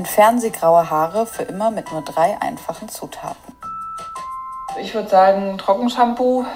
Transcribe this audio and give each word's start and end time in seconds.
entfernen 0.00 0.40
Sie 0.40 0.50
graue 0.50 0.88
Haare 0.88 1.26
für 1.26 1.42
immer 1.42 1.70
mit 1.70 1.92
nur 1.92 2.00
drei 2.00 2.34
einfachen 2.40 2.88
Zutaten. 2.88 3.54
Ich 4.80 4.94
würde 4.94 5.10
sagen, 5.10 5.58
Trockenshampoo 5.58 6.46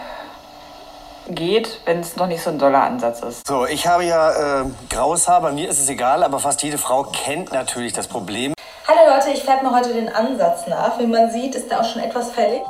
geht, 1.29 1.83
wenn 1.85 2.01
es 2.01 2.17
noch 2.17 2.27
nicht 2.27 2.43
so 2.43 2.49
ein 2.49 2.59
doller 2.59 2.83
Ansatz 2.83 3.21
ist. 3.21 3.47
So, 3.47 3.67
ich 3.67 3.87
habe 3.87 4.07
ja 4.07 4.63
äh, 4.63 4.65
graues 4.89 5.29
Haar, 5.29 5.43
bei 5.43 5.53
mir 5.53 5.69
ist 5.69 5.79
es 5.79 5.91
egal, 5.91 6.23
aber 6.23 6.39
fast 6.39 6.63
jede 6.63 6.79
Frau 6.79 7.03
kennt 7.03 7.53
natürlich 7.53 7.93
das 7.93 8.09
Problem. 8.09 8.55
Hallo 8.89 9.15
Leute, 9.15 9.31
ich 9.31 9.45
färbe 9.45 9.67
mir 9.67 9.77
heute 9.77 9.93
den 9.93 10.09
Ansatz 10.09 10.67
nach. 10.67 10.99
Wie 10.99 11.07
man 11.07 11.31
sieht, 11.31 11.55
ist 11.55 11.71
er 11.71 11.83
auch 11.83 11.85
schon 11.85 12.01
etwas 12.01 12.31
fällig. 12.31 12.63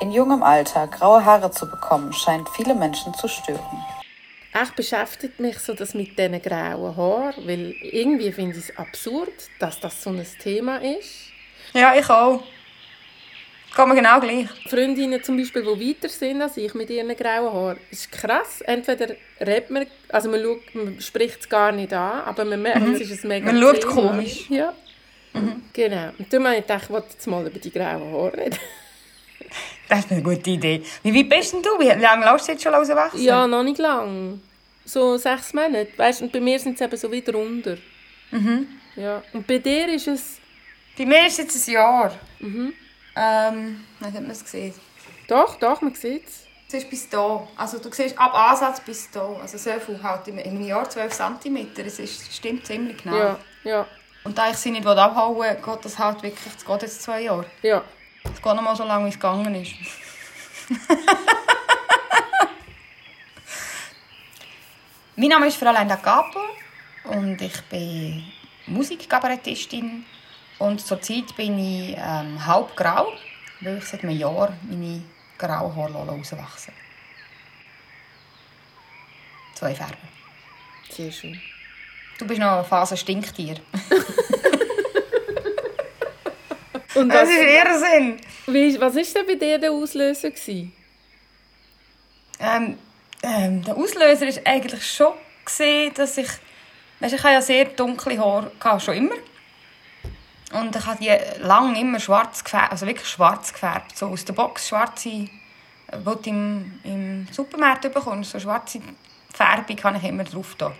In 0.00 0.12
jungem 0.12 0.42
Alter 0.42 0.86
graue 0.86 1.24
Haare 1.24 1.50
zu 1.50 1.66
bekommen, 1.66 2.12
scheint 2.12 2.46
viele 2.50 2.74
Menschen 2.74 3.14
zu 3.14 3.26
stören. 3.26 3.86
Echt 4.62 4.76
beschäftigt 4.76 5.38
mich 5.40 5.58
so 5.58 5.74
das 5.74 5.92
mit 5.94 6.18
diesen 6.18 6.40
grauen 6.40 6.96
Haaren, 6.96 7.46
weil 7.46 7.74
irgendwie 7.82 8.32
finde 8.32 8.52
ich 8.58 8.68
es 8.70 8.76
absurd, 8.78 9.32
dass 9.58 9.80
das 9.80 10.02
so 10.02 10.10
ein 10.10 10.24
Thema 10.42 10.78
ist. 10.78 11.30
Ja, 11.74 11.94
ich 11.94 12.08
auch. 12.08 12.42
Geht 13.76 13.86
mir 13.86 13.94
genau 13.94 14.18
gleich. 14.20 14.46
Freundinnen 14.70 15.22
zum 15.22 15.36
Beispiel, 15.36 15.62
die 15.62 15.68
weiter 15.90 16.08
sind 16.08 16.40
als 16.40 16.56
ich 16.56 16.72
mit 16.72 16.88
ihren 16.88 17.14
grauen 17.14 17.52
Haaren, 17.52 17.78
ist 17.90 18.10
krass. 18.10 18.62
Entweder 18.62 19.14
redet 19.40 19.70
man, 19.70 19.86
also 20.08 20.30
man, 20.30 20.42
schaut, 20.42 20.74
man 20.74 21.00
spricht 21.00 21.40
es 21.40 21.48
gar 21.48 21.72
nicht 21.72 21.92
an, 21.92 22.20
aber 22.22 22.44
man 22.46 22.62
merkt, 22.62 22.80
Mhm. 22.86 22.94
es 22.94 23.10
ist 23.10 23.24
ein 23.24 23.28
mega 23.28 23.52
Man 23.52 23.60
schaut 23.60 23.80
Thema. 23.82 23.92
komisch. 23.94 24.48
Ja. 24.48 24.72
Genau. 25.74 26.12
Und 26.18 26.32
dann 26.32 26.44
habe 26.46 26.54
ich 26.56 26.62
gedacht, 26.62 26.84
ich 26.84 26.90
wollte 26.90 27.08
jetzt 27.12 27.26
mal 27.26 27.46
über 27.46 27.58
die 27.58 27.70
grauen 27.70 28.10
Haare 28.12 28.36
reden. 28.38 28.58
Das 29.88 30.00
ist 30.00 30.10
eine 30.10 30.22
gute 30.22 30.50
Idee. 30.50 30.82
Wie 31.02 31.14
weit 31.14 31.28
bist 31.28 31.52
denn 31.52 31.62
du? 31.62 31.78
Wie 31.78 31.86
lange 32.00 32.24
lässt 32.32 32.48
du 32.48 32.52
jetzt 32.52 32.62
schon 32.64 32.74
rauswachsen? 32.74 33.22
Ja, 33.22 33.46
noch 33.46 33.62
nicht 33.62 33.78
lang. 33.78 34.40
So 34.86 35.16
sechs 35.18 35.52
Monate. 35.52 35.88
Weißt, 35.96 36.22
und 36.22 36.32
bei 36.32 36.40
mir 36.40 36.58
sind 36.58 36.76
es 36.76 36.80
eben 36.80 36.96
so 36.96 37.10
wieder 37.10 37.32
runter. 37.34 37.76
Mhm. 38.30 38.68
Ja. 38.94 39.22
Und 39.32 39.46
bei 39.46 39.58
dir 39.58 39.88
ist 39.92 40.06
es... 40.08 40.38
Bei 40.96 41.04
mir 41.04 41.26
ist 41.26 41.38
es 41.38 41.54
jetzt 41.54 41.68
ein 41.68 41.74
Jahr. 41.74 42.14
Mhm. 42.38 42.72
Ähm, 43.16 43.84
was 44.00 44.12
hat 44.12 44.22
man 44.22 44.30
es 44.30 44.42
gesehen? 44.44 44.72
Doch, 45.28 45.56
doch, 45.56 45.82
man 45.82 45.94
sieht 45.94 46.26
es. 46.26 46.46
Es 46.68 46.74
ist 46.74 46.90
bis 46.90 47.08
da. 47.08 47.46
Also 47.56 47.78
du 47.78 47.92
siehst 47.92 48.18
ab 48.18 48.32
Ansatz 48.34 48.80
bis 48.80 49.10
da. 49.10 49.26
Also 49.42 49.58
so 49.58 49.70
viel 49.78 50.02
halt 50.02 50.26
in 50.28 50.38
einem 50.38 50.64
Jahr 50.64 50.88
12 50.88 51.12
cm. 51.12 51.68
Das 51.76 51.98
ist, 51.98 52.32
stimmt 52.34 52.66
ziemlich 52.66 53.02
genau. 53.02 53.16
Ja, 53.16 53.38
ja, 53.64 53.86
Und 54.24 54.38
da 54.38 54.50
ich 54.50 54.56
sie 54.56 54.70
nicht 54.70 54.86
abhauen 54.86 55.36
will, 55.38 55.54
geht 55.54 55.84
das 55.84 55.98
halt 55.98 56.22
wirklich, 56.22 56.54
es 56.56 56.64
geht 56.64 56.82
jetzt 56.82 57.02
zwei 57.02 57.22
Jahre. 57.22 57.44
ja. 57.62 57.82
Es 58.24 58.42
geht 58.42 58.54
noch 58.56 58.62
mal 58.62 58.74
so 58.74 58.82
lange, 58.82 59.04
wie 59.04 59.10
es 59.10 59.14
gegangen 59.14 59.54
ist. 59.54 59.72
mein 65.16 65.28
Name 65.28 65.46
ist 65.46 65.56
Fräulein 65.56 65.88
da 65.88 65.96
Capo 65.96 66.40
und 67.04 67.40
ich 67.40 67.60
bin 67.62 68.24
Musikkabarettistin 68.66 70.04
und 70.58 70.80
zurzeit 70.80 71.34
bin 71.36 71.58
ich 71.58 71.96
ähm, 71.98 72.44
halb 72.44 72.76
grau, 72.76 73.12
weil 73.60 73.78
ich 73.78 73.84
seit 73.84 74.02
einem 74.02 74.16
Jahr 74.18 74.56
meine 74.68 75.02
grauen 75.38 75.74
Haare 75.74 76.06
rauswachsen 76.06 76.72
Zwei 79.54 79.74
Farben. 79.74 79.96
Sehr 80.90 81.10
schön. 81.10 81.40
Du 82.18 82.26
bist 82.26 82.38
noch 82.40 82.52
eine 82.52 82.64
Phase 82.64 82.94
Stinktier. 82.96 83.56
Und 86.94 87.08
Das 87.08 87.22
was, 87.22 87.28
ist 87.30 87.42
Irrsinn. 87.42 88.20
wie, 88.46 88.78
was 88.80 88.94
war 88.94 89.02
denn 89.02 89.26
bei 89.26 89.34
dir 89.34 89.58
der 89.58 89.72
Auslöser? 89.72 90.30
Gewesen? 90.30 90.72
Ähm, 92.38 92.78
ähm, 93.22 93.62
der 93.62 93.76
Auslöser 93.76 94.26
war 94.26 94.52
eigentlich 94.52 94.86
schon, 94.86 95.12
dass 95.94 96.18
ich... 96.18 96.28
Weißt, 96.98 97.14
ich 97.14 97.22
habe 97.22 97.34
ja 97.34 97.42
sehr 97.42 97.66
dunkle 97.66 98.18
Haare, 98.18 98.50
gehabt, 98.58 98.82
schon 98.82 98.94
immer. 98.94 99.14
Und 100.52 100.74
ich 100.74 100.86
habe 100.86 100.98
die 100.98 101.42
lange 101.42 101.78
immer 101.80 102.00
schwarz 102.00 102.42
gefärbt, 102.42 102.72
also 102.72 102.86
wirklich 102.86 103.08
schwarz 103.08 103.52
gefärbt. 103.52 103.96
So 103.96 104.06
aus 104.06 104.24
der 104.24 104.32
Box 104.32 104.68
schwarze, 104.68 105.08
äh, 105.08 105.26
die 105.92 106.04
du 106.04 106.30
im, 106.30 106.80
im 106.84 107.28
Supermarkt 107.30 107.92
bekommst, 107.92 108.30
so 108.30 108.40
schwarze 108.40 108.80
Färbung 109.34 109.82
habe 109.82 109.98
ich 109.98 110.04
immer 110.04 110.24
drauf 110.24 110.54
da. 110.56 110.72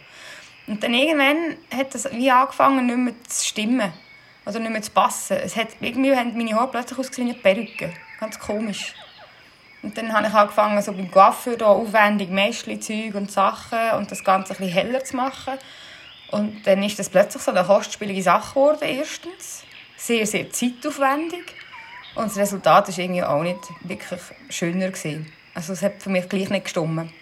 Und 0.67 0.83
dann 0.83 0.95
irgendwann 0.95 1.57
hat 1.77 1.95
das 1.95 2.11
wie 2.13 2.31
angefangen, 2.31 2.87
nicht 2.87 2.97
mehr 2.97 3.15
zu 3.29 3.45
stimmen. 3.45 3.93
Oder 4.47 4.61
nicht 4.61 4.71
mehr 4.71 4.83
zu 4.83 4.93
passen. 4.93 5.37
Es 5.39 5.57
hat, 5.57 5.69
irgendwie 5.81 6.15
haben 6.15 6.37
meine 6.37 6.55
Haare 6.55 6.71
plötzlich 6.71 6.99
ausgesehen 6.99 7.29
wie 7.29 7.35
Perücke. 7.35 7.93
Ganz 8.21 8.39
komisch. 8.39 8.95
Und 9.87 9.97
dann 9.97 10.13
habe 10.13 10.27
ich 10.27 10.35
angefangen, 10.35 10.83
so 10.83 10.93
beim 10.93 11.09
Coiffeur 11.09 11.65
aufwendig 11.65 12.29
Mäschli-Zeug 12.29 13.15
und 13.15 13.31
Sachen 13.31 13.93
und 13.97 14.11
das 14.11 14.25
Ganze 14.25 14.53
ein 14.53 14.57
bisschen 14.57 14.73
heller 14.73 15.05
zu 15.05 15.15
machen. 15.15 15.55
Und 16.33 16.67
dann 16.67 16.83
ist 16.83 16.99
das 16.99 17.09
plötzlich 17.09 17.41
so 17.41 17.53
eine 17.53 17.63
kostspielige 17.63 18.21
Sache 18.21 18.49
geworden, 18.49 18.83
erstens. 18.83 19.63
Sehr, 19.97 20.27
sehr 20.27 20.51
zeitaufwendig. 20.51 21.55
Und 22.17 22.27
das 22.27 22.37
Resultat 22.37 22.89
war 22.89 22.99
irgendwie 22.99 23.23
auch 23.23 23.45
nicht 23.45 23.61
wirklich 23.83 24.21
schöner. 24.49 24.89
Gewesen. 24.89 25.31
Also 25.55 25.73
es 25.73 25.83
hat 25.83 26.03
für 26.03 26.11
mich 26.11 26.29
gleich 26.29 26.51
nicht 26.51 26.65
gestimmt. 26.65 27.13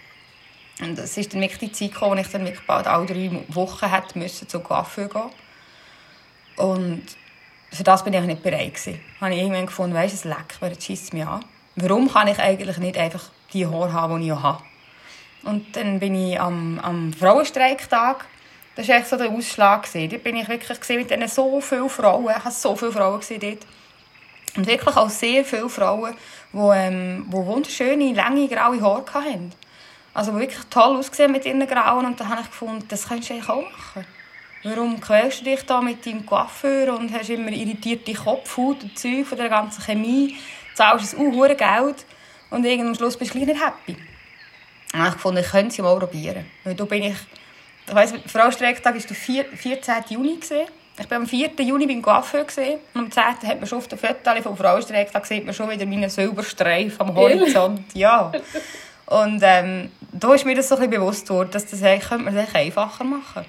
Und 0.81 0.99
es 0.99 1.19
ist 1.19 1.35
dann 1.35 1.43
wirklich 1.43 1.71
die 1.71 1.73
Zeit 1.73 1.93
gekommen, 1.93 2.17
wo 2.17 2.21
ich 2.23 2.29
dann 2.29 2.47
wirklich 2.47 2.67
bald 2.67 2.87
alle 2.87 3.05
drei 3.05 3.31
Wochen 3.49 3.91
hätte 3.91 4.19
müssen 4.19 4.49
zum 4.49 4.63
Coiffeur 4.63 5.11
gehen 5.11 5.31
Und 6.57 7.05
für 7.71 7.85
das 7.85 8.03
bin 8.03 8.15
ich 8.15 8.23
nicht 8.23 8.43
bereit 8.43 8.73
gewesen. 8.73 9.01
Habe 9.21 9.35
ich 9.35 9.41
irgendwann 9.43 9.67
gefunden, 9.67 9.95
weisst, 9.95 10.15
es 10.15 10.25
leckt 10.25 10.63
mir, 10.63 10.71
scheisst 10.71 11.05
es 11.05 11.13
mich 11.13 11.27
an. 11.27 11.45
Warum 11.77 12.13
kann 12.13 12.29
ich 12.29 12.39
eigentlich 12.39 12.79
nicht 12.79 12.97
einfach 12.97 13.25
die 13.53 13.67
Haare 13.67 13.93
haben, 13.93 14.21
die 14.21 14.29
ich 14.29 14.35
habe? 14.35 14.63
Und 15.43 15.77
dann 15.77 16.01
bin 16.01 16.15
ich 16.15 16.41
am, 16.41 16.79
am 16.81 17.13
Frauenstreiktag. 17.13 18.27
Das 18.77 18.89
war 18.89 18.97
echt 18.97 19.09
so 19.09 19.17
der 19.17 19.31
Ausschlag. 19.31 19.89
Dort 19.93 20.25
bin 20.25 20.37
ich 20.37 20.49
wirklich 20.49 20.79
mit 20.89 21.11
diesen 21.11 21.29
so 21.29 21.61
vielen 21.61 21.89
Frauen. 21.89 22.31
Ich 22.31 22.45
habe 22.45 22.51
so 22.51 22.75
viele 22.75 22.93
Frauen 22.93 23.21
gesehen 23.21 23.41
dort. 23.41 23.67
Und 24.57 24.67
wirklich 24.67 24.97
auch 24.97 25.11
sehr 25.11 25.45
viele 25.45 25.69
Frauen, 25.69 26.15
die, 26.53 26.59
ähm, 26.59 27.27
die 27.29 27.37
wunderschöne, 27.37 28.15
lange, 28.15 28.49
graue 28.49 28.81
Haare 28.81 29.15
hatten. 29.15 29.53
Also 30.15 30.31
die 30.33 30.39
wirklich 30.39 30.65
toll 30.71 30.97
ausgesehen 30.97 31.33
mit 31.33 31.45
ihren 31.45 31.67
Grauen. 31.67 32.07
Und 32.07 32.21
da 32.21 32.29
habe 32.29 32.43
ich 32.43 32.51
gefunden, 32.51 32.85
das 32.89 33.09
könntest 33.09 33.31
du 33.31 33.35
eigentlich 33.35 33.49
auch 33.49 33.63
machen. 33.63 34.07
Warum 34.63 34.99
quälst 34.99 35.41
du 35.41 35.45
dich 35.45 35.63
da 35.67 35.83
mit 35.83 36.07
deinem 36.07 36.25
Coiffeur 36.25 36.97
und 36.97 37.13
hast 37.13 37.29
immer 37.29 37.51
irritierte 37.51 38.15
Kopfhaut 38.15 38.83
und 38.83 38.99
Zeug 38.99 39.27
von 39.27 39.37
der 39.37 39.51
ganzen 39.51 39.83
Chemie, 39.83 40.37
zahlst 40.75 41.17
ein 41.17 41.27
uh, 41.27 41.43
Geld 41.47 42.05
und 42.51 42.65
irgendwann 42.65 42.89
am 42.89 42.95
Schluss 42.95 43.17
bist 43.17 43.35
du 43.35 43.39
nicht 43.39 43.49
happy. 43.49 43.97
Habe 44.93 45.09
ich 45.09 45.15
gefunden, 45.15 45.41
ich 45.41 45.51
könnte 45.51 45.69
es 45.69 45.79
mal 45.79 45.99
probieren. 45.99 46.47
Weil 46.63 46.75
da 46.75 46.85
bin 46.85 47.03
ich, 47.03 47.17
ich 47.89 47.95
weiss, 47.95 48.13
der 48.13 48.21
Frauenstreiktag 48.29 48.95
war 48.95 49.01
der 49.01 49.17
4, 49.17 49.45
14. 49.45 49.95
Juni. 50.11 50.37
Gewesen. 50.37 50.67
Ich 50.97 51.11
war 51.11 51.17
am 51.19 51.27
4. 51.27 51.51
Juni 51.59 51.87
beim 51.87 52.01
Coiffeur 52.01 52.47
und 52.95 53.01
am 53.01 53.11
10. 53.11 53.23
hat 53.25 53.59
man 53.59 53.67
schon 53.67 53.79
auf 53.79 53.89
den 53.89 53.99
Fotos 53.99 54.43
vom 54.45 54.57
Frauenstreiktag 54.57 55.27
sieht 55.27 55.45
man 55.45 55.53
schon 55.53 55.69
wieder 55.69 55.87
meinen 55.87 56.09
Silberstreif 56.09 57.01
am 57.01 57.15
Horizont. 57.17 57.83
Ja. 57.95 58.31
Und 59.07 59.43
ähm, 59.43 59.91
da 60.13 60.35
ist 60.35 60.47
mir 60.47 60.55
das 60.55 60.69
so 60.69 60.77
ein 60.77 60.89
bisschen 60.89 61.01
bewusst 61.01 61.27
geworden, 61.27 61.51
dass 61.51 61.67
das 61.67 61.83
eigentlich, 61.83 62.09
könnte 62.09 62.25
man 62.25 62.35
das 62.37 62.55
einfacher 62.55 63.05
machen 63.05 63.45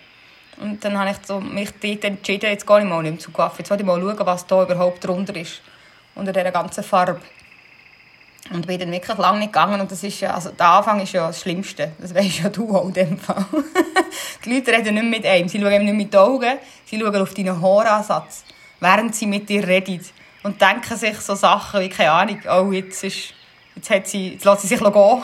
Und 0.60 0.84
dann 0.84 0.98
habe 0.98 1.12
ich 1.12 1.18
so 1.26 1.40
mich 1.40 1.70
dort 1.82 2.04
entschieden, 2.04 2.50
jetzt 2.50 2.66
gehe 2.66 2.80
ich 2.80 2.86
mal 2.86 3.04
nicht 3.04 3.12
mehr 3.12 3.20
zum 3.20 3.34
Coiffeur. 3.34 3.60
Jetzt 3.60 3.70
will 3.70 3.80
ich 3.80 3.86
mal 3.86 4.02
schauen, 4.02 4.26
was 4.26 4.48
da 4.48 4.64
überhaupt 4.64 5.06
drunter 5.06 5.36
ist. 5.36 5.62
Unter 6.16 6.34
dieser 6.34 6.52
ganzen 6.52 6.84
Farbe. 6.84 7.20
Und 8.52 8.68
bin 8.68 8.80
dann 8.80 8.92
wirklich 8.92 9.18
lange 9.18 9.40
nicht 9.40 9.54
gegangen. 9.54 9.82
Und 9.82 9.92
das 9.92 10.04
ist 10.04 10.20
ja, 10.20 10.34
also 10.34 10.52
der 10.52 10.68
Anfang 10.68 11.02
ist 11.02 11.14
ja 11.14 11.28
das 11.28 11.42
Schlimmste. 11.42 11.92
Das 12.00 12.14
weisst 12.14 12.40
ja 12.40 12.50
du 12.50 12.76
auch 12.76 12.88
in 12.88 12.94
dem 12.94 13.18
Fall. 13.18 13.46
die 14.46 14.54
Leute 14.54 14.72
reden 14.72 14.94
nicht 14.94 15.10
mit 15.10 15.26
einem. 15.26 15.50
Sie 15.50 15.60
schauen 15.60 15.84
nicht 15.84 15.96
mit 15.96 16.14
den 16.14 16.20
Augen. 16.20 16.58
Sie 16.86 17.00
schauen 17.00 17.16
auf 17.16 17.34
deinen 17.34 17.60
Haaransatz, 17.60 18.44
während 18.80 19.16
sie 19.16 19.26
mit 19.26 19.50
dir 19.50 19.68
reden. 19.68 20.06
Und 20.44 20.62
denken 20.62 20.96
sich 20.96 21.20
so 21.22 21.34
Sachen 21.34 21.82
wie, 21.82 21.90
keine 21.90 22.12
Ahnung, 22.12 22.40
oh, 22.48 22.72
jetzt 22.72 23.04
ist, 23.04 23.34
jetzt 23.76 23.90
hat 23.90 24.08
sie, 24.08 24.34
jetzt 24.34 24.46
lässt 24.46 24.62
sie 24.62 24.68
sich 24.68 24.80
gehen. 24.80 24.94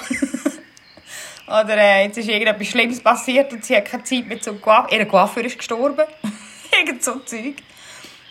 Oder 1.48 1.78
äh, 1.78 2.06
jetzt 2.06 2.18
ist 2.18 2.30
irgendetwas 2.30 2.68
Schlimmes 2.68 3.02
passiert 3.02 3.52
und 3.52 3.64
sie 3.64 3.76
hat 3.76 3.86
keine 3.86 4.04
Zeit 4.04 4.26
mehr 4.26 4.42
zum 4.42 4.60
Coiffeur. 4.60 4.98
Ihr 4.98 5.06
Coiffeur 5.06 5.46
ist 5.46 5.58
gestorben. 5.58 6.06
Irgend 6.80 7.04
so 7.04 7.20
Zeug. 7.20 7.56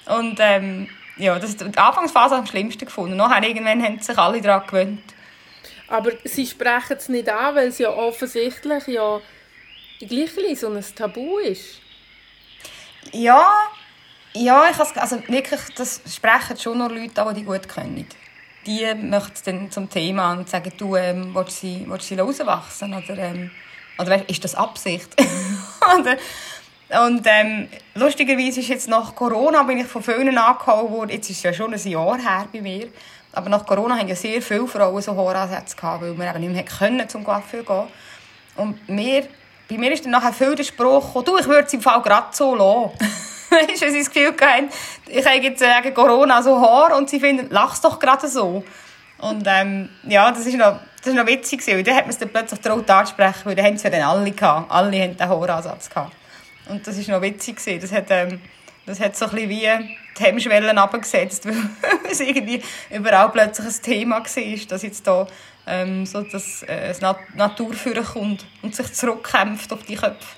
Und 0.07 0.39
ähm, 0.41 0.89
ja, 1.17 1.39
das 1.39 1.51
ist 1.51 1.61
die 1.61 1.79
Anfangsphase 1.79 2.37
am 2.37 2.47
schlimmsten 2.47 2.85
gefunden. 2.85 3.17
Nachher 3.17 3.47
irgendwann 3.47 3.83
haben 3.83 4.01
sich 4.01 4.17
alle 4.17 4.41
daran 4.41 4.67
gewöhnt. 4.67 5.15
Aber 5.89 6.13
sie 6.25 6.47
sprechen 6.47 6.97
es 6.97 7.09
nicht 7.09 7.29
an, 7.29 7.57
weil 7.57 7.69
es 7.69 7.79
ja 7.79 7.91
offensichtlich 7.91 8.87
ja 8.87 9.21
gleich 9.99 10.61
so 10.61 10.69
ein 10.69 10.85
Tabu 10.95 11.39
ist. 11.39 11.81
Ja, 13.13 13.49
ja 14.35 14.69
ich 14.71 14.79
has, 14.79 14.97
also 14.97 15.17
wirklich, 15.29 15.61
das 15.77 16.01
sprechen 16.09 16.57
schon 16.57 16.79
nur 16.79 16.91
Leute 16.91 17.23
an, 17.23 17.35
die 17.35 17.41
die 17.41 17.47
gut 17.47 17.69
können. 17.69 18.07
Die 18.67 18.87
möchten 18.95 19.33
es 19.35 19.43
dann 19.43 19.71
zum 19.71 19.91
Thema 19.91 20.33
und 20.33 20.49
sagen, 20.49 20.73
du, 20.77 20.95
ähm, 20.95 21.35
willst 21.35 21.63
du 21.63 21.67
sie, 21.67 21.85
willst 21.89 22.11
du 22.11 22.15
sie 22.15 22.21
rauswachsen? 22.21 22.95
Oder, 22.95 23.19
ähm, 23.19 23.51
oder 23.99 24.11
weißt, 24.11 24.31
ist 24.31 24.45
das 24.45 24.55
Absicht? 24.55 25.17
oder, 25.99 26.17
und 27.07 27.23
ähm, 27.25 27.69
lustigerweise 27.95 28.61
ist 28.61 28.69
jetzt 28.69 28.89
nach 28.89 29.15
Corona 29.15 29.63
bin 29.63 29.79
ich 29.79 29.87
von 29.87 30.03
vielen 30.03 30.37
angehauen 30.37 30.91
worden. 30.91 31.11
Jetzt 31.11 31.31
ist 31.31 31.43
ja 31.43 31.53
schon 31.53 31.73
ein 31.73 31.89
Jahr 31.89 32.19
her 32.19 32.47
bei 32.53 32.61
mir. 32.61 32.89
Aber 33.33 33.49
nach 33.49 33.65
Corona 33.65 33.97
haben 33.97 34.09
ja 34.09 34.17
sehr 34.17 34.43
viele 34.43 34.67
Frauen 34.67 35.01
so 35.01 35.17
Haaransätze 35.17 35.77
gehabt, 35.77 36.03
weil 36.03 36.19
wir 36.19 36.31
eben 36.31 36.41
nicht 36.41 36.53
mehr 36.53 36.65
können 36.65 37.09
zum 37.09 37.23
Coiffeur 37.23 37.63
gehen. 37.63 37.87
Und 38.57 38.89
mir 38.89 39.29
bei 39.71 39.79
mir 39.79 39.93
ist 39.93 40.05
dann 40.05 40.11
nachher 40.11 40.33
viel 40.33 40.57
der 40.57 40.65
Spruch 40.65 41.07
gekommen, 41.07 41.25
du, 41.25 41.39
ich 41.39 41.47
würde 41.47 41.67
es 41.67 41.73
im 41.73 41.81
Fall 41.81 42.03
gerade 42.03 42.27
so 42.33 42.57
lassen. 42.57 42.99
weißt 43.51 43.81
du, 43.81 43.87
weil 43.87 43.93
sie 43.93 43.99
das 44.01 44.11
Gefühl 44.11 44.35
hatten, 44.41 44.69
ich 45.07 45.25
habe 45.25 45.37
jetzt 45.37 45.63
äh, 45.63 45.81
gegen 45.83 45.95
Corona 45.95 46.43
so 46.43 46.61
Haar 46.61 46.97
und 46.97 47.09
sie 47.09 47.21
finden, 47.21 47.47
lach's 47.51 47.81
doch 47.81 48.01
gerade 48.01 48.27
so. 48.27 48.65
Und 49.19 49.47
ähm, 49.47 49.89
ja, 50.09 50.33
das 50.33 50.45
ist 50.47 50.57
noch, 50.57 50.81
das 50.99 51.09
ist 51.09 51.15
noch 51.15 51.27
witzig 51.27 51.65
weil 51.69 51.85
dann 51.85 51.95
hat 51.95 52.05
man 52.05 52.11
es 52.11 52.19
dann 52.19 52.31
plötzlich 52.31 52.61
traut 52.61 52.91
anzusprechen, 52.91 53.43
weil 53.45 53.55
dann 53.55 53.67
haben 53.67 53.75
es 53.75 53.83
ja 53.85 53.91
dann 53.91 54.03
alle 54.03 54.31
gehabt. 54.33 54.71
Alle 54.73 55.01
haben 55.01 55.17
den 55.17 55.29
Haaransatz 55.29 55.89
gehabt. 55.89 56.13
Und 56.71 56.87
das 56.87 56.97
ist 56.97 57.09
noch 57.09 57.21
witzig. 57.21 57.61
Das 57.81 57.93
hat, 57.93 58.07
ähm, 58.11 58.41
das 58.87 59.01
hat 59.01 59.17
so 59.17 59.27
ein 59.27 59.49
wie 59.49 59.69
die 60.19 60.23
Hemmschwellen 60.23 60.79
abgesetzt, 60.79 61.47
weil 61.47 62.11
es 62.11 62.21
irgendwie 62.21 62.63
überall 62.91 63.31
plötzlich 63.31 63.67
ein 63.67 63.83
Thema 63.83 64.21
war, 64.21 64.67
dass 64.69 64.83
jetzt 64.83 65.07
da 65.07 65.27
ähm, 65.67 66.07
so 66.07 66.23
das, 66.23 66.63
äh, 66.63 66.89
das 66.89 67.01
Nat 67.01 67.19
Natur 67.35 67.75
kommt 68.13 68.47
und 68.63 68.75
sich 68.75 68.93
zurückkämpft 68.93 69.73
auf 69.73 69.83
die 69.83 69.97
Köpfe. 69.97 70.37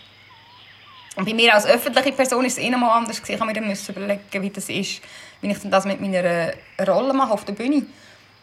Und 1.17 1.27
bei 1.27 1.35
mir 1.35 1.55
als 1.55 1.67
öffentliche 1.67 2.13
Person 2.13 2.47
ist 2.47 2.57
es 2.57 2.65
eh 2.65 2.71
noch 2.71 2.79
mal 2.79 2.97
anders. 2.97 3.21
Ich 3.27 3.41
habe 3.41 3.53
mir 3.53 3.77
überlegen, 3.89 4.43
wie 4.43 4.51
das 4.51 4.71
ist, 4.71 5.03
wenn 5.43 5.51
ich 5.51 5.59
das 5.63 5.85
mit 5.85 6.01
meiner 6.01 6.53
Rolle 6.89 7.13
mache 7.13 7.33
auf 7.33 7.45
der 7.45 7.53
Bühne. 7.53 7.85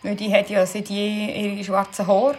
Weil 0.04 0.16
die 0.16 0.32
hat 0.32 0.50
ja 0.52 0.64
seit 0.66 0.88
je 0.88 1.56
ihre 1.56 1.64
schwarzen 1.64 2.06
Haare. 2.06 2.38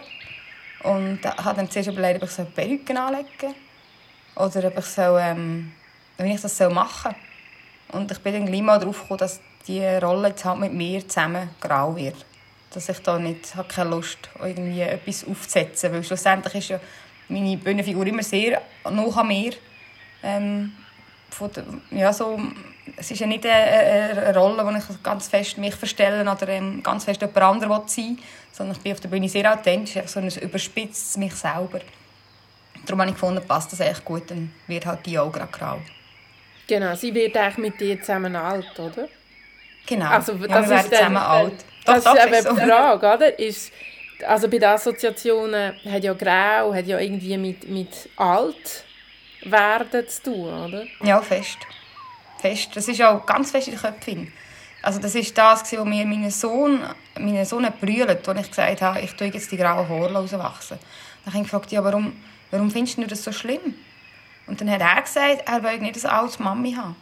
Und 0.83 1.19
ich 1.21 1.45
habe 1.45 1.57
dann 1.57 1.69
zuerst 1.69 1.89
überlegt, 1.89 2.23
ob 2.23 2.29
ich 2.29 2.35
so 2.35 2.45
Perücken 2.45 2.95
anlegen 2.95 3.27
soll. 3.39 3.53
Oder 4.35 4.67
ob 4.67 4.77
ich, 4.77 4.85
so, 4.85 5.17
ähm, 5.17 5.71
wie 6.17 6.33
ich 6.33 6.41
das 6.41 6.59
machen 6.59 7.15
soll. 7.89 7.99
Und 7.99 8.11
ich 8.11 8.19
bin 8.19 8.33
dann 8.33 8.45
gleich 8.45 8.61
mal 8.61 8.79
darauf 8.79 9.01
gekommen, 9.01 9.19
dass 9.19 9.41
die 9.67 9.85
Rolle 9.85 10.29
jetzt 10.29 10.45
halt 10.45 10.59
mit 10.59 10.73
mir 10.73 11.07
zusammen 11.07 11.49
grau 11.59 11.95
wird. 11.95 12.25
Dass 12.73 12.87
ich 12.89 12.99
da 12.99 13.19
nicht, 13.19 13.53
habe 13.55 13.67
keine 13.67 13.89
Lust 13.89 14.29
irgendwie 14.41 14.81
etwas 14.81 15.25
aufzusetzen. 15.27 15.91
Weil 15.91 16.03
schlussendlich 16.03 16.55
ist 16.55 16.69
ja 16.69 16.79
meine 17.27 17.57
Bühnenfigur 17.57 18.05
immer 18.07 18.23
sehr 18.23 18.61
noch 18.89 19.17
an 19.17 19.27
mir. 19.27 19.53
Ähm, 20.23 20.71
von 21.29 21.49
ja, 21.91 22.11
so, 22.11 22.39
es 22.97 23.11
ist 23.11 23.19
ja 23.19 23.27
nicht 23.27 23.45
eine, 23.45 24.21
eine 24.21 24.37
Rolle, 24.37 24.65
wo 24.65 24.71
ich 24.71 25.03
ganz 25.03 25.27
fest 25.27 25.57
mich 25.57 25.75
verstellen 25.75 26.27
oder 26.27 26.47
ähm, 26.49 26.83
ganz 26.83 27.05
fest 27.05 27.21
jemand 27.21 27.37
anderes 27.37 27.95
sein 27.95 28.17
will, 28.17 28.17
sondern 28.51 28.75
ich 28.75 28.83
bin 28.83 28.91
auf 28.93 28.99
der 28.99 29.09
Bühne 29.09 29.29
sehr 29.29 29.51
authentisch, 29.51 30.07
so 30.07 30.19
ein 30.19 30.27
überspitztes 30.27 31.17
mich 31.17 31.33
selber. 31.33 31.79
Darum 32.85 33.01
habe 33.01 33.09
ich 33.09 33.15
gefunden, 33.15 33.45
passt 33.47 33.71
das 33.71 33.79
echt 33.79 34.03
gut, 34.03 34.29
dann 34.31 34.51
wird 34.67 34.85
halt 34.85 35.05
die 35.05 35.17
auch 35.17 35.31
gerade 35.31 35.51
grau. 35.51 35.79
Genau, 36.67 36.95
sie 36.95 37.13
wird 37.13 37.35
eigentlich 37.37 37.57
mit 37.57 37.79
dir 37.79 37.99
zusammen 37.99 38.35
alt, 38.35 38.79
oder? 38.79 39.07
Genau, 39.85 40.09
also, 40.09 40.33
das 40.33 40.49
ja, 40.49 40.61
wir 40.61 40.69
werden 40.69 40.91
zusammen 40.91 41.15
dann, 41.15 41.23
alt. 41.23 41.65
Das 41.85 42.03
doch, 42.03 42.15
ist 42.15 42.25
eben 42.25 42.41
so. 42.41 42.53
die 42.53 42.61
Frage, 42.61 43.13
oder? 43.13 43.39
Ist, 43.39 43.71
also 44.27 44.47
bei 44.47 44.57
den 44.57 44.69
Assoziationen 44.69 45.73
hat 45.85 46.03
ja 46.03 46.13
grau, 46.13 46.73
hat 46.73 46.87
ja 46.87 46.99
irgendwie 46.99 47.37
mit, 47.37 47.67
mit 47.69 48.09
alt 48.15 48.85
werden 49.43 50.07
zu 50.07 50.23
tun, 50.23 50.65
oder? 50.65 50.85
Ja, 51.03 51.21
fest. 51.21 51.57
Fest. 52.39 52.69
Das 52.75 52.87
ist 52.87 53.01
auch 53.01 53.25
ganz 53.25 53.51
fest 53.51 53.67
in 53.67 53.73
der 53.73 53.91
Köpfin. 53.91 54.31
Also 54.81 54.99
das 54.99 55.13
ist 55.13 55.37
das, 55.37 55.61
was 55.61 55.85
mir 55.85 56.05
mein 56.05 56.31
Sohn, 56.31 56.81
mein 57.19 57.45
Sohn 57.45 57.67
brüllt, 57.79 58.27
als 58.27 58.39
ich 58.39 58.49
gesagt 58.49 58.81
habe, 58.81 59.01
ich 59.01 59.13
tue 59.13 59.27
jetzt 59.27 59.51
die 59.51 59.57
grauen 59.57 59.87
Haare 59.87 60.13
rauswachsen. 60.13 60.79
Dann 61.23 61.33
habe 61.33 61.43
ich 61.43 61.51
gefragt, 61.51 61.71
ja, 61.71 61.83
warum, 61.83 62.13
warum 62.51 62.69
findest 62.69 62.97
du 62.97 63.07
das 63.07 63.23
so 63.23 63.31
schlimm? 63.31 63.75
Und 64.47 64.61
dann 64.61 64.69
hat 64.69 64.81
er 64.81 65.01
gesagt, 65.01 65.47
er 65.47 65.63
will 65.63 65.79
nicht 65.79 66.03
eine 66.05 66.13
alte 66.13 66.43
Mami 66.43 66.73
haben. 66.73 66.95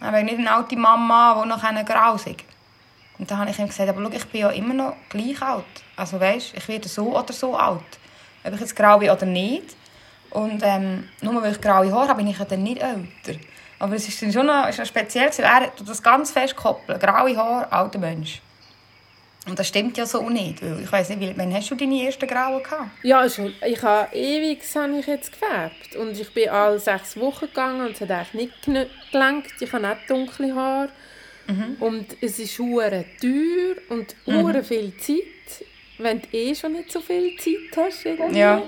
Er 0.00 0.12
will 0.12 0.24
nicht 0.24 0.38
eine 0.38 0.52
alte 0.52 0.76
Mama, 0.76 1.42
die 1.42 1.48
noch 1.48 1.86
grau 1.86 2.14
ist. 2.14 2.26
Und 3.18 3.30
dann 3.30 3.38
habe 3.38 3.50
ich 3.50 3.58
ihm 3.58 3.66
gesagt, 3.66 3.88
aber 3.88 4.02
schau, 4.02 4.10
ich 4.10 4.26
bin 4.26 4.40
ja 4.40 4.50
immer 4.50 4.74
noch 4.74 4.96
gleich 5.08 5.40
alt. 5.40 5.64
Also 5.96 6.20
weißt, 6.20 6.54
ich 6.56 6.68
werde 6.68 6.88
so 6.88 7.16
oder 7.16 7.32
so 7.32 7.56
alt. 7.56 7.80
Ob 8.44 8.52
ich 8.52 8.60
jetzt 8.60 8.76
grau 8.76 8.98
bin 8.98 9.10
oder 9.10 9.26
nicht. 9.26 9.76
Und 10.30 10.62
ähm, 10.64 11.08
nur 11.22 11.40
weil 11.42 11.52
ich 11.52 11.60
graue 11.60 11.92
Haare 11.92 12.08
habe, 12.08 12.22
bin 12.22 12.26
ich 12.26 12.36
dann 12.36 12.62
nicht 12.62 12.82
älter. 12.82 13.40
Aber 13.78 13.94
es 13.94 14.08
ist 14.08 14.32
schon 14.32 14.46
noch, 14.46 14.68
ist 14.68 14.78
noch 14.78 14.86
speziell, 14.86 15.30
er 15.38 15.74
tut 15.74 15.88
das 15.88 16.02
ganz 16.02 16.32
fest 16.32 16.56
koppeln. 16.56 16.98
Graue 16.98 17.36
Haare, 17.36 17.70
alter 17.70 17.98
Mensch. 17.98 18.40
Und 19.46 19.58
das 19.58 19.68
stimmt 19.68 19.98
ja 19.98 20.06
so 20.06 20.28
nicht. 20.30 20.62
Weil 20.62 20.80
ich 20.82 20.90
weiss 20.90 21.08
nicht, 21.10 21.36
wann 21.36 21.52
hast 21.52 21.70
du 21.70 21.74
deine 21.74 22.04
ersten 22.04 22.26
Grauen 22.26 22.62
gehabt? 22.62 22.90
Ja, 23.02 23.28
schon. 23.28 23.52
Ich 23.66 23.82
habe 23.82 24.14
ewig 24.16 24.62
habe 24.74 24.98
ich 24.98 25.06
jetzt 25.06 25.32
gefärbt. 25.32 25.96
Und 25.96 26.18
ich 26.18 26.32
bin 26.32 26.48
alle 26.48 26.78
sechs 26.78 27.18
Wochen 27.18 27.46
gegangen 27.46 27.86
und 27.86 27.92
es 27.92 28.00
hat 28.00 28.10
eigentlich 28.10 28.66
nicht 28.66 29.12
gelangt. 29.12 29.46
Ich 29.60 29.72
habe 29.72 29.86
nicht 29.86 30.08
dunkle 30.08 30.54
Haare. 30.54 30.88
Mhm. 31.46 31.76
Und 31.80 32.16
es 32.22 32.38
ist 32.38 32.58
hure 32.58 33.04
teuer 33.20 33.76
und 33.90 34.16
hure 34.24 34.58
mhm. 34.58 34.64
viel 34.64 34.96
Zeit, 34.96 35.66
wenn 35.98 36.22
du 36.22 36.28
eh 36.32 36.54
schon 36.54 36.72
nicht 36.72 36.90
so 36.90 37.00
viel 37.00 37.36
Zeit 37.36 37.76
hast. 37.76 38.06
Irgendwie. 38.06 38.38
Ja. 38.38 38.62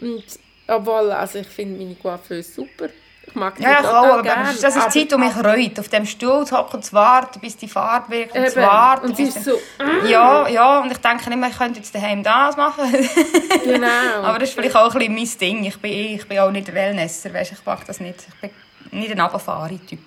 Und 0.00 0.24
obwohl, 0.66 1.12
also 1.12 1.38
ich 1.40 1.46
finde 1.46 1.78
meine 1.78 1.94
Coiffeuse 1.96 2.50
super. 2.50 2.88
Die 3.34 3.62
ja, 3.62 3.80
ich 3.80 3.86
auch, 3.86 4.04
aber 4.04 4.22
gern. 4.22 4.44
das 4.44 4.76
ist 4.76 4.94
die 4.94 5.00
Zeit, 5.00 5.12
die 5.12 5.16
mich 5.16 5.36
reut. 5.36 5.80
Auf 5.80 5.88
dem 5.88 6.06
Stuhl 6.06 6.46
zu 6.46 6.56
hocken, 6.56 6.82
zu 6.82 6.92
warten, 6.92 7.40
bis 7.40 7.56
die 7.56 7.66
Farbe 7.66 8.10
wirkt, 8.10 8.36
und 8.36 8.48
zu 8.48 8.56
warten. 8.56 9.06
Und 9.06 9.16
bis 9.16 9.34
so... 9.34 9.58
Ja, 10.06 10.46
ja, 10.48 10.80
und 10.80 10.92
ich 10.92 10.98
denke 10.98 11.32
immer, 11.32 11.48
ich 11.48 11.58
könnte 11.58 11.80
jetzt 11.80 11.92
daheim 11.94 12.22
das 12.22 12.56
machen. 12.56 12.84
genau. 13.64 14.22
aber 14.22 14.38
das 14.38 14.50
ist 14.50 14.54
vielleicht 14.54 14.76
auch 14.76 14.94
ein 14.94 15.14
bisschen 15.14 15.14
mein 15.14 15.38
Ding. 15.40 15.64
Ich 15.64 15.78
bin, 15.78 15.92
ich 15.92 16.28
bin 16.28 16.38
auch 16.38 16.50
nicht 16.50 16.72
Wellnesser, 16.72 17.34
weißt, 17.34 17.52
ich 17.52 17.66
mag 17.66 17.84
das 17.86 17.98
nicht. 17.98 18.24
Ich 18.40 18.50
bin 18.90 19.00
nicht 19.00 19.10
ein 19.10 19.20
Abfahrer-Typ. 19.20 20.00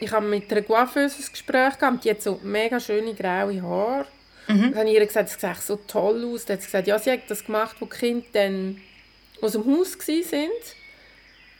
Ich 0.00 0.12
habe 0.12 0.26
mit 0.26 0.50
einer 0.52 0.62
Coiffeuse 0.62 1.22
ein 1.22 1.30
Gespräch 1.30 1.78
gehabt, 1.78 2.04
die 2.04 2.10
hat 2.10 2.20
so 2.20 2.38
mega 2.42 2.78
schöne 2.78 3.14
graue 3.14 3.62
Haare. 3.62 4.06
Mhm. 4.48 4.72
Dann 4.72 4.76
habe 4.80 4.88
ich 4.88 4.94
ihr 4.94 5.06
gesagt, 5.06 5.30
es 5.30 5.40
sieht 5.40 5.62
so 5.62 5.76
toll 5.86 6.30
aus. 6.32 6.44
Dann 6.44 6.56
hat 6.56 6.62
sie 6.62 6.66
gesagt, 6.66 6.86
ja, 6.86 6.98
sie 6.98 7.12
hat 7.12 7.20
das 7.28 7.44
gemacht, 7.44 7.76
wo 7.80 7.86
die 7.86 7.96
Kinder 7.96 8.26
dann 8.32 8.80
aus 9.40 9.52
dem 9.52 9.64
Haus 9.64 9.96
waren. 9.98 10.50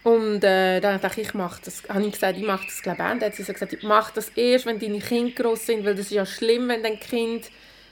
Und 0.05 0.45
äh, 0.45 0.81
dann 0.81 1.01
dachte 1.01 1.23
ich, 1.23 1.29
ich 1.29 1.35
mache 1.35 1.61
das. 1.65 1.83
Habe 1.89 2.05
ich 2.05 2.13
gesagt, 2.13 2.37
ich 2.37 2.45
mache 2.45 2.67
das 2.67 2.83
glaube 2.83 2.99
ich. 3.03 3.09
Dann 3.09 3.21
hat 3.23 3.35
sie 3.35 3.45
gesagt, 3.45 3.73
ich 3.73 3.83
mache 3.83 4.13
das 4.15 4.29
erst, 4.31 4.67
wenn 4.67 4.79
deine 4.79 5.01
Kinder 5.01 5.33
groß 5.43 5.67
sind, 5.67 5.85
weil 5.85 5.95
das 5.95 6.07
ist 6.07 6.13
ja 6.13 6.27
schlimm, 6.27 6.69
wenn 6.69 6.83
dein 6.83 7.01
Kind 7.01 7.51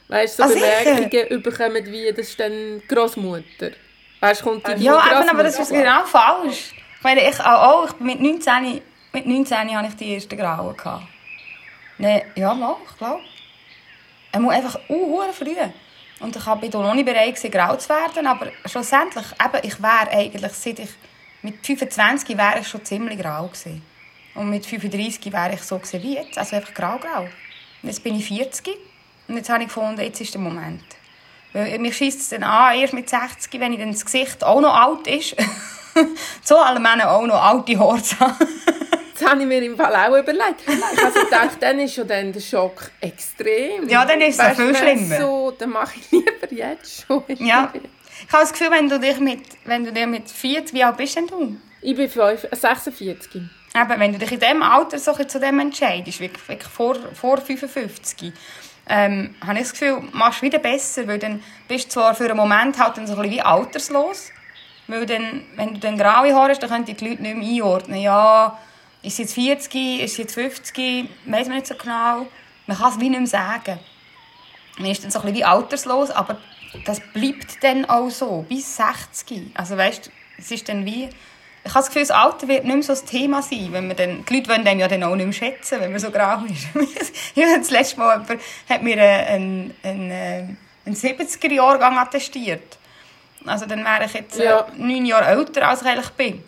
weißt, 0.08 0.36
so 0.36 0.42
ah, 0.42 0.48
Bemerkungen 0.48 1.42
bekommt, 1.42 1.86
wie 1.86 2.10
das 2.10 2.28
ist 2.28 2.38
dann 2.38 2.82
Großmutter. 2.86 3.70
Weißt, 4.20 4.42
kommt 4.42 4.66
die 4.68 4.84
ja, 4.84 4.98
aber, 4.98 5.30
aber 5.30 5.42
das 5.42 5.58
ist 5.58 5.70
genau 5.70 6.04
falsch. 6.04 6.74
Ich 6.98 7.02
meine, 7.02 7.28
ich 7.28 7.40
auch, 7.40 7.88
ich, 7.88 7.98
mit 7.98 8.20
19, 8.20 8.80
mit 9.12 9.26
19 9.26 9.76
hatte 9.76 9.88
ich 9.88 9.96
die 9.96 10.14
ersten 10.14 10.36
Grauen. 10.36 10.76
Gehabt. 10.76 11.04
Nee, 11.98 12.24
ja, 12.36 12.54
mal, 12.54 12.76
ich 12.88 12.98
glaube. 12.98 13.22
Er 14.32 14.40
muss 14.40 14.54
einfach 14.54 14.78
uh, 14.88 15.22
früh. 15.32 15.56
Und 16.20 16.36
ich 16.36 16.46
war 16.46 16.56
noch 16.56 16.94
nicht 16.94 17.04
bereit, 17.04 17.34
grau 17.50 17.74
zu 17.76 17.88
werden. 17.88 18.26
Aber 18.26 18.46
schlussendlich, 18.66 19.26
eben, 19.44 19.66
ich 19.66 19.82
wäre 19.82 20.10
eigentlich, 20.10 20.52
seit 20.52 20.78
ich 20.78 20.90
mit 21.42 21.64
25 21.64 22.36
wäre 22.36 22.60
ich 22.60 22.68
schon 22.68 22.84
ziemlich 22.84 23.18
grau 23.18 23.46
gewesen. 23.46 23.82
Und 24.34 24.50
mit 24.50 24.64
35 24.64 25.32
wäre 25.32 25.54
ich 25.54 25.62
so 25.62 25.78
gewesen 25.78 26.02
wie 26.02 26.14
jetzt, 26.14 26.38
also 26.38 26.56
einfach 26.56 26.72
grau-grau. 26.72 27.28
Jetzt 27.82 28.02
bin 28.02 28.16
ich 28.16 28.26
40 28.26 28.78
und 29.28 29.36
jetzt 29.36 29.50
habe 29.50 29.62
ich 29.62 29.68
gefunden, 29.68 30.00
jetzt 30.00 30.20
ist 30.20 30.32
der 30.32 30.40
Moment. 30.40 30.84
Weil 31.52 31.78
mich 31.78 31.96
schießt 31.96 32.20
es 32.20 32.28
dann 32.30 32.44
an, 32.44 32.74
erst 32.78 32.94
mit 32.94 33.10
60, 33.10 33.60
wenn 33.60 33.72
ich 33.72 33.78
dann 33.78 33.92
das 33.92 34.04
Gesicht 34.04 34.42
auch 34.42 34.60
noch 34.60 34.74
alt 34.74 35.06
ist. 35.06 35.36
so 36.42 36.56
alle 36.56 36.80
Männer 36.80 37.10
auch 37.10 37.26
noch 37.26 37.42
alte 37.42 37.78
Haare 37.78 38.00
haben. 38.20 38.36
Das 39.18 39.30
habe 39.30 39.42
ich 39.42 39.46
mir 39.46 39.62
im 39.62 39.76
Fall 39.76 39.94
auch 39.94 40.18
überlegt. 40.18 40.62
Ich 40.66 41.04
habe 41.04 41.24
gedacht, 41.24 41.56
dann 41.60 41.78
ist 41.78 41.94
schon 41.94 42.08
dann 42.08 42.32
der 42.32 42.40
Schock 42.40 42.90
extrem. 43.00 43.88
Ja, 43.88 44.04
dann 44.04 44.20
ist 44.20 44.40
es 44.40 44.56
viel 44.56 44.74
schlimmer. 44.74 45.18
So, 45.20 45.50
dann 45.56 45.70
mache 45.70 45.92
ich 46.00 46.10
lieber 46.10 46.50
jetzt 46.50 47.04
schon. 47.06 47.22
Ja. 47.38 47.72
Ich 48.26 48.32
habe 48.32 48.42
das 48.42 48.52
Gefühl, 48.52 48.70
wenn 48.70 48.88
du 48.88 48.98
dich 48.98 49.18
mit, 49.18 49.40
wenn 49.64 49.84
du 49.84 49.92
dich 49.92 50.06
mit 50.06 50.30
40, 50.30 50.74
wie 50.74 50.84
alt 50.84 50.96
bist 50.96 51.16
denn 51.16 51.26
du? 51.26 51.56
Ich 51.80 51.96
bin 51.96 52.08
5, 52.08 52.48
46. 52.52 53.42
Eben, 53.74 54.00
wenn 54.00 54.12
du 54.12 54.18
dich 54.18 54.32
in 54.32 54.38
diesem 54.38 54.62
Alter 54.62 54.98
so 54.98 55.12
zu 55.12 55.40
dem 55.40 55.58
entscheidest, 55.58 56.20
wirklich, 56.20 56.46
wirklich 56.48 56.70
vor, 56.70 56.96
vor 57.14 57.38
55, 57.38 58.32
ähm, 58.88 59.34
habe 59.44 59.54
ich 59.54 59.62
das 59.62 59.72
Gefühl, 59.72 60.02
machst 60.12 60.42
du 60.42 60.46
wieder 60.46 60.58
besser, 60.58 61.06
weil 61.08 61.18
dann 61.18 61.42
bist 61.68 61.86
du 61.86 61.90
zwar 61.90 62.14
für 62.14 62.24
einen 62.24 62.36
Moment 62.36 62.78
halt 62.78 62.96
dann 62.96 63.06
so 63.06 63.14
ein 63.14 63.22
bisschen 63.22 63.34
wie 63.36 63.42
alterslos, 63.42 64.30
weil 64.88 65.06
dann, 65.06 65.44
wenn 65.56 65.74
du 65.74 65.80
dann 65.80 65.96
graue 65.96 66.34
Haare 66.34 66.50
hast, 66.50 66.62
dann 66.62 66.70
können 66.70 66.84
die 66.84 66.92
Leute 66.92 67.22
nicht 67.22 67.36
mehr 67.36 67.48
einordnen. 67.48 68.00
Ja, 68.00 68.58
ist 69.02 69.16
sie 69.16 69.22
jetzt 69.22 69.34
40, 69.34 70.02
ist 70.02 70.16
sie 70.16 70.22
jetzt 70.22 70.34
50, 70.34 71.08
weiß 71.26 71.48
man 71.48 71.56
nicht 71.56 71.66
so 71.66 71.74
genau. 71.74 72.26
Man 72.66 72.76
kann 72.76 72.92
es 72.92 73.00
wie 73.00 73.08
nicht 73.08 73.18
mehr 73.18 73.26
sagen. 73.26 73.78
Man 74.78 74.90
ist 74.90 75.02
dann 75.02 75.10
so 75.10 75.18
ein 75.18 75.22
bisschen 75.22 75.38
wie 75.38 75.44
alterslos, 75.44 76.10
aber 76.10 76.38
das 76.84 77.00
bleibt 77.00 77.62
dann 77.62 77.84
auch 77.84 78.10
so, 78.10 78.44
bis 78.48 78.76
60. 78.76 79.50
Also 79.54 79.76
weißt, 79.76 80.10
es 80.38 80.50
ist 80.50 80.68
dann 80.68 80.84
wie... 80.84 81.08
Ich 81.64 81.70
habe 81.70 81.78
das 81.78 81.86
Gefühl, 81.86 82.02
das 82.02 82.10
Alter 82.10 82.48
wird 82.48 82.64
nicht 82.64 82.74
mehr 82.74 82.82
so 82.82 82.92
das 82.92 83.04
Thema 83.04 83.40
sein, 83.40 83.68
wenn 83.70 83.86
man 83.86 83.96
dann, 83.96 84.24
die 84.24 84.34
Leute 84.34 84.50
wollen 84.50 84.64
dann 84.64 84.80
ja 84.80 84.88
dann 84.88 85.04
auch 85.04 85.14
nicht 85.14 85.26
mehr 85.26 85.32
schätzen, 85.32 85.80
wenn 85.80 85.92
man 85.92 86.00
so 86.00 86.10
grau 86.10 86.42
ist. 86.44 87.14
ja, 87.36 87.56
das 87.56 87.70
letzte 87.70 88.00
Mal 88.00 88.20
jemand 88.20 88.42
hat 88.68 88.82
mir 88.82 89.00
einen, 89.00 89.72
einen, 89.84 90.58
einen 90.84 90.96
70er-Jahrgang 90.96 91.98
attestiert. 91.98 92.78
Also 93.46 93.66
dann 93.66 93.84
wäre 93.84 94.06
ich 94.06 94.12
jetzt 94.12 94.38
ja. 94.38 94.60
äh, 94.60 94.64
neun 94.76 95.06
Jahre 95.06 95.26
älter, 95.26 95.68
als 95.68 95.82
ich 95.82 95.88
eigentlich 95.88 96.10
bin. 96.10 96.42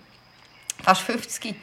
Fast 0.82 1.02
50. 1.02 1.54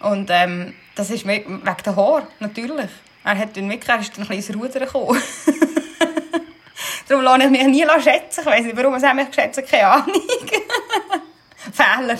Und 0.00 0.28
ähm, 0.30 0.74
das 0.94 1.10
ist 1.10 1.26
wegen 1.26 1.62
der 1.64 1.96
Haar, 1.96 2.26
natürlich. 2.38 2.90
Er, 3.24 3.38
hat 3.38 3.56
dann 3.56 3.68
wirklich, 3.68 3.88
er 3.88 4.00
ist 4.00 4.16
dann 4.16 4.24
ein 4.24 4.36
bisschen 4.36 4.60
ins 4.60 4.62
Rudern 4.62 4.84
gekommen. 4.84 5.22
Darum 7.10 7.24
lasse 7.24 7.42
ich 7.42 7.50
mich 7.50 7.66
nie 7.66 7.86
schätzen. 8.00 8.40
Ich 8.42 8.46
weiß 8.46 8.64
nicht, 8.66 8.76
warum 8.76 8.94
er 8.94 9.14
mich 9.14 9.26
geschätzt 9.26 9.68
keine 9.68 9.88
Ahnung. 9.88 10.22
Fehler. 11.72 12.18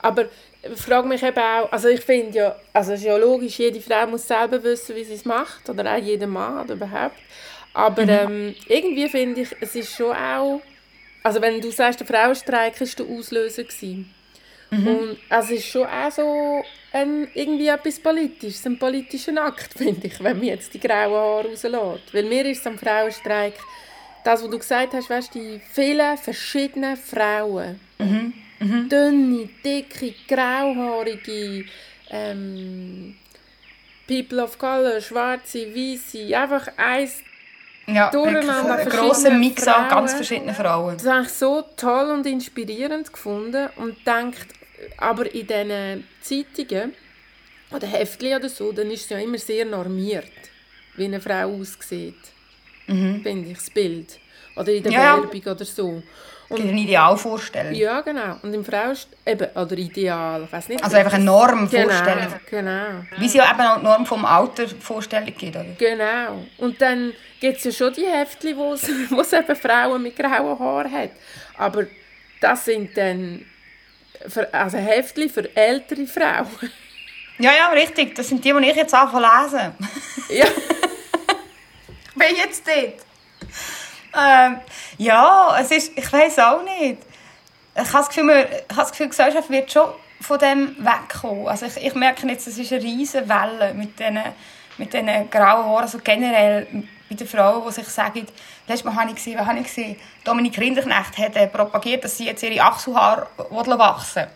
Aber 0.00 0.26
ich 0.62 0.78
frage 0.78 1.08
mich 1.08 1.22
eben 1.22 1.38
auch, 1.38 1.72
also 1.72 1.88
ich 1.88 2.02
finde 2.02 2.38
ja, 2.38 2.56
also 2.74 2.92
es 2.92 3.00
ist 3.00 3.06
ja 3.06 3.16
logisch, 3.16 3.58
jede 3.58 3.80
Frau 3.80 4.06
muss 4.06 4.28
selber 4.28 4.62
wissen, 4.62 4.94
wie 4.96 5.04
sie 5.04 5.14
es 5.14 5.24
macht, 5.24 5.66
oder 5.70 5.94
auch 5.94 5.96
jeder 5.96 6.26
Mann 6.26 6.64
oder 6.64 6.74
überhaupt. 6.74 7.16
Aber 7.72 8.02
ähm, 8.02 8.54
irgendwie 8.66 9.08
finde 9.08 9.40
ich, 9.40 9.56
es 9.62 9.74
ist 9.74 9.94
schon 9.96 10.14
auch, 10.14 10.60
also 11.22 11.40
wenn 11.40 11.62
du 11.62 11.70
sagst, 11.70 12.00
der 12.00 12.06
Frauenstreik 12.06 12.78
war 12.78 12.86
der 12.86 13.06
Auslöser 13.06 13.64
gewesen. 13.64 14.14
Und 14.70 15.16
also 15.30 15.54
es 15.54 15.60
ist 15.60 15.68
schon 15.68 15.86
auch 15.86 16.10
so 16.10 16.62
ein, 16.92 17.28
irgendwie 17.34 17.68
etwas 17.68 18.00
Politisches, 18.00 18.66
ein 18.66 18.78
politischer 18.78 19.42
Akt, 19.42 19.72
finde 19.76 20.06
ich, 20.06 20.22
wenn 20.22 20.38
man 20.38 20.46
jetzt 20.46 20.72
die 20.74 20.80
grauen 20.80 21.12
Haare 21.12 21.48
rauslässt. 21.48 22.14
Weil 22.14 22.24
mir 22.24 22.46
ist 22.46 22.66
am 22.66 22.78
Frauenstreik, 22.78 23.54
das, 24.24 24.42
was 24.42 24.50
du 24.50 24.58
gesagt 24.58 24.94
hast, 24.94 25.08
weißt, 25.08 25.34
die 25.34 25.60
vielen 25.72 26.16
verschiedenen 26.18 26.96
Frauen, 26.96 27.80
dünne, 28.60 29.48
dicke, 29.64 30.14
grauhaarige, 30.26 31.64
ähm, 32.10 33.16
People 34.06 34.42
of 34.42 34.58
Color, 34.58 35.00
schwarze, 35.00 35.66
weiße, 35.74 36.36
einfach 36.36 36.68
eins 36.76 37.22
Ja, 37.86 38.10
Durcheinander 38.10 38.76
ein 38.76 38.88
grosser 38.88 39.30
Mix 39.30 39.66
an 39.68 39.88
ganz 39.88 40.14
verschiedenen 40.14 40.54
Frauen. 40.54 40.96
Das 40.96 41.06
habe 41.06 41.22
ich 41.22 41.28
so 41.28 41.62
toll 41.76 42.10
und 42.10 42.26
inspirierend 42.26 43.12
gefunden 43.12 43.68
und 43.76 43.96
denkt, 44.06 44.57
aber 44.96 45.32
in 45.32 45.46
diesen 45.46 46.06
Zeitungen 46.20 46.94
oder 47.70 47.86
Heftchen 47.86 48.36
oder 48.36 48.48
so, 48.48 48.72
dann 48.72 48.90
ist 48.90 49.04
es 49.04 49.08
ja 49.10 49.18
immer 49.18 49.38
sehr 49.38 49.64
normiert, 49.64 50.30
wie 50.96 51.04
eine 51.04 51.20
Frau 51.20 51.48
aussieht, 51.60 52.14
finde 52.86 53.50
ich, 53.50 53.56
das 53.58 53.70
Bild. 53.70 54.18
Oder 54.56 54.72
in 54.72 54.82
der 54.82 54.92
Mhm. 54.92 54.98
Ja. 54.98 55.16
Werbung 55.22 55.42
oder 55.52 55.64
so. 55.64 56.02
Es 56.50 56.56
gibt 56.56 56.68
eine 56.70 56.80
Idealvorstellung. 56.80 57.74
Ja, 57.74 58.00
genau. 58.00 58.36
Und 58.42 58.54
im 58.54 58.64
Fraust 58.64 59.08
eben, 59.26 59.48
oder 59.54 59.76
ideal, 59.76 60.44
ich 60.44 60.52
weiß 60.52 60.68
nicht. 60.70 60.82
Also 60.82 60.96
einfach 60.96 61.12
eine 61.12 61.24
Normvorstellung. 61.24 61.92
Genau, 62.04 62.30
genau. 62.48 63.04
Wie 63.18 63.26
es 63.26 63.34
ja 63.34 63.50
eben 63.50 63.60
auch 63.60 63.76
die 63.76 63.84
Norm 63.84 64.06
vom 64.06 64.24
Alter 64.24 64.66
Vorstellung 64.66 65.26
gibt, 65.26 65.54
oder? 65.54 65.66
Genau. 65.78 66.46
Und 66.56 66.80
dann 66.80 67.12
gibt 67.38 67.58
es 67.58 67.64
ja 67.64 67.72
schon 67.72 67.92
die 67.92 68.06
Heftchen, 68.06 68.56
wo 68.56 68.72
es 68.72 68.88
eben 69.34 69.56
Frauen 69.56 70.02
mit 70.02 70.16
grauen 70.16 70.58
Haaren 70.58 70.90
hat. 70.90 71.10
Aber 71.58 71.84
das 72.40 72.64
sind 72.64 72.96
dann 72.96 73.44
für, 74.26 74.52
also 74.52 74.78
Heftchen 74.78 75.30
für 75.30 75.54
ältere 75.56 76.06
Frauen. 76.06 76.48
Ja, 77.40 77.52
ja, 77.52 77.68
richtig. 77.68 78.16
Das 78.16 78.28
sind 78.28 78.44
die, 78.44 78.52
die 78.52 78.68
ich 78.68 78.74
jetzt 78.74 78.92
anfange 78.92 79.24
lesen. 79.44 79.72
ja. 80.30 80.46
Ich 82.20 82.26
bin 82.26 82.36
jetzt 82.36 82.66
dort. 82.66 82.94
Ähm, 84.18 84.60
ja, 84.96 85.56
es 85.60 85.70
ist, 85.70 85.96
ich 85.96 86.12
weiß 86.12 86.40
auch 86.40 86.64
nicht. 86.64 86.98
Ich 87.76 87.80
habe 87.80 87.92
das 87.92 88.08
Gefühl, 88.08 88.26
wir, 88.26 88.40
ich 88.40 88.54
habe 88.70 88.80
das 88.80 88.90
Gefühl, 88.90 89.06
die 89.06 89.10
Gesellschaft 89.10 89.50
wird 89.50 89.70
schon 89.70 89.92
von 90.20 90.38
dem 90.40 90.76
wegkommen. 90.84 91.46
Also 91.46 91.66
ich, 91.66 91.76
ich 91.76 91.94
merke 91.94 92.26
jetzt, 92.26 92.48
es 92.48 92.58
ist 92.58 92.72
eine 92.72 92.82
riesige 92.82 93.28
Welle 93.28 93.72
mit 93.74 93.98
diesen, 94.00 94.18
mit 94.78 94.92
diesen 94.92 95.30
grauen 95.30 95.64
Haaren, 95.64 95.82
also 95.82 95.98
generell 96.02 96.66
bei 97.08 97.16
den 97.16 97.26
Frauen, 97.26 97.64
die 97.66 97.72
sich 97.72 97.88
sagen, 97.88 98.26
letztes 98.66 98.84
Mal 98.84 98.94
habe 98.94 99.10
ich 99.10 99.16
gesehen, 99.16 99.46
habe 99.46 99.58
ich 99.58 99.64
gesehen? 99.64 99.96
Dominik 100.24 100.58
Rinderknecht 100.58 101.18
hat 101.18 101.36
äh, 101.36 101.46
propagiert, 101.46 102.04
dass 102.04 102.16
sie 102.16 102.26
jetzt 102.26 102.42
ihre 102.42 102.62
Achselhaare 102.62 103.26
wachsen 103.50 104.26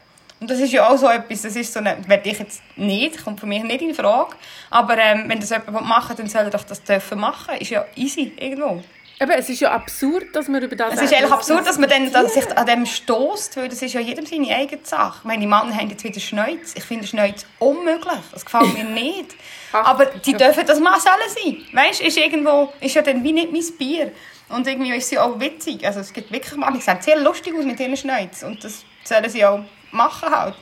und 0.43 0.50
das 0.50 0.59
ist 0.59 0.73
ja 0.73 0.88
auch 0.88 0.99
so 0.99 1.09
etwas, 1.09 1.43
das 1.43 1.55
ist 1.55 1.73
so 1.73 1.79
eine, 1.79 1.97
werde 2.09 2.29
ich 2.29 2.37
jetzt 2.37 2.61
nicht, 2.75 3.23
kommt 3.23 3.38
für 3.38 3.47
mich 3.47 3.62
nicht 3.62 3.81
in 3.81 3.95
Frage. 3.95 4.35
Aber 4.71 4.99
ähm, 4.99 5.26
wenn 5.29 5.38
das 5.38 5.50
jemand 5.50 5.87
machen 5.87 6.09
will, 6.09 6.17
dann 6.17 6.26
soll 6.26 6.43
er 6.43 6.50
doch 6.50 6.64
das 6.64 6.83
dürfen 6.83 7.21
machen. 7.21 7.55
Ist 7.59 7.71
ja 7.71 7.85
easy 7.95 8.33
irgendwo. 8.37 8.83
Eben, 9.21 9.31
es 9.33 9.49
ist 9.49 9.61
ja 9.61 9.71
absurd, 9.71 10.35
dass 10.35 10.49
man 10.49 10.62
über 10.62 10.75
das 10.75 10.95
Es 10.95 11.02
ist 11.02 11.14
eigentlich 11.14 11.31
absurd, 11.31 11.66
dass 11.66 11.78
man 11.78 11.88
dann 11.88 12.11
dass 12.12 12.35
sich 12.35 12.57
an 12.57 12.66
dem 12.66 12.87
stößt, 12.87 13.57
weil 13.57 13.69
das 13.69 13.81
ist 13.81 13.95
ja 13.95 14.00
jedem 14.00 14.26
seine 14.26 14.54
eigene 14.54 14.85
Sache. 14.85 15.21
Meine 15.26 15.47
Männer 15.47 15.76
haben 15.76 15.90
jetzt 15.90 16.02
wieder 16.02 16.19
Schneuz. 16.19 16.73
Ich 16.75 16.85
finde 16.85 17.07
Schneuz 17.07 17.47
unmöglich. 17.59 18.19
Das 18.33 18.45
gefällt 18.45 18.75
mir 18.75 18.85
nicht. 18.85 19.37
Ach, 19.73 19.87
Aber 19.87 20.07
die 20.07 20.35
dürfen 20.35 20.66
das 20.66 20.81
mal 20.81 20.99
sollen 20.99 21.16
sein. 21.28 21.64
Weißt, 21.73 22.00
ist 22.00 22.19
irgendwo, 22.19 22.73
ist 22.81 22.95
ja 22.95 23.02
dann 23.02 23.23
wie 23.23 23.33
nicht 23.33 23.52
mein 23.52 23.78
Bier. 23.78 24.12
Und 24.49 24.66
irgendwie 24.66 24.95
ist 24.95 25.09
sie 25.09 25.19
auch 25.19 25.38
witzig. 25.38 25.87
Also 25.87 26.00
es 26.00 26.12
gibt 26.12 26.33
wirklich 26.33 26.57
Männer, 26.57 26.73
die 26.73 26.81
sehen 26.81 26.99
sehr 27.00 27.19
lustig 27.21 27.54
aus 27.57 27.64
mit 27.64 27.78
ihren 27.81 27.97
Schneuz. 27.97 28.42
Und 28.42 28.62
das 28.64 28.85
sollen 29.04 29.28
sie 29.31 29.45
auch 29.45 29.61
machen 29.92 30.31
halt. 30.31 30.54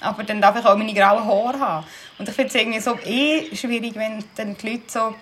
Aber 0.00 0.22
dann 0.22 0.40
darf 0.40 0.58
ich 0.58 0.64
auch 0.64 0.76
meine 0.76 0.94
grauen 0.94 1.24
Haare 1.24 1.58
haben. 1.58 1.86
Und 2.18 2.28
ich 2.28 2.34
finde 2.34 2.48
es 2.48 2.54
irgendwie 2.54 2.80
so 2.80 2.96
eh 3.04 3.54
schwierig, 3.56 3.94
wenn 3.96 4.24
dann 4.36 4.56
die 4.56 4.70
Leute 4.70 4.84
so 4.86 5.14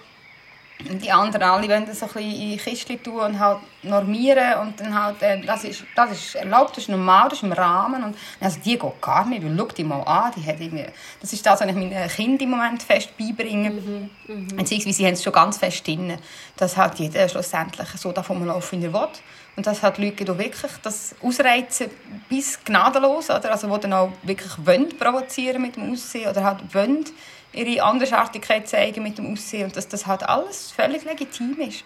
die 0.91 1.11
anderen 1.11 1.43
alle 1.43 1.69
wollen 1.69 1.87
das 1.87 2.01
so 2.01 2.07
ein 2.07 2.13
bisschen 2.13 2.53
in 2.53 2.59
Kistchen 2.59 3.03
tun 3.03 3.21
und 3.21 3.39
halt 3.39 3.59
normieren 3.83 4.59
und 4.61 4.81
dann 4.81 4.95
halt, 4.95 5.23
äh, 5.23 5.41
das, 5.41 5.65
ist, 5.65 5.85
das 5.95 6.13
ist 6.13 6.35
erlaubt, 6.35 6.77
das 6.77 6.85
ist 6.85 6.91
normal, 6.91 7.29
das 7.29 7.39
ist 7.39 7.45
im 7.45 7.53
Rahmen 7.53 8.03
und 8.05 8.17
also 8.41 8.59
die 8.65 8.79
geht 8.79 9.01
gar 9.01 9.27
nicht, 9.27 9.45
und 9.45 9.57
schau 9.59 9.67
die 9.67 9.85
mal 9.85 10.03
an, 10.03 10.33
die 10.37 10.47
hat 10.47 10.61
irgendwie, 10.61 10.87
das 11.21 11.33
ist 11.33 11.45
das, 11.45 11.61
was 11.61 11.69
ich 11.69 11.75
meinen 11.75 12.09
Kindern 12.09 12.41
im 12.41 12.51
Moment 12.51 12.83
fest 12.83 13.11
beibringe, 13.19 14.09
beziehungsweise 14.55 14.97
sie 14.97 15.07
haben 15.07 15.15
es 15.15 15.23
schon 15.23 15.33
ganz 15.33 15.59
fest 15.59 15.87
drin, 15.87 16.17
dass 16.57 16.77
halt 16.77 16.99
jeder 16.99 17.29
schlussendlich 17.29 17.89
so 17.97 18.13
davon 18.13 18.47
laufen, 18.47 18.81
wie 18.81 18.87
er 18.87 18.93
will 18.93 19.09
und 19.57 19.67
dass 19.67 19.83
halt 19.83 19.99
Leute 19.99 20.25
die 20.25 20.39
wirklich 20.39 20.73
das 20.83 21.15
ausreizen 21.23 21.91
bis 22.29 22.63
gnadenlos, 22.65 23.31
oder? 23.31 23.53
also 23.53 23.75
die 23.75 23.81
dann 23.81 23.93
auch 23.93 24.13
wirklich 24.23 24.53
wollen 24.65 24.97
provozieren 24.99 25.63
mit 25.63 25.77
dem 25.77 25.93
Aussehen 25.93 26.31
oder 26.31 26.45
halt 26.45 26.75
wollen 26.75 27.05
ihre 27.53 27.83
Andersartigkeit 27.83 28.67
zeigen 28.67 29.03
mit 29.03 29.19
dem 29.19 29.33
Aussehen 29.33 29.65
und 29.65 29.77
dass 29.77 29.89
das 29.89 30.07
halt 30.07 30.23
alles 30.23 30.73
völlig 30.73 31.05
legitim 31.05 31.59
ist. 31.61 31.85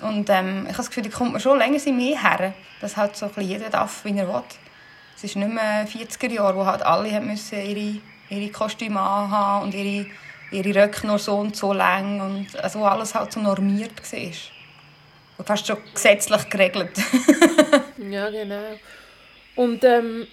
Und 0.00 0.28
ähm, 0.30 0.62
ich 0.62 0.72
habe 0.72 0.76
das 0.78 0.88
Gefühl, 0.88 1.04
da 1.04 1.10
kommt 1.10 1.32
man 1.32 1.40
schon 1.40 1.58
länger 1.58 1.78
mehr 1.92 2.20
her, 2.20 2.54
dass 2.80 2.96
halt 2.96 3.16
so 3.16 3.26
ein 3.26 3.32
bisschen 3.32 3.50
jeder 3.50 3.70
darf, 3.70 4.04
wie 4.04 4.18
er 4.18 4.26
will. 4.26 4.42
Es 5.16 5.24
ist 5.24 5.36
nicht 5.36 5.52
mehr 5.52 5.86
40er 5.86 6.30
Jahre, 6.30 6.56
wo 6.56 6.66
halt 6.66 6.82
alle 6.82 7.20
müssen 7.20 7.60
ihre, 7.60 8.00
ihre 8.28 8.50
Kostüme 8.50 9.00
anhaben 9.00 9.66
und 9.66 9.74
ihre, 9.74 10.06
ihre 10.50 10.82
Röcke 10.82 11.06
nur 11.06 11.18
so 11.18 11.36
und 11.36 11.54
so 11.54 11.72
lang 11.72 12.20
und 12.20 12.58
also 12.62 12.84
alles 12.84 13.14
halt 13.14 13.32
so 13.32 13.40
normiert 13.40 13.92
war. 14.12 14.53
Fast 15.44 15.66
schon 15.66 15.78
gesetzlich 15.92 16.48
geregelt. 16.48 16.92
Ja, 18.10 18.28
genau. 18.28 18.78
Und 19.56 19.82
ähm, 19.84 20.26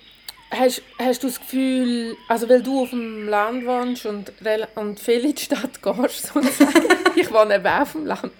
hast, 0.52 0.82
hast 1.00 1.24
du 1.24 1.28
das 1.28 1.40
Gefühl, 1.40 2.18
also 2.28 2.50
weil 2.50 2.62
du 2.62 2.84
auf 2.84 2.90
dem 2.90 3.28
Land 3.28 3.66
wohnst 3.66 4.06
und, 4.06 4.32
und 4.76 5.00
viel 5.00 5.26
in 5.26 5.36
die 5.36 5.42
Stadt 5.42 5.82
gehst, 5.82 6.28
sozusagen. 6.34 6.86
ich 7.16 7.32
wohne 7.32 7.56
eben 7.56 7.68
auf 7.68 7.94
dem 7.94 8.06
Land 8.06 8.32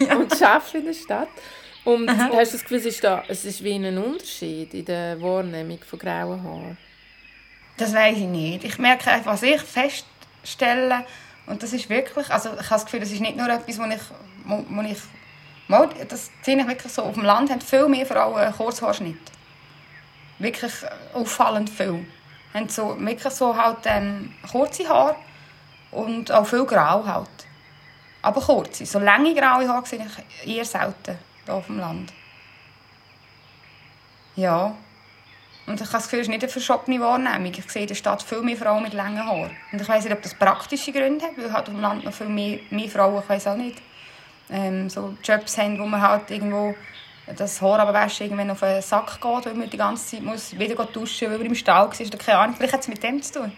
und 0.00 0.42
arbeite 0.42 0.78
in 0.78 0.84
der 0.84 0.94
Stadt. 0.94 1.28
Und 1.84 2.10
hast 2.10 2.52
du 2.52 2.56
das 2.56 2.62
Gefühl, 2.62 2.78
es 2.78 2.86
ist, 2.86 3.04
da, 3.04 3.22
es 3.28 3.44
ist 3.44 3.62
wie 3.62 3.74
ein 3.74 3.96
Unterschied 3.96 4.74
in 4.74 4.84
der 4.84 5.20
Wahrnehmung 5.22 5.78
von 5.88 5.98
grauen 5.98 6.42
Haaren? 6.42 6.78
Das 7.76 7.94
weiß 7.94 8.16
ich 8.16 8.24
nicht. 8.24 8.64
Ich 8.64 8.78
merke 8.78 9.10
einfach, 9.10 9.32
was 9.32 9.42
ich 9.42 9.60
feststelle, 9.60 11.04
und 11.46 11.62
das 11.62 11.72
ist 11.72 11.88
wirklich, 11.88 12.28
also 12.28 12.50
ich 12.50 12.56
habe 12.56 12.68
das 12.70 12.84
Gefühl, 12.84 13.00
das 13.00 13.12
ist 13.12 13.20
nicht 13.20 13.36
nur 13.36 13.48
etwas, 13.48 13.78
wo 13.78 13.84
ich, 13.84 14.00
wo 14.44 14.82
ich 14.82 14.98
mal, 15.68 15.88
das 16.08 16.30
sehe 16.42 16.58
ich 16.58 16.66
wirklich 16.66 16.92
so, 16.92 17.02
auf 17.02 17.14
dem 17.14 17.24
Land 17.24 17.50
haben 17.50 17.60
viel 17.60 17.88
mehr 17.88 18.06
Frauen 18.06 18.52
Kurzhaarschnitt. 18.52 19.32
Wirklich 20.38 20.72
auffallend 21.14 21.70
viel. 21.70 22.06
Haben 22.52 22.68
so, 22.68 22.96
wirklich 22.98 23.32
so 23.32 23.56
halt 23.56 23.78
ähm, 23.84 24.32
kurze 24.50 24.88
Haare 24.88 25.16
und 25.90 26.30
auch 26.30 26.46
viel 26.46 26.64
Grau 26.64 27.04
halt. 27.04 27.28
Aber 28.22 28.40
kurze, 28.40 28.86
so 28.86 28.98
lange 28.98 29.34
graue 29.34 29.68
Haare 29.68 29.86
sehe 29.86 30.04
ich 30.42 30.56
eher 30.56 30.64
selten 30.64 31.18
hier 31.44 31.54
auf 31.54 31.66
dem 31.66 31.78
Land. 31.78 32.12
Ja. 34.34 34.76
Und 35.66 35.74
ich 35.74 35.80
habe 35.80 35.92
das 35.92 36.04
Gefühl, 36.04 36.20
es 36.20 36.26
ist 36.26 36.30
nicht 36.30 36.42
eine 36.42 36.52
verschobene 36.52 37.00
Wahrnehmung. 37.00 37.52
Ich 37.56 37.70
sehe 37.70 37.82
in 37.82 37.88
der 37.88 37.94
Stadt 37.96 38.22
viel 38.22 38.42
mehr 38.42 38.56
Frauen 38.56 38.82
mit 38.82 38.92
langen 38.92 39.24
Haaren. 39.24 39.50
Und 39.72 39.80
ich 39.80 39.88
weiß 39.88 40.04
nicht, 40.04 40.12
ob 40.12 40.22
das 40.22 40.34
praktische 40.34 40.92
Gründe 40.92 41.24
hat, 41.24 41.36
weil 41.36 41.52
halt 41.52 41.68
auf 41.68 41.74
dem 41.74 41.80
Land 41.80 42.04
noch 42.04 42.12
viel 42.12 42.28
mehr, 42.28 42.60
mehr 42.70 42.88
Frauen, 42.88 43.22
ich 43.22 43.28
weiß 43.28 43.48
auch 43.48 43.56
nicht, 43.56 43.80
ähm, 44.50 44.88
so 44.88 45.16
Jobs 45.22 45.58
haben, 45.58 45.78
wo 45.78 45.86
man 45.86 46.00
halt 46.00 46.30
irgendwo 46.30 46.74
das 47.34 47.60
Haar 47.60 47.80
abwaschen 47.80 48.26
irgendwann 48.26 48.50
auf 48.50 48.60
den 48.60 48.80
Sack 48.82 49.20
geht, 49.20 49.46
weil 49.46 49.54
man 49.54 49.68
die 49.68 49.76
ganze 49.76 50.16
Zeit 50.16 50.22
muss 50.22 50.56
wieder 50.56 50.84
duschen 50.84 51.30
weil 51.30 51.38
man 51.38 51.46
im 51.48 51.54
Stall 51.54 51.86
war. 51.86 52.00
Oder 52.00 52.18
keine 52.18 52.38
Ahnung, 52.38 52.56
vielleicht 52.56 52.74
hat 52.74 52.80
es 52.80 52.88
mit 52.88 53.02
dem 53.02 53.20
zu 53.20 53.40
tun. 53.40 53.52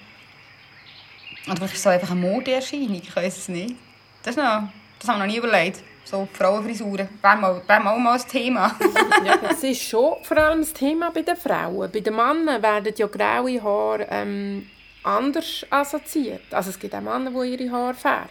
Oder 1.46 1.56
vielleicht 1.56 1.74
ist 1.74 1.78
es 1.78 1.82
so 1.82 1.90
einfach 1.90 2.10
eine 2.10 2.20
Modeerscheinung, 2.20 2.94
ich 2.94 3.14
weiß 3.14 3.36
es 3.36 3.48
nicht. 3.48 3.74
Das, 4.22 4.36
noch, 4.36 4.68
das 4.98 5.08
habe 5.08 5.18
ich 5.18 5.26
noch 5.26 5.26
nie 5.26 5.36
überlegt. 5.36 5.82
So 6.04 6.26
Frauenfrisuren, 6.32 7.08
wäre 7.20 7.36
mal, 7.36 7.62
wäre 7.66 7.80
mal, 7.80 7.98
mal 7.98 8.18
ein 8.18 8.28
Thema. 8.28 8.74
Ja, 9.24 9.36
es 9.50 9.62
ist 9.62 9.82
schon 9.82 10.14
vor 10.22 10.38
allem 10.38 10.60
das 10.60 10.72
Thema 10.72 11.10
bei 11.10 11.20
den 11.20 11.36
Frauen. 11.36 11.90
Bei 11.92 12.00
den 12.00 12.16
Männern 12.16 12.62
werden 12.62 12.94
ja 12.96 13.06
graue 13.06 13.62
Haare 13.62 14.06
ähm, 14.10 14.66
anders 15.02 15.66
assoziiert. 15.68 16.52
Also 16.52 16.70
es 16.70 16.78
gibt 16.78 16.94
auch 16.94 17.00
Männer, 17.00 17.30
die 17.30 17.54
ihre 17.54 17.70
Haare 17.70 17.94
färben. 17.94 18.28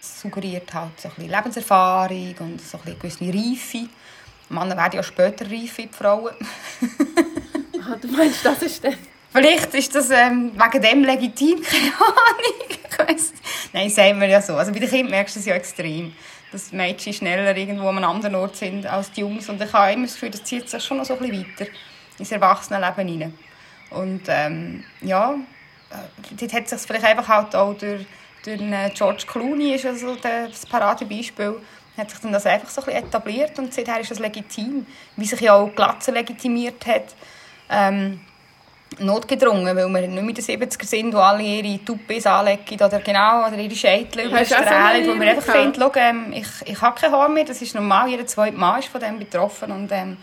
Es 0.00 0.20
suggeriert 0.20 0.72
halt 0.72 1.00
so 1.00 1.08
ein 1.08 1.14
bisschen 1.14 1.30
Lebenserfahrung 1.30 2.34
und 2.40 2.60
so 2.60 2.78
ein 2.78 2.96
bisschen 2.96 3.20
gewisse 3.20 3.24
Reife. 3.24 3.88
Männer 4.48 4.76
werden 4.76 4.96
ja 4.96 5.02
später 5.02 5.44
reif 5.50 5.78
wie 5.78 5.86
die 5.86 5.92
Frauen. 5.92 6.34
Ah, 7.90 7.96
du 7.98 8.08
meinst, 8.08 8.44
das 8.44 8.60
ist 8.60 8.84
dann... 8.84 8.96
Vielleicht 9.32 9.72
ist 9.72 9.94
das 9.94 10.10
ähm, 10.10 10.52
wegen 10.52 10.82
dem 10.82 11.04
legitim, 11.04 11.62
keine 11.62 11.92
Ahnung. 11.94 13.16
Ich. 13.16 13.22
Nein, 13.72 13.88
sagen 13.88 14.20
wir 14.20 14.28
ja 14.28 14.42
so. 14.42 14.56
Also 14.56 14.72
bei 14.72 14.80
den 14.80 14.90
Kindern 14.90 15.10
merkst 15.10 15.36
du 15.36 15.40
es 15.40 15.46
ja 15.46 15.54
extrem, 15.54 16.12
dass 16.52 16.72
Mädchen 16.72 17.12
schneller 17.14 17.56
irgendwo 17.56 17.88
an 17.88 17.98
einem 17.98 18.10
anderen 18.10 18.34
Ort 18.34 18.56
sind 18.56 18.84
als 18.84 19.12
die 19.12 19.20
Jungs. 19.20 19.48
Und 19.48 19.62
ich 19.62 19.72
habe 19.72 19.92
immer 19.92 20.04
das 20.04 20.14
Gefühl, 20.14 20.30
das 20.30 20.44
zieht 20.44 20.68
sich 20.68 20.84
schon 20.84 20.98
noch 20.98 21.04
so 21.04 21.14
ein 21.14 21.20
bisschen 21.20 21.46
weiter. 21.46 21.70
ins 22.18 22.32
Erwachsenenleben 22.32 23.08
hinein. 23.08 23.38
Und 23.90 24.22
ähm, 24.28 24.84
ja, 25.00 25.34
äh, 25.90 26.34
dort 26.38 26.52
hat 26.52 26.68
sich 26.68 26.80
vielleicht 26.80 27.04
einfach 27.04 27.28
halt 27.28 27.54
auch 27.54 27.74
durch, 27.74 28.04
durch 28.44 28.60
George 28.94 29.24
Clooney 29.26 29.74
ist 29.74 29.86
also 29.86 30.16
das 30.16 30.66
Paradebeispiel, 30.66 31.60
hat 31.96 32.10
sich 32.10 32.20
dann 32.20 32.32
das 32.32 32.46
einfach 32.46 32.68
so 32.68 32.80
ein 32.80 32.86
bisschen 32.86 33.04
etabliert 33.04 33.58
und 33.58 33.74
seither 33.74 34.00
ist 34.00 34.10
das 34.10 34.18
legitim, 34.18 34.86
wie 35.16 35.24
sich 35.24 35.40
ja 35.40 35.54
auch 35.54 35.74
Glatze 35.74 36.12
legitimiert 36.12 36.86
hat. 36.86 37.14
Ähm, 37.68 38.20
notgedrungen, 38.98 39.76
weil 39.76 39.88
wir 39.88 40.00
nicht 40.08 40.10
mehr 40.10 40.20
in 40.20 40.34
den 40.34 40.70
70er 40.70 40.84
sind, 40.84 41.14
wo 41.14 41.18
alle 41.18 41.42
ihre 41.42 41.84
Tuppis 41.84 42.26
anlegen 42.26 42.74
oder 42.74 43.00
genau, 43.00 43.46
oder 43.46 43.56
ihre 43.56 43.74
Scheitel 43.74 44.26
überstrahlen, 44.26 45.06
wo 45.06 45.14
man 45.14 45.28
einfach 45.28 45.52
findet, 45.52 45.76
schau, 45.76 45.92
ähm, 45.96 46.32
ich, 46.32 46.48
ich 46.64 46.80
habe 46.80 46.98
kein 46.98 47.12
Haar 47.12 47.28
mehr, 47.28 47.44
das 47.44 47.60
ist 47.60 47.74
normal, 47.74 48.08
jeder 48.08 48.26
zweite 48.26 48.56
Mann 48.56 48.80
ist 48.80 48.88
von 48.88 49.00
dem 49.00 49.18
betroffen 49.18 49.72
und, 49.72 49.92
ähm, 49.92 50.16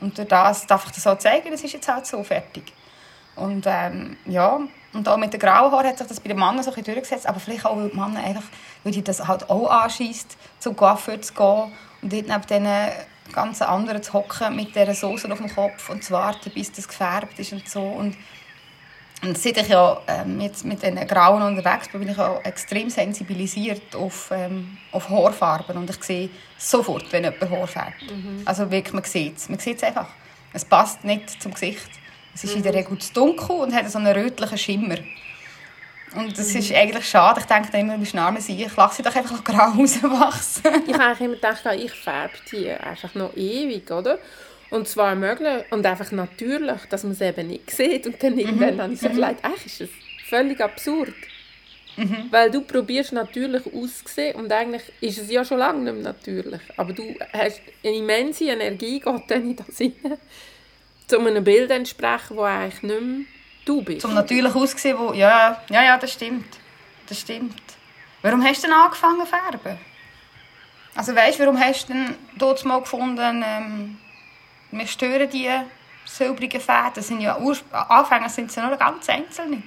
und 0.00 0.16
durch 0.16 0.28
das 0.28 0.66
darf 0.66 0.86
ich 0.86 0.92
das 0.92 1.02
so 1.02 1.14
zeigen, 1.16 1.50
das 1.50 1.62
ist 1.62 1.72
jetzt 1.72 1.88
halt 1.88 2.06
so 2.06 2.22
fertig. 2.22 2.72
Und 3.36 3.66
ähm, 3.66 4.16
ja, 4.26 4.60
und 4.92 5.08
auch 5.08 5.16
mit 5.18 5.32
den 5.32 5.40
grauen 5.40 5.70
Haaren 5.70 5.86
hat 5.86 5.98
sich 5.98 6.06
das 6.06 6.20
bei 6.20 6.28
den 6.28 6.38
Männern 6.38 6.62
so 6.62 6.70
ein 6.70 6.76
bisschen 6.76 6.94
durchgesetzt, 6.94 7.26
aber 7.26 7.40
vielleicht 7.40 7.66
auch, 7.66 7.76
weil 7.76 7.90
die 7.90 7.96
Männer 7.96 8.24
einfach, 8.24 8.44
weil 8.84 8.92
die 8.92 9.02
das 9.02 9.26
halt 9.26 9.48
auch 9.50 9.68
anschießt, 9.70 10.36
zum 10.58 10.76
Coiffeur 10.76 11.20
zu 11.20 11.34
gehen 11.34 11.72
und 12.02 12.12
dort 12.12 12.26
neben 12.26 12.46
diesen 12.46 12.68
ganz 13.32 13.62
anderen 13.62 14.02
zu 14.02 14.14
hocken 14.14 14.56
mit 14.56 14.74
dieser 14.74 14.94
Soße 14.94 15.30
auf 15.30 15.38
dem 15.38 15.54
Kopf 15.54 15.90
und 15.90 16.02
zu 16.02 16.12
warten, 16.12 16.50
bis 16.50 16.72
das 16.72 16.88
gefärbt 16.88 17.38
ist 17.38 17.52
und 17.52 17.68
so. 17.68 17.82
Und, 17.82 18.16
und 19.22 19.36
seit 19.36 19.58
ich 19.58 19.68
ja 19.68 20.00
ähm, 20.06 20.40
jetzt 20.40 20.64
mit 20.64 20.82
den 20.82 20.94
Grauen 21.06 21.42
unterwegs 21.42 21.88
bin, 21.88 22.00
bin 22.00 22.10
ich 22.10 22.18
auch 22.18 22.42
extrem 22.44 22.88
sensibilisiert 22.88 23.94
auf, 23.94 24.30
ähm, 24.32 24.78
auf 24.92 25.10
Haarfarben. 25.10 25.76
Und 25.76 25.90
ich 25.90 26.02
sehe 26.02 26.30
sofort, 26.56 27.12
wenn 27.12 27.24
jemand 27.24 27.50
Haar 27.50 27.66
färbt. 27.66 28.10
Mhm. 28.10 28.42
Also 28.44 28.70
wirklich, 28.70 28.94
man 28.94 29.04
sieht 29.04 29.36
es. 29.36 29.48
Man 29.48 29.58
sieht 29.58 29.76
es 29.76 29.82
einfach. 29.82 30.08
Es 30.52 30.64
passt 30.64 31.04
nicht 31.04 31.42
zum 31.42 31.52
Gesicht. 31.52 31.90
Es 32.38 32.44
ist 32.44 32.50
mhm. 32.52 32.58
in 32.58 32.62
der 32.62 32.74
Regel 32.74 32.96
zu 32.98 33.12
dunkel 33.12 33.56
und 33.56 33.74
hat 33.74 33.90
so 33.90 33.98
einen 33.98 34.16
rötlichen 34.16 34.58
Schimmer. 34.58 34.98
Und 36.14 36.38
das 36.38 36.54
ist 36.54 36.72
eigentlich 36.72 37.08
schade. 37.08 37.40
Ich 37.40 37.46
denke 37.46 37.76
immer, 37.76 37.94
du 37.94 37.98
bist 37.98 38.14
arme 38.14 38.40
sie. 38.40 38.62
Ich 38.62 38.76
lasse 38.76 38.98
sie 38.98 39.02
doch 39.02 39.14
einfach 39.14 39.32
noch 39.32 39.42
grau 39.42 39.72
rauswachsen. 39.76 40.62
ich 40.86 40.94
habe 40.94 41.04
eigentlich 41.04 41.20
immer 41.20 41.34
gedacht, 41.34 41.62
ich 41.76 41.90
färbe 41.90 42.34
die 42.52 42.70
einfach 42.70 43.12
noch 43.16 43.36
ewig, 43.36 43.90
oder? 43.90 44.20
Und 44.70 44.86
zwar 44.86 45.16
möglich 45.16 45.64
und 45.70 45.84
einfach 45.84 46.12
natürlich, 46.12 46.80
dass 46.88 47.02
man 47.02 47.12
es 47.12 47.20
eben 47.20 47.48
nicht 47.48 47.72
sieht. 47.72 48.06
Und 48.06 48.22
dann 48.22 48.38
irgendwann 48.38 48.76
mhm. 48.76 48.82
habe 48.82 48.92
ich 48.92 49.00
so 49.00 49.08
gedacht, 49.08 49.36
eigentlich 49.42 49.66
ist 49.66 49.80
es 49.80 49.90
völlig 50.28 50.60
absurd. 50.60 51.14
Mhm. 51.96 52.28
Weil 52.30 52.52
du 52.52 52.60
probierst 52.60 53.12
natürlich 53.12 53.64
auszusehen 53.66 54.36
und 54.36 54.52
eigentlich 54.52 54.82
ist 55.00 55.18
es 55.18 55.28
ja 55.28 55.44
schon 55.44 55.58
lange 55.58 55.80
nicht 55.80 56.04
mehr 56.04 56.12
natürlich. 56.14 56.60
Aber 56.76 56.92
du 56.92 57.02
hast 57.32 57.60
eine 57.82 57.96
immense 57.96 58.44
Energie, 58.44 59.00
geht 59.00 59.22
dann 59.26 59.50
in 59.50 59.56
das 59.56 59.80
rein, 59.80 59.92
um 61.14 61.26
einem 61.26 61.44
Bild 61.44 61.70
entsprechen, 61.70 62.36
das 62.36 62.44
eigentlich 62.44 62.82
nicht 62.82 63.00
mehr 63.00 63.26
du 63.64 63.82
bist. 63.82 64.00
Zum 64.00 64.14
natürlich 64.14 64.54
aussehen, 64.54 64.98
wo... 64.98 65.12
Ja, 65.12 65.62
ja, 65.68 65.82
ja, 65.82 65.98
das 65.98 66.12
stimmt. 66.12 66.58
Das 67.08 67.20
stimmt. 67.20 67.62
Warum 68.22 68.42
hast 68.44 68.62
du 68.62 68.66
denn 68.66 68.76
angefangen 68.76 69.20
zu 69.20 69.26
färben? 69.26 69.78
Also 70.94 71.14
weißt, 71.14 71.38
warum 71.38 71.58
hast 71.58 71.88
du 71.88 71.92
denn 71.92 72.14
dort 72.36 72.64
mal 72.64 72.80
gefunden, 72.80 73.44
ähm, 73.46 73.98
wir 74.72 74.86
stören 74.86 75.30
die 75.30 75.48
silbrigen 76.04 76.60
Fäden? 76.60 77.02
Sind 77.02 77.20
ja 77.20 77.36
Anfänger 77.36 78.28
sind 78.28 78.54
ja 78.54 78.66
nur 78.66 78.76
ganz 78.76 79.08
einzelne. 79.08 79.62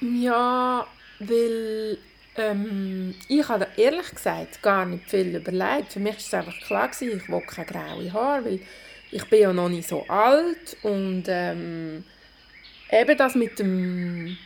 Ja, 0.00 0.86
weil 1.20 1.98
ähm, 2.36 3.14
ich 3.28 3.48
habe 3.48 3.68
ehrlich 3.76 4.10
gesagt 4.10 4.62
gar 4.62 4.84
nicht 4.84 5.08
viel 5.08 5.36
überlegt. 5.36 5.94
Für 5.94 6.00
mich 6.00 6.14
war 6.14 6.20
es 6.20 6.34
einfach 6.34 6.66
klar, 6.66 6.88
gewesen, 6.88 7.20
ich 7.22 7.28
will 7.28 7.40
keine 7.42 7.66
graue 7.66 8.12
Haare, 8.12 8.44
weil 8.44 8.60
ich 9.12 9.24
bin 9.26 9.40
ja 9.40 9.52
noch 9.52 9.68
nicht 9.68 9.88
so 9.88 10.04
alt 10.08 10.76
und 10.82 11.24
ähm, 11.28 12.04
eben 12.90 13.16
das 13.16 13.34
mit 13.34 13.58
dem 13.58 14.36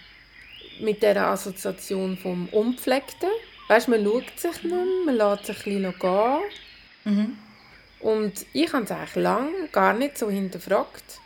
mit 0.81 1.03
der 1.03 1.29
Assoziation 1.29 2.19
vom 2.19 2.49
Umpflegten. 2.51 3.31
Weißt, 3.69 3.89
man 3.89 4.05
schaut 4.05 4.39
sich 4.39 4.63
nicht 4.63 4.75
mehr, 4.75 4.85
man 5.07 5.17
lässt 5.17 5.47
sich 5.47 5.67
ein 5.67 5.83
bisschen 5.83 5.99
gehen. 5.99 6.41
Mhm. 7.05 7.39
Und 8.01 8.47
ich 8.53 8.73
habe 8.73 8.85
es 8.85 8.91
eigentlich 8.91 9.15
lange 9.15 9.69
gar 9.73 9.95
nicht 9.95 10.19
so 10.19 10.29
hinterfragt. 10.29 11.21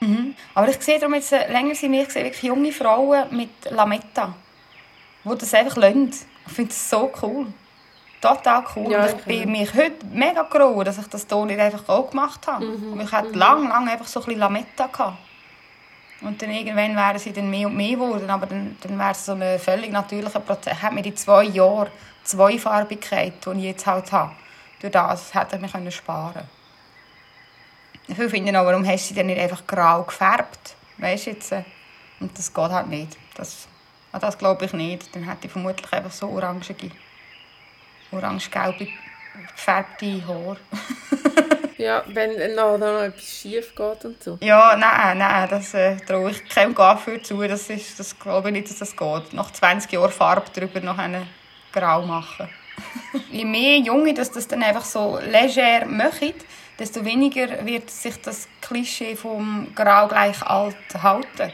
Mhm. 0.00 0.34
Aber 0.54 0.68
ich 0.68 0.80
sehe 0.80 0.98
darum 0.98 1.14
jetzt 1.14 1.32
äh, 1.32 1.50
länger 1.50 1.74
sind 1.74 1.94
ich 1.94 2.10
sehe 2.10 2.24
wirklich 2.24 2.42
junge 2.42 2.72
Frauen 2.72 3.34
mit 3.34 3.50
Lametta, 3.70 4.34
die 5.24 5.38
das 5.38 5.54
einfach 5.54 5.76
lassen. 5.76 6.12
Ich 6.46 6.52
finde 6.52 6.70
es 6.70 6.90
so 6.90 7.10
cool. 7.22 7.46
Total 8.20 8.64
cool. 8.74 8.90
Ja, 8.90 9.06
ich 9.06 9.14
bin 9.24 9.52
mich 9.52 9.72
heute 9.74 10.04
mega 10.12 10.44
froh, 10.44 10.82
dass 10.82 10.98
ich 10.98 11.06
das 11.06 11.26
hier 11.28 11.44
nicht 11.44 11.60
einfach 11.60 11.88
auch 11.88 12.10
gemacht 12.10 12.46
habe. 12.46 12.64
Mhm. 12.64 13.00
Ich 13.00 13.12
hatte 13.12 13.28
mhm. 13.28 13.34
lange, 13.34 13.68
lange 13.68 13.90
einfach 13.92 14.06
so 14.06 14.20
ein 14.20 14.26
bisschen 14.26 14.40
Lametta. 14.40 14.86
Gehabt. 14.86 15.18
Und 16.20 16.42
dann 16.42 16.50
irgendwann 16.50 16.96
wären 16.96 17.18
sie 17.18 17.32
dann 17.32 17.48
mehr 17.48 17.68
und 17.68 17.76
mehr 17.76 17.92
geworden, 17.92 18.28
aber 18.28 18.46
dann, 18.46 18.76
dann 18.80 18.98
wäre 18.98 19.12
es 19.12 19.24
so 19.24 19.32
ein 19.32 19.58
völlig 19.60 19.92
natürlicher 19.92 20.40
Prozess. 20.40 20.76
Ich 20.76 20.82
habe 20.82 20.96
mir 20.96 21.02
die 21.02 21.14
zwei 21.14 21.44
Jahre 21.44 21.90
Zweifarbigkeit, 22.24 23.34
die 23.46 23.58
ich 23.58 23.64
jetzt 23.64 23.86
halt 23.86 24.10
habe, 24.10 24.32
durch 24.80 24.92
das 24.92 25.32
hätte 25.32 25.56
ich 25.56 25.74
mich 25.74 25.94
sparen 25.94 26.42
Viele 28.06 28.30
finden 28.30 28.56
auch, 28.56 28.64
warum 28.64 28.86
hast 28.86 29.04
du 29.04 29.08
sie 29.08 29.14
dann 29.14 29.26
nicht 29.26 29.40
einfach 29.40 29.66
grau 29.66 30.02
gefärbt? 30.02 30.76
Weißt 30.96 31.26
du 31.26 31.30
jetzt? 31.30 31.52
Und 32.20 32.36
das 32.36 32.52
geht 32.52 32.70
halt 32.70 32.88
nicht. 32.88 33.16
Das, 33.36 33.68
das 34.12 34.38
glaube 34.38 34.64
ich 34.64 34.72
nicht. 34.72 35.14
Dann 35.14 35.24
hätte 35.24 35.46
ich 35.46 35.52
vermutlich 35.52 35.92
einfach 35.92 36.10
so 36.10 36.28
orangige, 36.28 36.90
orange-gelbe 38.12 38.88
gefärbte 39.54 40.26
Haare. 40.26 40.56
Ja, 41.78 42.02
wenn 42.08 42.56
noch, 42.56 42.76
noch 42.76 43.02
etwas 43.02 43.22
schief 43.22 43.72
geht 43.72 44.04
und 44.04 44.20
so. 44.20 44.36
Ja, 44.40 44.76
nein, 44.76 45.18
nein, 45.18 45.48
das 45.48 45.74
äh, 45.74 45.96
traue 45.98 46.32
ich 46.32 46.48
keinem 46.48 46.74
Gaffeur 46.74 47.22
zu. 47.22 47.40
Das, 47.46 47.70
ist, 47.70 48.00
das 48.00 48.18
glaube 48.18 48.48
ich 48.48 48.52
nicht, 48.52 48.68
dass 48.68 48.80
das 48.80 48.96
geht. 48.96 49.32
Nach 49.32 49.52
20 49.52 49.92
Jahren 49.92 50.10
Farbe 50.10 50.50
drüber 50.50 50.80
noch 50.80 50.98
eine 50.98 51.28
grau 51.72 52.02
machen. 52.02 52.48
Je 53.30 53.44
mehr 53.44 53.78
Junge 53.78 54.12
dass 54.12 54.32
das 54.32 54.48
dann 54.48 54.64
einfach 54.64 54.84
so 54.84 55.20
leger 55.20 55.86
machen, 55.86 56.34
desto 56.80 57.04
weniger 57.04 57.64
wird 57.64 57.90
sich 57.90 58.20
das 58.22 58.48
Klischee 58.60 59.14
vom 59.14 59.68
Grau 59.76 60.08
gleich 60.08 60.42
alt 60.42 60.76
halten. 61.00 61.52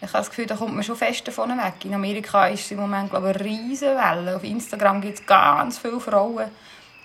Ich 0.00 0.08
habe 0.08 0.18
das 0.18 0.28
Gefühl, 0.28 0.46
da 0.46 0.54
kommt 0.54 0.74
man 0.74 0.84
schon 0.84 0.96
fest 0.96 1.26
davon 1.26 1.50
weg. 1.50 1.84
In 1.84 1.94
Amerika 1.94 2.46
ist 2.46 2.64
es 2.64 2.70
im 2.70 2.78
Moment 2.78 3.10
glaube 3.10 3.30
ich, 3.30 3.36
eine 3.36 3.44
riesige 3.44 3.96
Welle. 3.96 4.36
Auf 4.36 4.44
Instagram 4.44 5.00
gibt 5.00 5.18
es 5.18 5.26
ganz 5.26 5.78
viele 5.78 5.98
Frauen, 5.98 6.50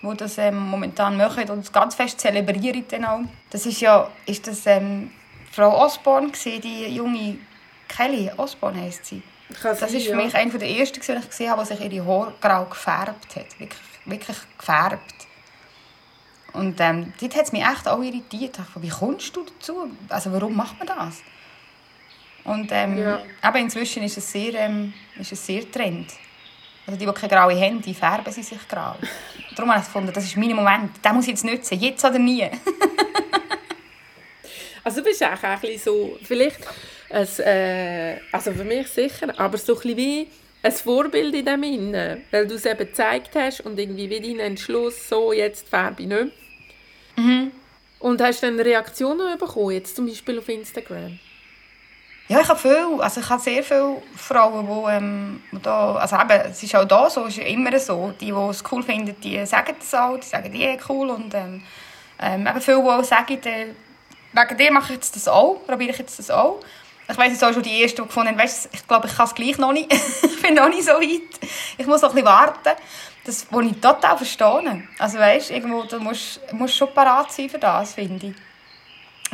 die 0.02 0.16
das 0.16 0.38
ähm, 0.38 0.58
momentan 0.58 1.16
machen 1.16 1.50
und 1.50 1.72
ganz 1.72 1.96
fest 1.96 2.20
zelebrieren 2.20 2.84
dann 2.88 3.04
auch. 3.04 3.20
Das 3.50 3.66
ist 3.66 3.80
ja, 3.80 4.08
ist 4.26 4.46
das 4.46 4.66
ähm, 4.66 5.10
Frau 5.50 5.84
Osborne 5.84 6.28
gewesen, 6.28 6.60
die 6.60 6.86
junge 6.94 7.38
Kelly 7.88 8.30
Osborne 8.36 8.80
heisst 8.80 9.06
sie. 9.06 9.22
Das 9.62 9.80
sein, 9.80 9.88
ist 9.92 10.06
für 10.06 10.16
mich 10.16 10.32
ja. 10.32 10.38
einer 10.38 10.58
der 10.58 10.68
ersten, 10.68 11.00
die 11.00 11.12
ich 11.12 11.28
gesehen 11.28 11.50
habe, 11.50 11.62
die 11.62 11.74
sich 11.74 11.92
ihre 11.92 12.06
Haare 12.06 12.34
grau 12.40 12.64
gefärbt 12.64 13.36
hat. 13.36 13.58
Wirklich, 13.58 13.80
wirklich 14.04 14.36
gefärbt. 14.58 15.14
Und 16.52 16.80
ähm, 16.80 17.12
dort 17.20 17.34
hat 17.36 17.46
es 17.46 17.52
mich 17.52 17.64
echt 17.64 17.88
auch 17.88 18.00
irritiert. 18.00 18.56
Ich 18.58 18.64
dachte, 18.64 18.82
wie 18.82 18.88
kommst 18.88 19.34
du 19.34 19.44
dazu? 19.44 19.90
Also 20.08 20.32
warum 20.32 20.56
macht 20.56 20.78
man 20.78 20.86
das? 20.86 21.22
Und 22.44 22.70
ähm, 22.72 22.98
ja. 22.98 23.22
aber 23.40 23.58
inzwischen 23.58 24.02
ist 24.02 24.18
es 24.18 24.30
sehr, 24.30 24.54
ähm, 24.54 24.92
ist 25.18 25.32
es 25.32 25.44
sehr 25.44 25.70
Trend. 25.70 26.12
Also 26.86 26.98
die, 26.98 27.06
die 27.06 27.12
keine 27.12 27.32
graue 27.32 27.58
haben, 27.58 27.80
die 27.80 27.94
färben 27.94 28.32
sie 28.32 28.42
sich 28.42 28.68
grau. 28.68 28.96
Darum 29.56 29.70
habe 29.70 29.80
ich 29.80 29.86
gefunden, 29.86 30.12
das 30.12 30.24
ist 30.24 30.36
mein 30.36 30.54
Moment. 30.54 31.02
Den 31.02 31.14
muss 31.14 31.24
ich 31.24 31.30
jetzt 31.30 31.44
nutzen. 31.44 31.80
Jetzt 31.80 32.04
oder 32.04 32.18
nie. 32.18 32.42
also 34.84 35.00
du 35.00 35.04
bist 35.04 35.24
auch 35.24 35.42
ein 35.42 35.60
bisschen 35.60 35.78
so, 35.78 36.18
vielleicht, 36.22 36.58
ein, 37.08 37.26
äh, 37.38 38.18
also 38.30 38.52
für 38.52 38.64
mich 38.64 38.88
sicher, 38.88 39.32
aber 39.38 39.56
so 39.56 39.74
ein 39.74 39.80
bisschen 39.80 39.96
wie 39.96 40.28
ein 40.62 40.72
Vorbild 40.72 41.34
in 41.34 41.46
dem 41.46 41.62
Innen, 41.62 42.24
weil 42.30 42.46
du 42.46 42.54
es 42.54 42.66
eben 42.66 42.78
gezeigt 42.78 43.34
hast 43.34 43.60
und 43.60 43.78
irgendwie 43.78 44.10
wie 44.10 44.20
deinen 44.20 44.40
Entschluss, 44.40 45.08
so 45.08 45.32
jetzt 45.32 45.68
färbe 45.68 46.02
ich 46.02 46.08
nicht. 46.08 46.32
Mhm. 47.16 47.52
Und 48.00 48.20
hast 48.20 48.42
du 48.42 48.46
dann 48.46 48.60
Reaktionen 48.60 49.38
bekommen, 49.38 49.70
jetzt 49.70 49.96
zum 49.96 50.06
Beispiel 50.06 50.38
auf 50.38 50.48
Instagram? 50.48 51.18
Ja, 52.26 52.40
ich 52.40 52.48
habe 52.48 52.58
viel, 52.58 53.00
also 53.00 53.20
ich 53.20 53.28
habe 53.28 53.42
sehr 53.42 53.62
viele 53.62 54.02
Frauen, 54.16 54.66
die, 54.66 54.92
ähm, 54.92 55.42
da, 55.62 55.96
also 55.96 56.16
eben, 56.16 56.50
es 56.50 56.62
ist 56.62 56.74
auch 56.74 56.86
da 56.86 57.10
so, 57.10 57.26
es 57.26 57.36
ist 57.36 57.46
immer 57.46 57.78
so, 57.78 58.14
die, 58.18 58.26
die 58.26 58.32
es 58.32 58.64
cool 58.72 58.82
finden, 58.82 59.14
die 59.20 59.44
sagen 59.44 59.76
das 59.78 59.92
auch, 59.92 60.16
die 60.16 60.26
sagen, 60.26 60.50
die 60.50 60.78
cool 60.88 61.10
und 61.10 61.34
ähm, 61.34 61.62
ähm, 62.18 62.46
eben 62.46 62.60
viele, 62.62 62.82
die 62.82 62.88
auch 62.88 63.04
sagen, 63.04 63.38
äh, 63.44 63.66
wegen 64.32 64.56
dir 64.56 64.72
mache 64.72 64.86
ich 64.86 64.96
jetzt 64.96 65.14
das 65.16 65.28
auch, 65.28 65.60
probiere 65.66 65.90
ich 65.90 65.98
jetzt 65.98 66.18
das 66.18 66.30
auch. 66.30 66.60
Ich 67.06 67.18
weiss 67.18 67.32
jetzt 67.32 67.44
auch 67.44 67.52
schon 67.52 67.62
die 67.62 67.82
erste, 67.82 68.00
die 68.00 68.08
gefunden 68.08 68.30
haben, 68.30 68.38
weißt, 68.38 68.70
ich 68.72 68.88
glaube, 68.88 69.06
ich 69.06 69.14
kann 69.14 69.26
es 69.26 69.34
gleich 69.34 69.58
noch 69.58 69.72
nicht, 69.72 69.92
ich 70.22 70.42
bin 70.42 70.54
noch 70.54 70.70
nicht 70.70 70.84
so 70.84 70.92
weit, 70.92 71.50
ich 71.76 71.86
muss 71.86 72.00
noch 72.00 72.08
ein 72.08 72.14
bisschen 72.14 72.26
warten. 72.26 72.70
Das, 73.24 73.46
was 73.50 73.66
ich 73.66 73.80
total 73.80 74.16
verstehe. 74.16 74.88
Also 74.98 75.18
weißt, 75.18 75.50
irgendwo, 75.50 75.82
du 75.84 75.98
musst, 75.98 76.40
musst 76.52 76.76
schon 76.76 76.92
parat 76.94 77.32
sein 77.32 77.50
für 77.50 77.58
das, 77.58 77.94
finde 77.94 78.28
ich. 78.28 78.34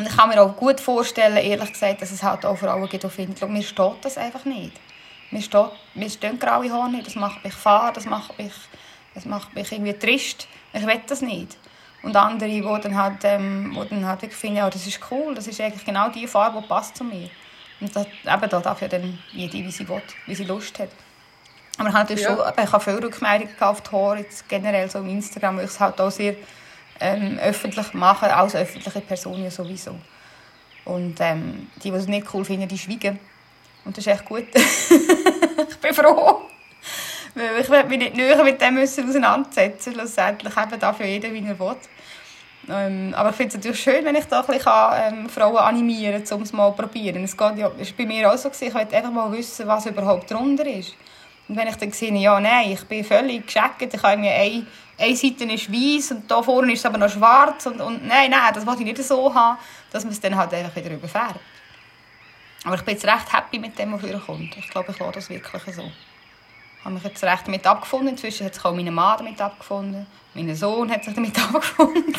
Und 0.01 0.07
ich 0.07 0.17
kann 0.17 0.31
mir 0.31 0.41
auch 0.41 0.57
gut 0.57 0.81
vorstellen, 0.81 1.37
ehrlich 1.37 1.73
gesagt, 1.75 2.01
dass 2.01 2.11
es 2.11 2.23
halt 2.23 2.47
auch 2.47 2.57
Frauen 2.57 2.89
gibt, 2.89 3.05
die 3.05 3.09
finden, 3.11 3.53
mir 3.53 3.63
steht 3.63 3.97
das 4.01 4.17
einfach 4.17 4.47
nicht. 4.47 4.73
Mir, 5.31 5.43
steht, 5.43 5.67
mir 5.95 6.09
stehen 6.09 6.39
graue 6.39 6.73
Haare 6.73 6.91
nicht, 6.91 7.07
das 7.07 7.17
macht 7.17 7.45
mich 7.45 7.53
fahr, 7.53 7.93
das 7.93 8.07
macht 8.07 8.39
mich, 8.39 8.55
das 9.15 9.27
macht 9.27 9.55
mich 9.55 9.71
irgendwie 9.71 9.93
trist. 9.93 10.49
Ich 10.73 10.87
will 10.87 11.03
das 11.07 11.21
nicht. 11.21 11.59
Und 12.03 12.17
andere, 12.17 12.49
die 12.49 12.63
dann 12.63 12.97
halt, 12.97 13.19
ähm, 13.25 13.73
wo 13.75 13.85
dann 13.85 14.07
halt 14.07 14.23
wirklich 14.23 14.41
finden, 14.41 14.57
ja, 14.57 14.71
das 14.71 14.87
ist 14.87 15.01
cool, 15.11 15.35
das 15.35 15.47
ist 15.47 15.61
eigentlich 15.61 15.85
genau 15.85 16.09
die 16.09 16.27
Farbe, 16.27 16.63
die 16.63 16.67
passt 16.67 16.97
zu 16.97 17.05
mir. 17.05 17.29
Und 17.79 17.95
das, 17.95 18.07
eben, 18.07 18.49
da 18.49 18.61
darf 18.61 18.81
ja 18.81 18.89
dann 18.89 19.19
jede, 19.35 19.53
wie 19.53 19.71
sie 19.71 19.87
will, 19.87 20.01
wie 20.27 20.35
sie 20.35 20.45
Lust 20.45 20.79
hat. 20.79 20.89
Aber 21.77 21.91
ich 21.91 21.95
habe 21.95 22.05
natürlich 22.05 22.25
Ja. 22.25 22.37
schon, 22.55 22.65
ich 22.65 22.73
habe 22.73 22.85
viele 22.85 23.03
Rückmeldungen 23.03 23.55
auf 23.61 23.83
die 23.83 23.91
Haare, 23.91 24.17
jetzt 24.21 24.49
generell 24.49 24.89
so 24.89 25.01
im 25.01 25.11
Instagram, 25.11 25.59
weil 25.59 25.67
ich 25.67 25.73
es 25.73 25.79
halt 25.79 26.01
auch 26.01 26.11
sehr 26.11 26.37
ähm, 27.01 27.39
öffentlich 27.39 27.93
mache, 27.95 28.35
als 28.35 28.55
öffentliche 28.55 29.01
Person 29.01 29.43
ja 29.43 29.51
sowieso. 29.51 29.97
Und 30.85 31.17
ähm, 31.21 31.69
die, 31.83 31.91
die 31.91 31.97
es 31.97 32.07
nicht 32.07 32.27
cool 32.35 32.45
finden, 32.45 32.69
die 32.69 32.79
schweigen. 32.79 33.19
Und 33.85 33.97
das 33.97 34.07
ist 34.07 34.13
echt 34.13 34.25
gut. 34.25 34.45
ich 34.55 35.77
bin 35.79 35.95
froh. 35.95 36.43
Ich 37.61 37.71
will 37.71 37.85
mich 37.85 37.99
nicht 37.99 38.17
näher 38.17 38.43
mit 38.43 38.61
dem 38.61 38.75
müssen 38.75 39.09
auseinandersetzen. 39.09 39.93
Schlussendlich 39.93 40.57
eben 40.57 40.81
darf 40.81 41.01
ja 41.01 41.07
jeder, 41.07 41.33
wie 41.33 41.47
er 41.47 41.59
will. 41.59 41.77
Ähm, 42.69 43.15
aber 43.17 43.31
ich 43.31 43.37
finde 43.37 43.49
es 43.49 43.55
natürlich 43.55 43.81
schön, 43.81 44.05
wenn 44.05 44.15
ich 44.15 44.27
da 44.27 44.41
ein 44.41 44.47
bisschen 44.47 44.73
ähm, 44.95 45.29
Frauen 45.29 45.57
animieren 45.57 46.23
kann, 46.23 46.37
um 46.37 46.43
es 46.43 46.53
mal 46.53 46.71
zu 46.71 46.83
probieren. 46.83 47.25
Es 47.25 47.37
geht 47.37 47.57
ja, 47.57 47.65
war 47.65 47.87
bei 47.97 48.07
mir 48.07 48.31
auch 48.31 48.37
so, 48.37 48.51
gewesen, 48.51 48.69
ich 48.69 48.75
wollte 48.75 48.97
einfach 48.97 49.11
mal 49.11 49.33
wissen, 49.33 49.67
was 49.67 49.87
überhaupt 49.87 50.31
drunter 50.31 50.67
ist. 50.67 50.95
Und 51.51 51.57
wenn 51.57 51.67
ich 51.67 51.75
dann 51.75 51.91
sehe, 51.91 52.15
ja, 52.15 52.39
nein, 52.39 52.71
ich 52.71 52.85
bin 52.85 53.05
völlig 53.05 53.45
gescheckt, 53.45 53.93
ich 53.93 54.01
habe 54.05 54.13
irgendwie 54.13 54.31
eine, 54.31 54.67
eine 54.97 55.17
Seite 55.17 55.53
ist 55.53 55.73
weiß 55.73 56.13
und 56.13 56.31
da 56.31 56.41
vorne 56.41 56.73
ist 56.73 56.79
es 56.79 56.87
aber 56.87 56.97
noch 56.97 57.11
schwarz 57.11 57.67
und, 57.67 57.81
und 57.81 58.07
nein, 58.07 58.31
nein, 58.31 58.55
das 58.55 58.65
wollte 58.65 58.85
ich 58.85 58.97
nicht 58.97 59.03
so 59.03 59.35
haben, 59.35 59.59
dass 59.91 60.05
man 60.05 60.13
es 60.13 60.21
dann 60.21 60.37
halt 60.37 60.55
einfach 60.55 60.77
wieder 60.77 60.93
überfärbt. 60.93 61.41
Aber 62.63 62.77
ich 62.77 62.83
bin 62.83 62.95
jetzt 62.95 63.05
recht 63.05 63.33
happy 63.33 63.59
mit 63.59 63.77
dem, 63.77 63.93
was 63.93 64.01
vorkommt. 64.01 64.57
Ich 64.59 64.71
glaube, 64.71 64.93
ich 64.93 64.99
lasse 65.01 65.13
das 65.13 65.29
wirklich 65.29 65.75
so. 65.75 65.83
Ich 65.83 66.85
habe 66.85 66.95
mich 66.95 67.03
jetzt 67.03 67.25
recht 67.25 67.49
damit 67.49 67.67
abgefunden. 67.67 68.11
Inzwischen 68.11 68.47
hat 68.47 68.55
sich 68.55 68.65
auch 68.65 68.73
meine 68.73 68.93
Mann 68.93 69.19
damit 69.19 69.41
abgefunden. 69.41 70.07
Mein 70.35 70.55
Sohn 70.55 70.89
hat 70.89 71.03
sich 71.03 71.15
damit 71.15 71.37
abgefunden. 71.53 72.15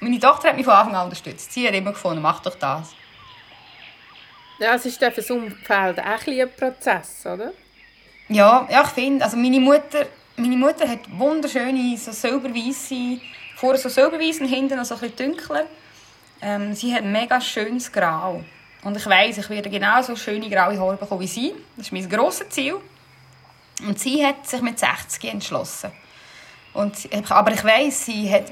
Meine 0.00 0.18
Tochter 0.18 0.48
hat 0.48 0.56
mich 0.56 0.64
von 0.64 0.72
Anfang 0.72 0.94
an 0.94 1.04
unterstützt. 1.04 1.52
Sie 1.52 1.68
hat 1.68 1.74
immer 1.74 1.92
gefunden, 1.92 2.22
mach 2.22 2.40
doch 2.40 2.54
das. 2.54 2.94
Ja, 4.58 4.76
es 4.76 4.86
ist 4.86 5.02
dann 5.02 5.12
für 5.12 5.20
das 5.20 5.30
Umfeld 5.30 6.00
auch 6.00 6.26
ein 6.26 6.50
Prozess, 6.56 7.26
oder? 7.26 7.52
Ja, 8.28 8.66
ja 8.70 8.82
ich 8.82 8.90
finde, 8.90 9.24
also 9.24 9.36
meine 9.36 9.60
Mutter, 9.60 10.06
meine 10.36 10.56
Mutter 10.56 10.88
hat 10.88 11.00
wunderschöne, 11.10 11.96
so 11.96 12.12
silberweisse, 12.12 13.20
vorne 13.56 13.78
so 13.78 13.88
silberweiss 13.88 14.40
und 14.40 14.48
hinten 14.48 14.76
noch 14.76 14.84
so 14.84 14.94
ein 14.94 15.00
bisschen 15.00 15.32
dunkler. 15.32 15.66
Ähm, 16.40 16.74
sie 16.74 16.92
hat 16.92 17.02
ein 17.02 17.12
mega 17.12 17.40
schönes 17.40 17.90
Grau. 17.90 18.42
Und 18.82 18.96
ich 18.96 19.06
weiss, 19.06 19.38
ich 19.38 19.48
werde 19.48 19.70
genauso 19.70 20.16
schöne 20.16 20.50
graue 20.50 20.78
Haare 20.78 20.96
bekommen 20.96 21.20
wie 21.20 21.28
sie. 21.28 21.54
Das 21.76 21.86
ist 21.86 21.92
mein 21.92 22.08
grosses 22.08 22.48
Ziel. 22.48 22.76
Und 23.86 23.98
sie 23.98 24.24
hat 24.26 24.46
sich 24.48 24.60
mit 24.60 24.78
60 24.78 25.24
entschlossen. 25.24 25.92
Und, 26.72 26.96
aber 27.30 27.52
ich 27.52 27.64
weiss, 27.64 28.06
sie 28.06 28.30
hat 28.32 28.50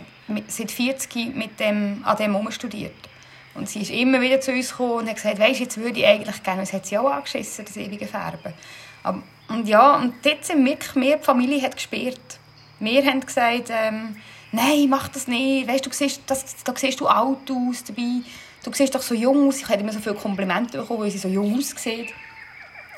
seit 0.48 0.70
40 0.70 1.35
mit 1.35 1.59
dem, 1.59 2.02
an 2.04 2.16
dem 2.16 2.50
studiert. 2.50 2.92
Und 3.54 3.68
sie 3.68 3.83
ist 3.83 3.90
immer 3.90 4.20
wieder 4.20 4.40
zu 4.40 4.52
uns 4.52 4.70
gekommen 4.70 4.92
und 4.92 5.09
hat 5.09 5.16
gesagt, 5.16 5.38
weisst, 5.38 5.61
jetzt 5.61 5.76
würde 5.76 5.98
ich 5.98 6.06
eigentlich 6.06 6.42
gerne, 6.42 6.61
das 6.61 6.72
hat 6.72 6.87
sie 6.87 6.96
auch 6.98 7.11
angeschissen, 7.11 7.64
das 7.64 7.76
ewige 7.76 8.06
Färben. 8.06 8.54
Aber, 9.02 9.22
und 9.50 9.68
ja, 9.68 9.96
und 9.96 10.14
dort 10.24 10.44
sind 10.44 10.64
wirklich 10.64 10.94
mehr, 10.94 11.16
die 11.16 11.24
Familie 11.24 11.60
hat 11.62 11.74
gespürt. 11.74 12.20
Wir 12.78 13.04
haben 13.04 13.20
gesagt, 13.20 13.68
ähm, 13.70 14.16
nein, 14.52 14.86
mach 14.88 15.08
das 15.08 15.26
nicht, 15.26 15.68
weisst, 15.68 15.86
du 15.86 15.90
siehst, 15.92 16.22
das, 16.26 16.62
da 16.62 16.72
siehst 16.74 17.00
du 17.00 17.06
alt 17.06 17.50
aus 17.50 17.84
dabei, 17.84 18.22
du 18.64 18.72
siehst 18.72 18.94
doch 18.94 19.02
so 19.02 19.14
jung 19.14 19.48
aus. 19.48 19.58
Ich 19.58 19.68
habe 19.68 19.80
immer 19.80 19.92
so 19.92 19.98
viele 19.98 20.14
Komplimente 20.14 20.78
bekommen, 20.78 21.00
weil 21.00 21.10
sie 21.10 21.18
so 21.18 21.28
jung 21.28 21.58
aussieht. 21.58 22.12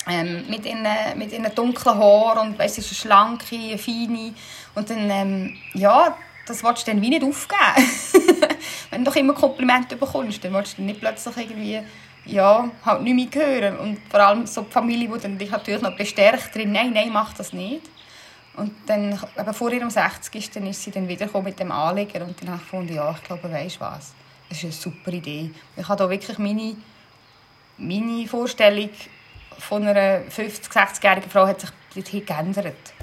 Ähm, 0.07 0.43
mit 0.49 0.65
ihren, 0.65 0.85
mit 1.17 1.31
ihren 1.31 1.53
dunklen 1.55 1.97
Haaren 1.97 2.49
und 2.49 2.59
weißt, 2.59 2.75
sie 2.75 2.81
ist 2.81 2.89
eine 2.89 2.95
schlanke, 2.95 3.55
eine 3.55 3.77
feine. 3.77 4.33
Und 4.75 4.89
dann, 4.89 5.09
ähm, 5.09 5.57
ja, 5.73 6.17
das 6.45 6.63
willst 6.63 6.85
du 6.85 6.91
dann 6.91 7.01
wie 7.01 7.09
nicht 7.09 7.23
aufgeben. 7.23 7.89
Wenn 8.89 9.03
du 9.03 9.09
doch 9.09 9.15
immer 9.15 9.33
Komplimente 9.33 9.95
bekommst, 9.95 10.43
dann 10.43 10.53
willst 10.53 10.77
du 10.77 10.81
nicht 10.81 10.99
plötzlich 10.99 11.37
irgendwie, 11.37 11.81
ja, 12.25 12.69
halt 12.85 13.01
nicht 13.01 13.33
mehr 13.33 13.45
hören. 13.45 13.77
Und 13.77 13.99
vor 14.09 14.19
allem 14.19 14.45
so 14.45 14.61
die 14.61 14.71
Familie, 14.71 15.09
die 15.09 15.19
dann 15.19 15.37
dich 15.37 15.51
natürlich 15.51 15.81
noch 15.81 15.95
bestärkt 15.95 16.55
drin, 16.55 16.71
nein, 16.71 16.91
nein, 16.93 17.09
mach 17.11 17.33
das 17.33 17.53
nicht. 17.53 17.81
Und 18.55 18.71
dann, 18.85 19.19
eben 19.37 19.53
vor 19.53 19.71
ihrem 19.71 19.89
60. 19.89 20.35
ist, 20.35 20.55
dann 20.55 20.67
ist 20.67 20.83
sie 20.83 20.91
dann 20.91 21.07
wiedergekommen 21.07 21.45
mit 21.45 21.59
dem 21.59 21.71
Anleger 21.71 22.23
und 22.23 22.39
dann 22.39 22.49
habe 22.49 22.57
ich 22.57 22.69
gefunden, 22.69 22.95
ja, 22.95 23.11
ich 23.11 23.23
glaube, 23.23 23.51
weisst 23.51 23.79
was, 23.81 24.13
das 24.47 24.59
ist 24.59 24.63
eine 24.63 24.73
super 24.73 25.11
Idee. 25.11 25.51
Ich 25.75 25.87
habe 25.87 25.97
da 25.97 26.09
wirklich 26.09 26.37
meine, 26.37 26.75
meine 27.77 28.27
Vorstellung 28.27 28.89
von 29.57 29.87
einer 29.87 30.19
50-, 30.29 30.71
60-jährigen 30.71 31.31
Frau 31.31 31.47
hat 31.47 31.61
sich 31.61 31.71
dorthin 31.95 32.25
geändert. 32.25 32.93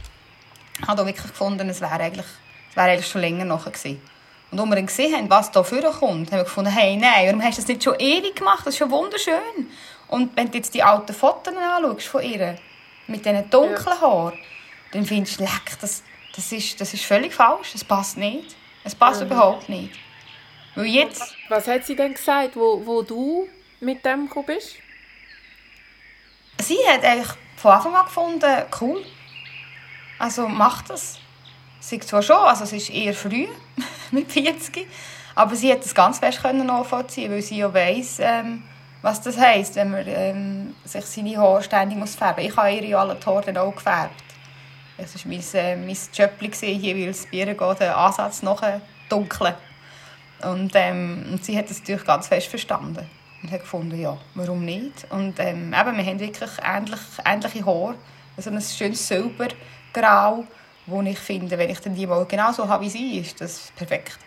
Ich 0.80 0.86
habe 0.86 0.98
da 0.98 1.06
wirklich 1.06 1.26
gefunden, 1.26 1.68
es 1.68 1.80
wäre 1.80 1.94
eigentlich, 1.94 2.26
es 2.70 2.76
wäre 2.76 2.90
eigentlich 2.90 3.08
schon 3.08 3.20
länger 3.20 3.44
nachher 3.44 3.72
gewesen. 3.72 4.00
Und 4.50 4.58
als 4.58 4.68
wir 4.68 4.76
dann 4.76 4.86
gesehen 4.86 5.16
haben, 5.16 5.30
was 5.30 5.50
da 5.50 5.62
vorkommt, 5.62 6.30
haben 6.30 6.38
wir 6.38 6.44
gefunden, 6.44 6.70
hey, 6.70 6.96
nein, 6.96 7.26
warum 7.26 7.42
hast 7.42 7.58
du 7.58 7.62
das 7.62 7.68
nicht 7.68 7.84
schon 7.84 7.94
ewig 7.98 8.34
gemacht? 8.36 8.60
Das 8.66 8.74
ist 8.74 8.78
schon 8.78 8.90
wunderschön. 8.90 9.70
Und 10.08 10.36
wenn 10.36 10.50
du 10.50 10.58
jetzt 10.58 10.74
die 10.74 10.82
alten 10.82 11.12
Fotos 11.12 11.54
anschaust 11.54 12.08
von 12.08 12.22
ihr, 12.22 12.56
mit 13.06 13.24
diesen 13.24 13.48
dunklen 13.50 14.00
Haaren, 14.00 14.38
dann 14.92 15.04
findest 15.04 15.38
du, 15.38 15.44
leck, 15.44 15.78
das, 15.80 16.02
das, 16.34 16.50
ist, 16.50 16.80
das 16.80 16.92
ist 16.94 17.04
völlig 17.04 17.32
falsch. 17.32 17.74
Es 17.74 17.84
passt 17.84 18.16
nicht. 18.16 18.56
Es 18.82 18.94
passt 18.94 19.22
überhaupt 19.22 19.68
nicht. 19.68 19.92
Weil 20.74 20.86
jetzt... 20.86 21.34
Was 21.48 21.68
hat 21.68 21.84
sie 21.84 21.94
denn 21.94 22.14
gesagt, 22.14 22.56
wo, 22.56 22.84
wo 22.84 23.02
du 23.02 23.48
mit 23.80 24.04
dem 24.04 24.26
gekommen 24.26 24.46
bist? 24.46 24.76
Sie 26.58 26.78
hat 26.88 27.04
eigentlich 27.04 27.30
von 27.56 27.72
Anfang 27.72 27.94
an 27.94 28.04
gefunden, 28.04 28.64
cool. 28.80 29.04
Also 30.18 30.48
mach 30.48 30.82
das. 30.82 31.18
Sie 31.80 31.98
zwar 32.00 32.22
schon, 32.22 32.36
also 32.36 32.64
es 32.64 32.72
ist 32.72 32.90
eher 32.90 33.14
früh, 33.14 33.46
mit 34.10 34.30
40, 34.30 34.86
aber 35.34 35.56
sie 35.56 35.72
hat 35.72 35.82
das 35.82 35.94
ganz 35.94 36.18
fest 36.18 36.42
können 36.42 36.66
nachvollziehen, 36.66 37.32
weil 37.32 37.42
sie 37.42 37.58
ja 37.58 37.72
weiss, 37.72 38.18
ähm, 38.20 38.62
was 39.02 39.22
das 39.22 39.38
heisst, 39.38 39.76
wenn 39.76 39.90
man 39.90 40.04
ähm, 40.06 40.74
sich 40.84 41.04
seine 41.06 41.36
Haare 41.38 41.62
ständig 41.62 41.98
muss 41.98 42.14
färben 42.14 42.44
muss. 42.44 42.52
Ich 42.52 42.56
habe 42.58 42.70
ihr 42.72 42.84
ja 42.84 43.00
alle 43.00 43.14
die 43.14 43.26
Haare 43.26 43.62
auch 43.62 43.74
gefärbt. 43.74 44.22
Das 44.98 45.14
war 45.14 45.32
mein, 45.32 45.42
äh, 45.54 45.76
mein 45.76 45.96
Job, 46.12 46.38
gewesen, 46.38 46.80
jeweils 46.80 47.26
bei 47.26 47.38
ihr 47.38 47.54
geht 47.54 47.80
den 47.80 47.90
Ansatz 47.90 48.42
noch 48.42 48.62
dunkeln. 49.08 49.54
Und, 50.42 50.72
ähm, 50.74 51.26
und 51.32 51.44
sie 51.44 51.56
hat 51.56 51.70
das 51.70 51.80
natürlich 51.80 52.04
ganz 52.04 52.28
fest 52.28 52.48
verstanden. 52.48 53.08
Und 53.42 53.50
hat 53.50 53.60
gefunden, 53.60 53.98
ja, 53.98 54.18
warum 54.34 54.64
nicht? 54.64 55.06
Und 55.10 55.38
ähm, 55.38 55.74
eben, 55.74 55.96
wir 55.96 56.04
haben 56.04 56.20
wirklich 56.20 56.50
ähnlich, 56.62 57.00
ähnliche 57.24 57.64
Haare. 57.64 57.94
Also 58.36 58.50
ein 58.50 58.60
schönes 58.60 59.06
Silbergrau, 59.08 60.44
wo 60.90 61.00
ich 61.02 61.18
finde, 61.18 61.56
wenn 61.58 61.70
ich 61.70 61.80
dann 61.80 61.94
die 61.94 62.06
mal 62.06 62.24
genau 62.26 62.52
so 62.52 62.68
habe 62.68 62.84
wie 62.84 62.90
sie, 62.90 63.18
ist 63.18 63.40
das 63.40 63.72
perfekt. 63.76 64.18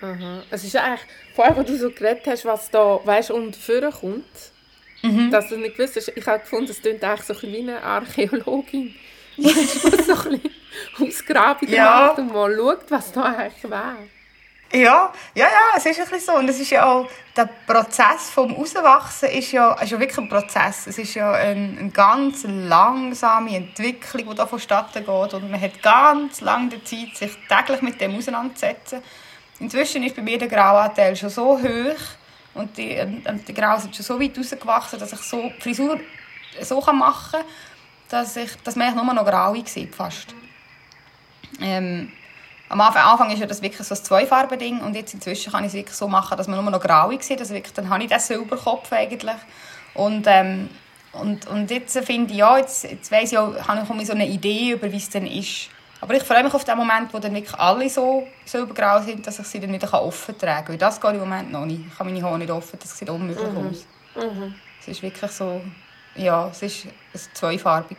Aha. 0.00 0.42
Es 0.50 0.64
ist 0.64 0.76
eigentlich, 0.76 1.00
vor 1.34 1.44
allem, 1.44 1.58
als 1.58 1.66
du 1.68 1.76
so 1.78 1.90
geredet 1.90 2.26
hast, 2.26 2.44
was 2.44 2.70
da, 2.70 3.00
weißt 3.04 3.30
und 3.30 3.56
vorkommt, 3.56 4.24
Mhm. 5.04 5.32
dass 5.32 5.48
du 5.48 5.56
nicht 5.56 5.76
gewusst 5.76 5.96
hast, 5.96 6.12
ich 6.14 6.26
habe 6.28 6.38
gefunden, 6.38 6.70
es 6.70 6.80
klingt 6.80 7.02
eigentlich 7.02 7.22
so 7.26 7.34
ein 7.34 7.40
bisschen 7.40 7.52
wie 7.66 7.70
eine 7.70 7.82
Archäologin. 7.82 8.94
Die 9.36 9.48
so 9.48 9.88
ein 9.88 10.38
bisschen 10.38 10.40
Ausgrabungen 11.00 11.74
Ja. 11.74 12.12
gemacht 12.14 12.18
und 12.20 12.32
mal 12.32 12.54
schaut, 12.56 12.88
was 12.90 13.10
da 13.12 13.22
eigentlich 13.24 13.64
wäre. 13.64 13.96
Ja, 14.74 15.12
ja, 15.34 15.46
ja, 15.46 15.76
es 15.76 15.84
ist 15.84 16.00
ein 16.00 16.08
bisschen 16.08 16.20
so. 16.20 16.32
Und 16.32 16.48
es 16.48 16.58
ist 16.58 16.70
ja 16.70 16.86
auch, 16.86 17.06
der 17.36 17.46
Prozess 17.66 18.30
vom 18.30 18.52
Rauswachsen 18.54 19.28
ist 19.28 19.52
ja, 19.52 19.74
ist 19.74 19.90
ja 19.90 20.00
wirklich 20.00 20.18
ein 20.18 20.28
Prozess. 20.30 20.86
Es 20.86 20.96
ist 20.96 21.14
ja 21.14 21.30
eine, 21.32 21.78
eine 21.78 21.90
ganz 21.90 22.44
langsame 22.48 23.54
Entwicklung, 23.54 24.30
die 24.30 24.34
da 24.34 24.46
vonstatten 24.46 25.04
geht. 25.04 25.34
Und 25.34 25.50
man 25.50 25.60
hat 25.60 25.82
ganz 25.82 26.40
lange 26.40 26.82
Zeit, 26.84 27.16
sich 27.16 27.32
täglich 27.48 27.82
mit 27.82 28.00
dem 28.00 28.16
auseinanderzusetzen. 28.16 29.02
Inzwischen 29.60 30.02
ist 30.04 30.16
bei 30.16 30.22
mir 30.22 30.38
der 30.38 30.48
Grauanteil 30.48 31.14
schon 31.16 31.28
so 31.28 31.58
hoch 31.58 32.00
und 32.54 32.76
die, 32.76 32.98
und 33.00 33.46
die 33.46 33.54
Graue 33.54 33.80
sind 33.80 33.94
schon 33.94 34.04
so 34.04 34.20
weit 34.20 34.36
rausgewachsen, 34.36 34.98
dass 34.98 35.12
ich 35.12 35.20
so 35.20 35.52
die 35.56 35.60
Frisur 35.60 36.00
so 36.60 36.80
machen 36.92 37.32
kann, 37.32 37.44
dass, 38.08 38.36
ich, 38.36 38.56
dass 38.64 38.76
man 38.76 38.94
nur 38.94 39.14
noch 39.14 39.24
graue 39.24 39.62
sieht, 39.66 39.94
fast. 39.94 40.34
Ähm, 41.60 42.12
am 42.72 42.80
Anfang, 42.80 43.02
Anfang 43.02 43.30
ist 43.30 43.38
ja 43.38 43.46
das 43.46 43.60
wirklich 43.60 43.86
so 43.86 43.94
ein 43.94 44.02
Zweifarben-Ding 44.02 44.80
und 44.80 44.94
jetzt 44.94 45.12
inzwischen 45.12 45.52
kann 45.52 45.62
ich 45.62 45.68
es 45.68 45.74
wirklich 45.74 45.94
so 45.94 46.08
machen, 46.08 46.38
dass 46.38 46.48
man 46.48 46.62
nur 46.62 46.70
noch 46.70 46.80
graue 46.80 47.20
sieht. 47.20 47.38
Also 47.38 47.52
wirklich, 47.52 47.74
dann 47.74 47.90
habe 47.90 48.02
ich 48.02 48.08
den 48.08 48.18
Silberkopf 48.18 48.90
eigentlich. 48.92 49.36
Und, 49.92 50.24
ähm, 50.26 50.70
und, 51.12 51.46
und 51.48 51.70
jetzt 51.70 51.98
finde 51.98 52.32
ich, 52.32 52.38
ja, 52.38 52.56
jetzt, 52.56 52.84
jetzt 52.84 53.12
weiss 53.12 53.30
ich 53.30 53.36
auch, 53.36 53.54
habe 53.68 53.86
ich 54.00 54.06
so 54.06 54.14
eine 54.14 54.26
Idee, 54.26 54.72
über 54.72 54.90
wie 54.90 54.96
es 54.96 55.10
dann 55.10 55.26
ist. 55.26 55.68
Aber 56.00 56.14
ich 56.14 56.22
freue 56.22 56.42
mich 56.42 56.54
auf 56.54 56.64
den 56.64 56.78
Moment, 56.78 57.12
wo 57.12 57.18
dann 57.18 57.34
wirklich 57.34 57.54
alle 57.60 57.90
so 57.90 58.26
silbergrau 58.46 59.02
sind, 59.02 59.26
dass 59.26 59.38
ich 59.38 59.46
sie 59.46 59.60
dann 59.60 59.70
wieder 59.70 59.92
offen 60.02 60.38
tragen 60.38 60.64
kann. 60.64 60.68
Weil 60.72 60.78
das 60.78 60.98
geht 60.98 61.12
im 61.12 61.20
Moment 61.20 61.52
noch 61.52 61.66
nicht. 61.66 61.82
Ich 61.92 61.98
habe 61.98 62.10
meine 62.10 62.24
Haare 62.24 62.38
nicht 62.38 62.50
offen, 62.50 62.78
das 62.80 62.96
sieht 62.96 63.10
unmöglich 63.10 63.46
aus. 63.46 63.86
Es 64.80 64.88
ist 64.88 65.02
wirklich 65.02 65.30
so, 65.30 65.60
ja, 66.16 66.48
es 66.48 66.62
ist 66.62 66.86
zweifarbig. 67.34 67.98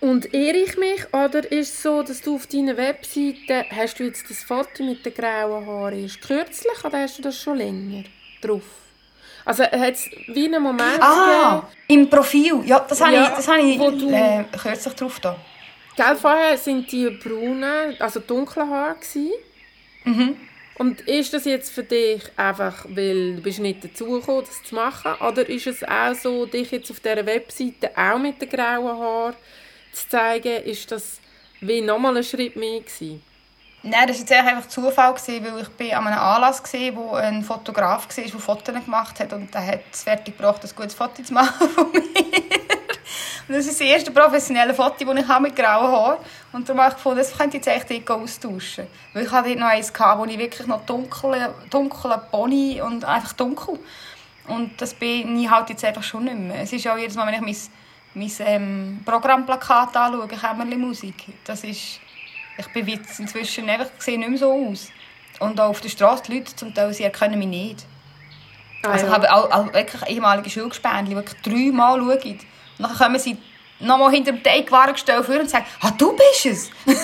Und 0.00 0.32
irre 0.32 0.58
ich 0.58 0.76
mich, 0.76 1.12
oder 1.12 1.50
ist 1.50 1.74
es 1.74 1.82
so, 1.82 2.02
dass 2.02 2.20
du 2.20 2.36
auf 2.36 2.46
deiner 2.46 2.76
Webseite, 2.76 3.64
hast 3.74 3.98
du 3.98 4.04
jetzt 4.04 4.28
das 4.30 4.42
Foto 4.44 4.82
mit 4.84 5.04
den 5.04 5.14
grauen 5.14 5.66
Haaren 5.66 6.02
erst 6.02 6.20
kürzlich 6.22 6.84
oder 6.84 7.00
hast 7.00 7.18
du 7.18 7.22
das 7.22 7.40
schon 7.40 7.56
länger 7.58 8.04
drauf? 8.40 8.62
Also 9.44 9.62
hat 9.64 9.94
es 9.94 10.08
wie 10.28 10.46
einen 10.46 10.62
Moment 10.62 11.00
Ah, 11.00 11.68
im 11.88 12.08
Profil. 12.10 12.62
Ja, 12.64 12.80
das 12.80 13.00
habe 13.00 13.12
Ja, 13.14 13.24
ich, 13.24 13.28
das 13.30 13.48
habe 13.48 13.60
ich 13.60 13.78
du- 13.78 14.10
äh, 14.10 14.44
kürzlich 14.60 14.94
drauf 14.94 15.20
da. 15.20 15.36
Gell, 15.96 16.16
vorher 16.16 16.58
sind 16.58 16.90
die 16.92 17.08
braunen, 17.10 17.96
also 17.98 18.20
dunklen 18.20 18.68
Haare 18.68 18.96
gewesen. 18.96 19.30
Mhm. 20.04 20.36
Und 20.78 21.00
ist 21.02 21.32
das 21.32 21.46
jetzt 21.46 21.70
für 21.72 21.82
dich 21.82 22.22
einfach, 22.36 22.84
weil 22.88 23.36
du 23.36 23.42
bist 23.42 23.60
nicht 23.60 23.82
dazugekommen, 23.82 24.44
das 24.44 24.62
zu 24.62 24.74
machen? 24.74 25.14
Oder 25.26 25.48
ist 25.48 25.66
es 25.66 25.82
auch 25.82 26.14
so, 26.14 26.44
dich 26.44 26.70
jetzt 26.70 26.90
auf 26.90 27.00
dieser 27.00 27.24
Webseite 27.24 27.90
auch 27.96 28.18
mit 28.18 28.40
den 28.42 28.50
grauen 28.50 28.98
Haaren 28.98 29.34
zu 29.92 30.08
zeigen? 30.08 30.62
Ist 30.64 30.92
das 30.92 31.18
wie 31.60 31.80
nochmal 31.80 32.18
ein 32.18 32.24
Schritt 32.24 32.56
mehr 32.56 32.80
gewesen? 32.80 33.22
Nein, 33.82 34.08
das 34.08 34.28
war 34.28 34.38
einfach 34.38 34.68
Zufall, 34.68 35.14
gewesen, 35.14 35.44
weil 35.44 35.62
ich 35.62 35.68
bin 35.68 35.94
an 35.94 36.06
einem 36.08 36.18
Anlass 36.18 36.60
war, 36.60 36.96
wo 36.96 37.12
ein 37.12 37.42
Fotograf 37.42 38.08
war, 38.08 38.24
der 38.24 38.32
Fotos 38.32 38.84
gemacht 38.84 39.20
hat 39.20 39.32
und 39.32 39.54
der 39.54 39.66
hat 39.66 39.80
es 39.92 40.02
fertig 40.02 40.36
gebracht, 40.36 40.62
ein 40.62 40.70
gutes 40.74 40.94
Foto 40.94 41.22
zu 41.22 41.32
machen 41.32 41.68
von 41.74 41.90
mir. 41.92 42.02
Und 43.48 43.54
das 43.54 43.66
ist 43.66 43.80
das 43.80 43.86
erste 43.86 44.10
professionelle 44.10 44.74
Foto, 44.74 45.04
das 45.04 45.22
ich 45.22 45.28
habe 45.28 45.42
mit 45.42 45.56
grauen 45.56 45.92
Haaren 45.92 46.18
Und 46.52 46.68
darum 46.68 46.82
habe 46.82 46.90
ich 46.90 46.96
gefunden, 46.96 47.18
das 47.18 47.36
könnte 47.36 47.56
ich 47.56 47.66
jetzt 47.66 47.90
echt 47.90 48.10
austauschen. 48.10 48.86
Weil 49.12 49.24
ich 49.24 49.30
hatte 49.30 49.48
dort 49.48 49.60
noch 49.60 49.68
eins, 49.68 49.92
gehabt, 49.92 50.18
wo 50.18 50.24
ich 50.24 50.38
wirklich 50.38 50.66
noch 50.66 50.84
dunkle, 50.86 51.54
dunkle 51.70 52.20
Pony 52.30 52.80
und 52.80 53.04
einfach 53.04 53.32
dunkel. 53.34 53.78
Und 54.48 54.80
das 54.80 54.94
bin 54.94 55.38
ich 55.38 55.50
halt 55.50 55.70
jetzt 55.70 55.84
einfach 55.84 56.02
schon 56.02 56.24
nicht 56.24 56.36
mehr. 56.36 56.62
Es 56.62 56.72
ist 56.72 56.86
auch 56.88 56.98
jedes 56.98 57.16
Mal, 57.16 57.26
wenn 57.26 57.34
ich 57.34 57.40
mein, 58.14 58.30
mein 58.38 58.46
ähm, 58.46 59.00
Programmplakat 59.04 59.96
anschaue, 59.96 60.28
Kämmerli 60.28 60.76
Musik, 60.76 61.26
das 61.44 61.64
ist 61.64 62.00
ich 62.58 62.68
bin 62.68 62.86
jetzt 62.86 63.20
inzwischen 63.20 63.68
einfach 63.68 63.90
sehe 63.98 64.18
nicht 64.18 64.28
mehr 64.28 64.38
so 64.38 64.52
aus. 64.52 64.88
Und 65.40 65.60
auch 65.60 65.68
auf 65.68 65.80
der 65.80 65.90
Straße, 65.90 66.24
die 66.26 66.38
Leute 66.38 66.56
zum 66.56 66.74
Teil, 66.74 66.92
sie 66.94 67.04
erkennen 67.04 67.38
mich 67.38 67.48
nicht. 67.48 67.86
Ah, 68.82 68.92
also 68.92 69.06
ja. 69.06 69.12
ich 69.12 69.18
habe 69.18 69.32
auch, 69.32 69.50
auch 69.50 69.72
wirklich 69.72 70.02
ehemalige 70.08 70.48
Schulgespendli, 70.48 71.10
die 71.10 71.16
wirklich 71.16 71.42
dreimal 71.42 72.00
schauen. 72.00 72.38
Und 72.78 72.88
dann 72.88 72.96
kommen 72.96 73.18
sie 73.18 73.36
nochmal 73.80 74.10
hinter 74.10 74.32
dem 74.32 74.42
Teigwarengestell 74.42 75.22
vor 75.22 75.38
und 75.38 75.50
sagen, 75.50 75.66
«Ah, 75.80 75.90
du 75.96 76.14
bist 76.16 76.46
es!» 76.46 76.70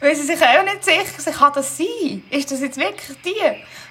Weil 0.00 0.14
sie 0.16 0.24
sich 0.24 0.42
auch 0.42 0.62
nicht 0.62 0.84
sicher 0.84 1.18
sind, 1.18 1.36
kann 1.36 1.52
das 1.54 1.78
sein? 1.78 2.22
Ist 2.28 2.50
das 2.50 2.60
jetzt 2.60 2.76
wirklich 2.76 3.16
die? 3.24 3.40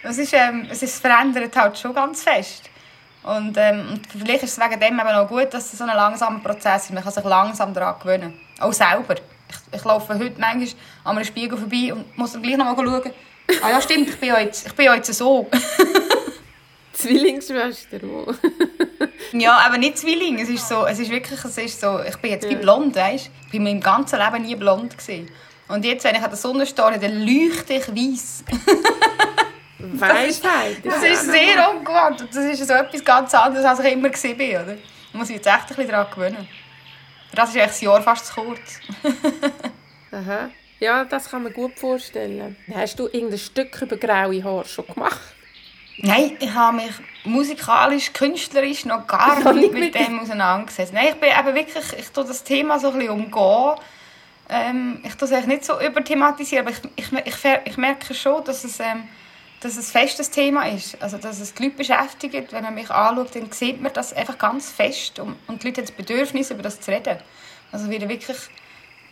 Es, 0.03 0.19
ist, 0.19 0.34
ähm, 0.34 0.67
es 0.69 0.84
ist, 0.84 1.01
verändert 1.01 1.56
halt 1.56 1.79
schon 1.79 1.91
ganz 1.95 2.21
fest. 2.21 2.69
Und, 3.23 3.58
ähm, 3.58 3.99
vielleicht 4.15 4.43
ist 4.43 4.56
es 4.56 4.63
wegen 4.63 4.79
dem 4.79 4.99
eben 4.99 5.08
auch 5.08 5.27
gut, 5.27 5.51
dass 5.51 5.73
es 5.73 5.79
so 5.79 5.86
ein 5.86 5.95
langsamer 5.95 6.39
Prozess 6.39 6.84
ist. 6.84 6.91
Man 6.91 7.03
kann 7.03 7.12
sich 7.13 7.23
langsam 7.23 7.73
daran 7.73 7.99
gewöhnen. 7.99 8.39
Auch 8.60 8.73
selber. 8.73 9.15
Ich, 9.49 9.79
ich 9.79 9.84
laufe 9.84 10.13
heute 10.13 10.39
manchmal 10.39 10.67
an 11.03 11.15
einem 11.15 11.25
Spiegel 11.25 11.58
vorbei 11.58 11.93
und 11.93 12.15
muss 12.15 12.34
dann 12.34 12.43
gleich 12.43 12.58
noch 12.58 12.65
mal 12.65 12.75
schauen. 12.75 13.12
Ah 13.63 13.71
ja, 13.71 13.82
stimmt, 13.82 14.10
ich 14.10 14.19
bin 14.19 14.29
ja 14.29 14.39
jetzt, 14.39 14.67
ich 14.67 14.73
bin 14.73 14.86
ja 14.86 14.93
jetzt 14.93 15.12
so. 15.13 15.49
Zwillingsschwester, 17.04 18.00
ja, 19.34 19.58
aber 19.66 19.78
nicht 19.78 19.98
Zwilling. 19.98 20.39
Es 20.39 20.50
ist, 20.50 20.68
so, 20.68 20.86
es 20.86 21.00
ist 21.00 21.12
wirklich, 21.12 21.44
es 21.44 21.58
ist 21.58 21.80
so, 21.80 22.00
ich 22.00 22.16
bin 22.18 22.32
jetzt 22.32 22.50
wie 22.50 22.56
blond, 22.56 22.96
weißt? 22.96 23.30
Ich 23.46 23.52
bin 23.52 23.66
in 23.66 23.74
meinem 23.74 23.82
ganzen 23.82 24.20
Leben 24.20 24.44
nie 24.44 24.56
blond 24.56 24.98
gewesen. 24.98 25.30
Und 25.68 25.86
jetzt, 25.86 26.04
wenn 26.04 26.16
ich 26.16 26.22
an 26.22 26.30
der 26.30 26.38
Sonne 26.38 26.66
stehe, 26.66 27.00
dann 27.00 27.22
leuchte 27.22 27.74
ich 27.74 27.88
weiss. 27.89 28.44
Weisheit. 29.80 30.78
Das 30.84 31.04
ist 31.04 31.26
sehr 31.26 31.70
ungewohnt. 31.70 32.28
Das 32.30 32.46
ist 32.46 32.68
so 32.68 32.74
etwas 32.74 33.04
ganz 33.04 33.34
anderes, 33.34 33.66
als 33.66 33.80
ich 33.80 33.94
immer 33.94 34.10
gesehen 34.10 34.38
bin. 34.38 34.52
Oder? 34.52 34.76
Da 34.76 35.18
muss 35.18 35.30
ich 35.30 35.36
jetzt 35.36 35.48
echt 35.48 35.62
ein 35.62 35.68
bisschen 35.68 35.89
daran 35.89 36.12
gewöhnen. 36.13 36.48
Das 37.34 37.50
ist 37.50 37.56
eigentlich 37.56 37.68
das 37.68 37.82
Jahr 37.82 38.02
fast 38.02 38.28
zu 38.28 38.34
kurz. 38.34 38.80
Aha. 40.12 40.50
Ja, 40.80 41.06
das 41.06 41.30
kann 41.30 41.44
man 41.44 41.54
gut 41.54 41.80
vorstellen. 41.80 42.56
Hast 42.74 43.00
du 43.00 43.08
irgendein 43.08 43.39
Stück 43.39 43.82
über 43.82 43.98
graue 43.98 44.44
Haare 44.44 44.66
schon 44.66 44.86
gemacht? 44.86 45.20
Nein, 45.97 46.38
ich 46.39 46.53
habe 46.53 46.77
mich 46.77 46.91
musikalisch, 47.23 48.13
künstlerisch 48.13 48.86
noch 48.86 49.06
gar 49.06 49.43
habe 49.43 49.53
nicht 49.53 49.73
mit 49.73 49.95
dem 49.95 50.19
auseinandergesetzt. 50.19 50.93
Nein, 50.93 51.10
ich 51.10 51.15
bin 51.15 51.29
eben 51.29 51.56
wirklich, 51.56 51.86
ich 51.97 52.10
tue 52.10 52.25
das 52.25 52.43
Thema 52.43 52.79
so 52.79 52.89
ein 52.89 52.99
bisschen 52.99 53.12
umgehen. 53.12 53.75
Ähm, 54.49 54.99
ich 55.03 55.15
tue 55.15 55.27
es 55.27 55.34
eigentlich 55.34 55.47
nicht 55.47 55.65
so 55.65 55.79
überthematisieren, 55.79 56.67
aber 56.67 56.75
ich, 56.75 57.12
ich, 57.12 57.25
ich, 57.25 57.36
ich 57.65 57.77
merke 57.77 58.13
schon, 58.13 58.43
dass 58.43 58.63
es, 58.63 58.79
ähm, 58.79 59.08
dass 59.62 59.77
es 59.77 59.91
festes 59.91 60.29
Thema 60.29 60.67
ist. 60.67 61.01
Also, 61.01 61.17
dass 61.17 61.39
es 61.39 61.53
die 61.53 61.63
Leute 61.63 61.77
beschäftigt. 61.77 62.51
Wenn 62.51 62.63
man 62.63 62.73
mich 62.73 62.89
anschaut, 62.89 63.36
dann 63.36 63.51
sieht 63.51 63.82
man 63.82 63.93
das 63.93 64.13
einfach 64.13 64.38
ganz 64.38 64.69
fest. 64.69 65.19
Und, 65.19 65.38
und 65.47 65.63
die 65.63 65.67
Leute 65.67 65.82
haben 65.82 65.88
das 65.88 65.95
Bedürfnis, 65.95 66.51
über 66.51 66.63
das 66.63 66.82
zu 66.82 66.91
reden. 66.91 67.17
Also 67.71 67.89
wieder 67.89 68.10
wirklich 68.10 68.38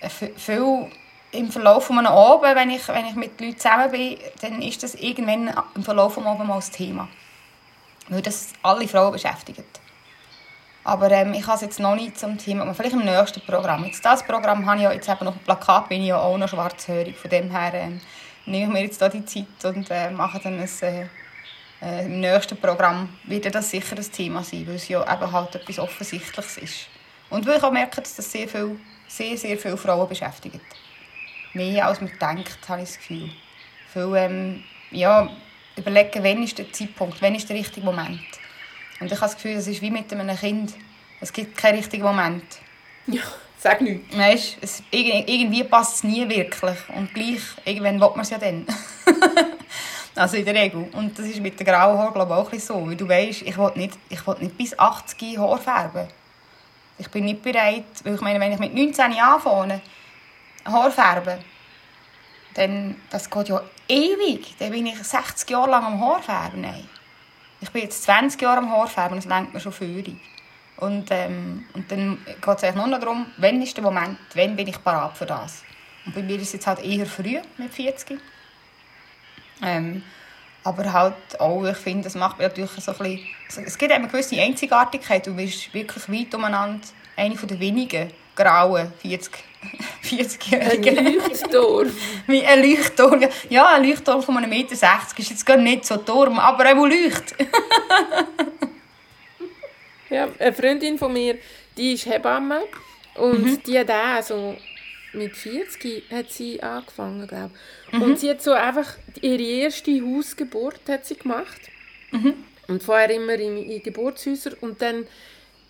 äh, 0.01 0.09
viel 0.09 0.91
im 1.31 1.51
Verlauf 1.51 1.85
von 1.85 1.97
einem 1.97 2.07
Abend, 2.07 2.55
wenn 2.55 2.69
ich, 2.69 2.87
wenn 2.87 3.05
ich 3.05 3.15
mit 3.15 3.39
Leuten 3.39 3.57
zusammen 3.57 3.91
bin, 3.91 4.17
dann 4.41 4.61
ist 4.61 4.83
das 4.83 4.95
irgendwann 4.95 5.53
im 5.75 5.83
Verlauf 5.83 6.15
des 6.15 6.25
Abends 6.25 6.47
mal 6.47 6.55
das 6.55 6.71
Thema. 6.71 7.07
Weil 8.09 8.21
das 8.21 8.49
alle 8.61 8.87
Frauen 8.87 9.13
beschäftigt. 9.13 9.63
Aber 10.83 11.11
ähm, 11.11 11.33
ich 11.33 11.45
habe 11.45 11.55
es 11.55 11.61
jetzt 11.61 11.79
noch 11.79 11.95
nicht 11.95 12.19
zum 12.19 12.37
Thema, 12.37 12.63
aber 12.63 12.73
vielleicht 12.73 12.95
im 12.95 13.05
nächsten 13.05 13.41
Programm. 13.41 13.85
Jetzt 13.85 14.03
das 14.03 14.23
Programm 14.23 14.65
habe 14.65 14.77
ich 14.77 14.83
ja 14.83 14.91
jetzt 14.91 15.07
eben 15.07 15.25
noch 15.25 15.35
ein 15.35 15.43
Plakat, 15.43 15.89
bin 15.89 16.01
ich 16.01 16.07
ja 16.07 16.19
auch 16.19 16.37
noch 16.37 16.49
schwarzhörig. 16.49 17.15
Von 17.17 17.29
dem 17.29 17.51
her 17.51 17.73
ähm, 17.75 18.01
nehme 18.45 18.65
ich 18.65 18.69
mir 18.69 18.83
jetzt 18.83 19.01
da 19.01 19.07
die 19.07 19.23
Zeit 19.23 19.63
und 19.63 19.89
äh, 19.91 20.09
mache 20.09 20.39
dann 20.39 20.59
ein, 20.59 20.69
äh, 20.81 21.07
äh, 21.81 22.05
im 22.05 22.19
nächsten 22.19 22.57
Programm 22.57 23.09
wird 23.25 23.53
das 23.53 23.69
sicher 23.69 23.95
das 23.95 24.09
Thema 24.09 24.43
sein, 24.43 24.67
weil 24.67 24.75
es 24.75 24.87
ja 24.87 25.01
eben 25.01 25.31
halt 25.31 25.55
etwas 25.55 25.79
Offensichtliches 25.79 26.57
ist. 26.57 26.87
Und 27.29 27.45
weil 27.45 27.57
ich 27.57 27.63
auch 27.63 27.71
merke, 27.71 28.01
dass 28.01 28.15
das 28.15 28.31
sehr, 28.31 28.47
viel, 28.47 28.79
sehr, 29.07 29.37
sehr 29.37 29.57
viele 29.57 29.77
Frauen 29.77 30.09
beschäftigt. 30.09 30.59
Mehr 31.53 31.87
als 31.87 31.99
man 32.01 32.09
denkt, 32.19 32.57
habe 32.69 32.81
ich 32.81 32.87
das 32.89 32.97
Gefühl. 32.97 33.29
Viel, 33.91 34.13
ähm, 34.15 34.63
ja, 34.91 35.29
überlegen, 35.75 36.23
wann 36.23 36.43
ist 36.43 36.57
der 36.57 36.71
Zeitpunkt, 36.71 37.21
wann 37.21 37.35
ist 37.35 37.49
der 37.49 37.57
richtige 37.57 37.85
Moment. 37.85 38.21
Und 38.99 39.07
ich 39.07 39.11
habe 39.13 39.21
das 39.21 39.35
Gefühl, 39.35 39.55
das 39.55 39.67
ist 39.67 39.81
wie 39.81 39.91
mit 39.91 40.11
einem 40.13 40.35
Kind. 40.37 40.73
Es 41.19 41.33
gibt 41.33 41.57
keinen 41.57 41.77
richtigen 41.77 42.03
Moment. 42.03 42.43
Ja, 43.07 43.21
sag 43.57 43.81
nichts. 43.81 44.15
Weißt, 44.17 44.57
es, 44.61 44.83
irg- 44.93 45.23
irgendwie 45.27 45.63
passt 45.63 45.95
es 45.95 46.03
nie 46.03 46.27
wirklich. 46.29 46.77
Und 46.95 47.13
gleich, 47.13 47.41
irgendwann 47.65 47.99
will 47.99 48.09
man 48.11 48.21
es 48.21 48.29
ja 48.29 48.37
dann. 48.37 48.65
also 50.15 50.37
in 50.37 50.45
der 50.45 50.55
Regel. 50.55 50.87
Und 50.93 51.17
das 51.17 51.25
ist 51.25 51.39
mit 51.41 51.59
den 51.59 51.65
grauen 51.67 51.97
Haaren 51.97 52.13
glaube 52.13 52.33
ich, 52.33 52.39
auch 52.39 52.51
ein 52.51 52.59
so. 52.59 52.87
Weil 52.87 52.95
du 52.95 53.07
weißt, 53.09 53.41
ich 53.41 53.57
will 53.57 53.71
nicht, 53.75 53.97
ich 54.09 54.25
will 54.25 54.35
nicht 54.39 54.57
bis 54.57 54.77
80 54.77 55.37
Haar 55.37 55.57
färben. 55.57 56.07
Ich 56.97 57.09
bin 57.09 57.25
nicht 57.25 57.41
bereit, 57.41 57.85
weil 58.03 58.15
ich 58.15 58.21
meine, 58.21 58.39
wenn 58.39 58.51
ich 58.53 58.59
mit 58.59 58.73
19 58.75 59.13
anfange, 59.19 59.81
Haar 60.65 60.91
färben, 60.91 61.39
dann 62.53 62.95
das 63.09 63.29
geht 63.29 63.49
ja 63.49 63.61
ewig. 63.87 64.55
Dann 64.59 64.71
bin 64.71 64.85
ich 64.85 65.01
60 65.01 65.49
Jahre 65.49 65.71
lang 65.71 65.85
am 65.85 66.01
Haar 66.01 66.21
färben. 66.21 66.61
Nein. 66.61 66.87
Ich 67.59 67.69
bin 67.71 67.83
jetzt 67.83 68.03
20 68.03 68.41
Jahre 68.41 68.57
am 68.57 68.71
Haar 68.71 68.87
färben, 68.87 69.17
das 69.17 69.25
lenkt 69.25 69.53
mir 69.53 69.59
schon 69.59 69.71
völlig. 69.71 70.15
Und, 70.77 71.09
ähm, 71.11 71.65
und 71.73 71.91
dann 71.91 72.17
geht 72.25 72.63
es 72.63 72.75
nur 72.75 72.87
noch 72.87 72.99
darum, 72.99 73.27
wann 73.37 73.61
ist 73.61 73.77
der 73.77 73.83
Moment, 73.83 74.17
wann 74.33 74.55
bin 74.55 74.67
ich 74.67 74.83
parat 74.83 75.15
für 75.15 75.27
das. 75.27 75.63
Und 76.05 76.15
bei 76.15 76.23
mir 76.23 76.37
ist 76.37 76.47
es 76.47 76.53
jetzt 76.53 76.67
halt 76.67 76.83
eher 76.83 77.05
früh, 77.05 77.39
mit 77.57 77.71
40. 77.71 78.19
Ähm, 79.61 80.01
aber 80.63 80.91
halt 80.91 81.39
auch, 81.39 81.63
ich 81.65 81.77
finde, 81.77 82.05
das 82.05 82.15
macht 82.15 82.39
mir 82.39 82.45
natürlich 82.45 82.71
so 82.71 82.91
ein 82.91 82.97
bisschen... 82.97 83.65
Es 83.65 83.77
gibt 83.77 83.91
eine 83.91 84.07
gewisse 84.07 84.39
Einzigartigkeit. 84.39 85.27
Du 85.27 85.35
bist 85.35 85.71
wirklich 85.73 86.09
weit 86.09 86.33
umeinander 86.33 86.87
eine 87.15 87.35
der 87.35 87.59
wenigen 87.59 88.11
grauen 88.43 88.91
40 89.01 89.31
40-Jährigen. 90.03 91.05
Leuchtturm. 91.19 91.91
Wie 92.27 92.43
ein 92.43 92.61
Leuchtturm. 92.63 93.23
Ja, 93.49 93.67
ein 93.75 93.83
Leuchtturm 93.87 94.21
von 94.23 94.35
1,60 94.37 94.47
Meter 94.47 94.73
ist 94.73 95.29
jetzt 95.29 95.45
gar 95.45 95.57
nicht 95.57 95.85
so 95.85 95.97
Turm, 95.97 96.39
aber 96.39 96.65
er 96.65 96.75
leuchtet. 96.75 97.35
Ja, 100.09 100.27
eine 100.39 100.51
Freundin 100.53 100.97
von 100.97 101.13
mir, 101.13 101.37
die 101.77 101.93
ist 101.93 102.05
Hebamme 102.05 102.63
und 103.15 103.43
Mhm. 103.43 103.63
die 103.63 103.79
hat 103.79 103.89
auch 103.89 104.21
so 104.21 104.57
mit 105.13 105.35
40 105.37 106.03
hat 106.11 106.29
sie 106.31 106.61
angefangen, 106.61 107.25
glaube 107.27 107.51
Mhm. 107.93 108.01
Und 108.01 108.19
sie 108.19 108.29
hat 108.29 108.41
so 108.41 108.51
einfach 108.51 108.97
ihre 109.21 109.41
erste 109.41 109.91
Hausgeburt 110.01 110.81
hat 110.89 111.05
sie 111.05 111.15
gemacht. 111.15 111.61
Mhm. 112.11 112.33
Und 112.67 112.83
vorher 112.83 113.09
immer 113.09 113.35
in, 113.35 113.57
in 113.57 113.81
Geburtshäusern 113.83 114.55
und 114.59 114.81
dann 114.81 115.07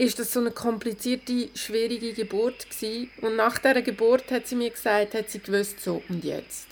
ist 0.02 0.18
das 0.18 0.34
so 0.34 0.40
eine 0.40 0.52
komplizierte, 0.52 1.50
schwierige 1.54 2.14
Geburt 2.14 2.68
gewesen. 2.70 3.12
Und 3.22 3.36
nach 3.36 3.60
dieser 3.60 3.82
Geburt 3.84 4.32
hat 4.32 4.48
sie 4.48 4.56
mir 4.56 4.72
gesagt, 4.72 5.14
hat 5.14 5.30
sie 5.30 5.40
gewusst, 5.40 5.80
so, 5.84 6.02
und 6.10 6.24
jetzt? 6.24 6.68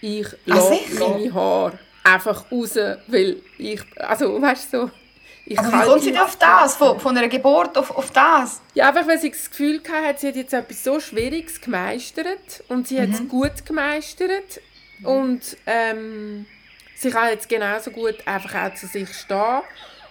Ich 0.00 0.26
Ah, 0.26 0.34
lasse 0.46 0.74
sicher? 0.74 1.08
meine 1.08 1.34
Haare 1.34 1.78
einfach 2.04 2.50
raus, 2.52 2.76
weil 3.08 3.42
ich, 3.58 3.80
also 3.96 4.40
weißt 4.40 4.72
du, 4.72 4.78
so, 4.86 4.90
ich 5.44 5.58
Aber 5.58 5.72
wie 5.72 5.86
kommt 5.88 6.02
sie 6.02 6.12
denn 6.12 6.20
auf 6.20 6.36
das? 6.36 6.76
Von, 6.76 7.00
von 7.00 7.16
einer 7.16 7.28
Geburt 7.28 7.76
auf, 7.76 7.90
auf 7.90 8.10
das? 8.12 8.62
ja, 8.74 8.88
einfach 8.88 9.06
weil 9.08 9.18
sie 9.18 9.30
das 9.32 9.50
Gefühl 9.50 9.82
hatte, 9.90 10.20
sie 10.20 10.28
hat 10.28 10.36
jetzt 10.36 10.52
etwas 10.54 10.84
so 10.84 11.00
Schwieriges 11.00 11.60
gemeistert 11.60 12.62
und 12.68 12.86
sie 12.86 13.00
hat 13.00 13.10
es 13.10 13.26
gut 13.28 13.66
gemeistert 13.66 14.60
und 15.02 15.40
ähm, 15.66 16.46
sie 16.94 17.10
kann 17.10 17.28
jetzt 17.30 17.48
genauso 17.48 17.90
gut 17.90 18.16
einfach 18.26 18.54
auch 18.54 18.74
zu 18.74 18.86
sich 18.86 19.12
stehen 19.12 19.62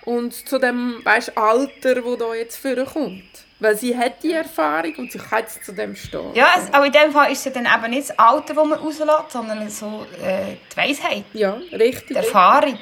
und 0.09 0.33
zu 0.47 0.57
dem 0.59 1.01
weißt, 1.03 1.37
Alter, 1.37 2.03
wo 2.03 2.15
da 2.15 2.33
jetzt 2.33 2.57
vorkommt. 2.57 3.23
Weil 3.61 3.75
sie 3.77 3.97
hat 3.97 4.23
die 4.23 4.31
Erfahrung 4.31 4.95
und 4.97 5.11
sie 5.11 5.17
kann 5.17 5.39
jetzt 5.41 5.65
zu 5.65 5.73
dem 5.73 5.93
stehen. 5.95 6.33
Ja, 6.33 6.47
es, 6.57 6.73
aber 6.73 6.85
in 6.85 6.91
dem 6.93 7.11
Fall 7.11 7.31
ist 7.31 7.45
es 7.45 7.51
dann 7.53 7.65
eben 7.67 7.89
nicht 7.91 8.09
das 8.09 8.17
Alter, 8.17 8.53
das 8.53 8.65
man 8.65 8.79
rauslässt, 8.79 9.31
sondern 9.31 9.69
so 9.69 10.05
äh, 10.23 10.55
die 10.71 10.77
Weisheit, 10.77 11.25
Ja, 11.33 11.57
richtig. 11.73 12.07
die 12.07 12.15
Erfahrung. 12.15 12.79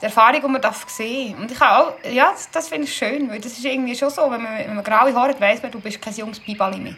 die 0.00 0.04
Erfahrung, 0.06 0.40
die 0.40 0.48
man 0.48 0.60
darf 0.62 0.88
sehen 0.88 1.36
Und 1.38 1.50
ich 1.52 1.60
auch, 1.60 1.92
ja, 2.10 2.30
das, 2.32 2.50
das 2.50 2.68
finde 2.68 2.84
ich 2.84 2.94
schön, 2.96 3.28
weil 3.30 3.40
das 3.40 3.52
ist 3.52 3.64
irgendwie 3.64 3.94
schon 3.94 4.08
so, 4.10 4.22
wenn 4.30 4.42
man, 4.42 4.58
wenn 4.58 4.74
man 4.74 4.84
graue 4.84 5.14
Haare 5.14 5.30
hat, 5.30 5.40
weiss 5.40 5.62
man, 5.62 5.70
du 5.70 5.80
bist 5.80 6.00
kein 6.00 6.14
junges 6.14 6.40
Bibali 6.40 6.78
mehr. 6.78 6.94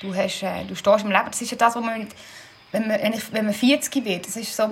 Du, 0.00 0.12
hast, 0.14 0.42
äh, 0.42 0.64
du 0.66 0.74
stehst 0.74 1.04
im 1.04 1.10
Leben, 1.12 1.26
das 1.30 1.40
ist 1.40 1.50
ja 1.52 1.56
das, 1.56 1.76
was 1.76 1.84
man, 1.84 2.06
wenn 2.72 2.88
man, 2.88 3.00
wenn, 3.00 3.12
ich, 3.12 3.32
wenn 3.32 3.44
man 3.44 3.54
40 3.54 4.04
wird, 4.04 4.26
das 4.26 4.36
ist 4.36 4.56
so, 4.56 4.70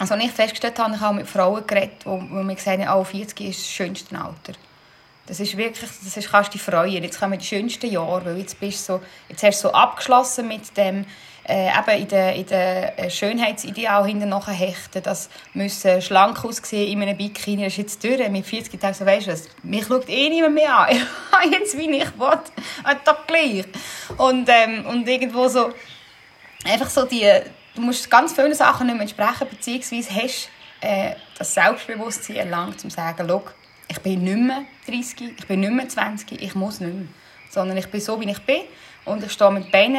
also 0.00 0.14
als 0.14 0.24
ich 0.24 0.30
festgestellt 0.30 0.78
habe, 0.78 0.94
ich 0.94 1.00
habe 1.00 1.16
mit 1.16 1.28
Frauen 1.28 1.66
geredet, 1.66 2.06
wo 2.06 2.16
mir 2.16 2.54
gesagt 2.54 2.82
haben, 2.82 3.00
oh, 3.00 3.04
40 3.04 3.38
ist 3.42 3.60
das 3.60 3.68
schönste 3.68 4.16
Alter. 4.16 4.54
Das 5.26 5.38
ist 5.40 5.58
wirklich, 5.58 5.90
das 6.02 6.16
ist, 6.16 6.30
kannst 6.30 6.48
du 6.48 6.52
dich 6.52 6.62
freuen. 6.62 7.04
Jetzt 7.04 7.20
kommen 7.20 7.38
die 7.38 7.44
schönsten 7.44 7.90
Jahre, 7.90 8.24
weil 8.24 8.38
jetzt 8.38 8.58
bist 8.58 8.86
so, 8.86 9.02
jetzt 9.28 9.42
hast 9.42 9.62
du 9.62 9.68
so 9.68 9.74
abgeschlossen 9.74 10.48
mit 10.48 10.74
dem, 10.78 11.04
äh, 11.46 11.68
eben 11.68 12.02
in 12.02 12.08
den 12.08 12.34
in 12.34 12.46
de 12.46 12.84
äh, 12.96 13.10
Schönheitsideal 13.10 14.06
hinten 14.06 14.34
hechten, 14.46 15.02
das 15.02 15.28
müssen 15.52 16.00
schlank 16.00 16.42
aussehen 16.46 16.90
in 16.90 17.02
einem 17.02 17.18
Bikini, 17.18 17.64
das 17.64 17.74
ist 17.74 17.78
jetzt 17.78 18.02
durch. 18.02 18.26
Mit 18.30 18.46
40 18.46 18.80
Tagen 18.80 18.94
so, 18.94 19.04
weißt 19.04 19.26
du 19.26 19.32
was, 19.32 19.48
mich 19.62 19.86
schaut 19.86 20.08
eh 20.08 20.30
niemand 20.30 20.54
mehr 20.54 20.74
an. 20.74 20.96
Ich 20.96 21.46
habe 21.46 21.56
jetzt, 21.56 21.76
wie 21.76 21.90
ich 21.90 22.18
will, 22.18 22.38
doch 23.04 23.26
gleich. 23.26 23.66
Und, 24.16 24.48
ähm, 24.48 24.86
und 24.86 25.06
irgendwo 25.06 25.46
so, 25.48 25.72
einfach 26.64 26.88
so 26.88 27.04
die, 27.04 27.30
du 27.80 27.86
musst 27.86 28.10
ganz 28.10 28.34
viele 28.34 28.54
Sachen 28.54 28.86
nicht 28.86 28.94
mehr 28.94 29.02
entsprechen, 29.02 29.48
beziehungsweise 29.48 30.14
hast 30.14 30.48
äh, 30.80 31.14
das 31.38 31.54
Selbstbewusstsein 31.54 32.36
erlangt, 32.36 32.84
um 32.84 32.90
zu 32.90 32.96
sagen, 32.96 33.26
schau, 33.26 33.42
ich 33.88 34.00
bin 34.00 34.22
nicht 34.22 34.38
mehr 34.38 34.64
30, 34.86 35.34
ich 35.38 35.46
bin 35.46 35.60
nicht 35.60 35.72
mehr 35.72 35.88
20, 35.88 36.40
ich 36.40 36.54
muss 36.54 36.80
nicht 36.80 36.94
mehr. 36.94 37.06
Sondern 37.50 37.76
ich 37.76 37.88
bin 37.88 38.00
so, 38.00 38.20
wie 38.20 38.30
ich 38.30 38.40
bin 38.42 38.62
und 39.04 39.24
ich 39.24 39.32
stehe 39.32 39.50
mit 39.50 39.72
beiden, 39.72 39.96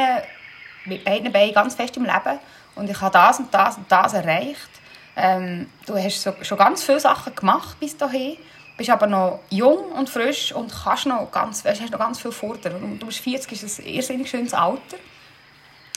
mit 0.86 1.04
beiden 1.04 1.32
Beinen 1.32 1.54
ganz 1.54 1.76
fest 1.76 1.98
im 1.98 2.06
Leben 2.06 2.40
und 2.76 2.90
ich 2.90 3.02
habe 3.02 3.12
das 3.12 3.40
und 3.40 3.54
das 3.54 3.78
und 3.78 3.92
das 3.92 4.14
erreicht. 4.14 4.70
Ähm, 5.18 5.70
du 5.86 5.98
hast 5.98 6.22
so, 6.22 6.34
schon 6.42 6.58
ganz 6.58 6.84
viele 6.84 7.02
Sachen 7.02 7.36
gemacht 7.36 7.78
bis 7.80 7.98
dahin, 7.98 8.38
bist 8.78 8.90
aber 8.90 9.08
noch 9.08 9.42
jung 9.50 9.92
und 9.92 10.10
frisch 10.10 10.54
und 10.54 10.72
kannst 10.72 11.06
noch 11.08 11.30
ganz, 11.30 11.66
hast 11.66 11.82
noch 11.92 12.00
ganz 12.00 12.22
viel 12.22 12.32
fordern. 12.32 12.98
Du 12.98 13.06
bist 13.06 13.20
40, 13.20 13.52
ist 13.64 13.80
ein 13.80 13.86
irrsinnig 13.88 14.30
schönes 14.30 14.54
Alter. 14.54 14.98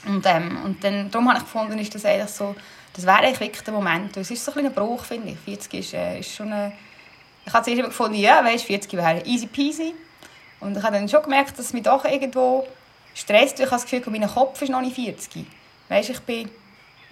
Und, 0.07 0.25
ähm, 0.25 0.57
und 0.63 0.83
dann, 0.83 1.09
darum 1.09 1.27
habe 1.29 1.39
ich 1.39 1.45
gefunden, 1.45 1.79
ist 1.79 1.93
das 1.95 2.05
eigentlich 2.05 2.29
so, 2.29 2.55
das 2.93 3.05
wäre 3.05 3.17
eigentlich 3.17 3.39
wirklich 3.39 3.63
der 3.63 3.73
Moment. 3.73 4.15
Es 4.17 4.31
ist 4.31 4.43
so 4.43 4.53
ein, 4.53 4.65
ein 4.65 4.73
Bruch, 4.73 5.05
finde 5.05 5.29
ich. 5.29 5.39
40 5.39 5.73
ist, 5.73 5.93
äh, 5.93 6.19
ist 6.19 6.35
schon 6.35 6.51
eine 6.51 6.73
ich 7.45 7.53
habe 7.53 7.63
zuerst 7.63 7.83
gefunden, 7.83 8.15
ja, 8.15 8.43
weißt, 8.43 8.65
40 8.65 8.93
wäre 8.93 9.23
easy 9.25 9.45
peasy. 9.45 9.93
Und 10.59 10.75
ich 10.75 10.83
habe 10.83 10.95
dann 10.95 11.07
schon 11.07 11.21
gemerkt, 11.21 11.51
dass 11.51 11.67
es 11.67 11.73
mich 11.73 11.83
doch 11.83 12.03
irgendwo 12.03 12.67
stresst. 13.13 13.59
Ich 13.59 13.65
habe 13.65 13.75
das 13.75 13.85
Gefühl, 13.85 14.03
mein 14.11 14.27
Kopf 14.27 14.61
ist 14.61 14.69
noch 14.69 14.81
nicht 14.81 14.95
40. 14.95 15.45
Weißt, 15.89 16.09
ich 16.09 16.19
bin, 16.21 16.49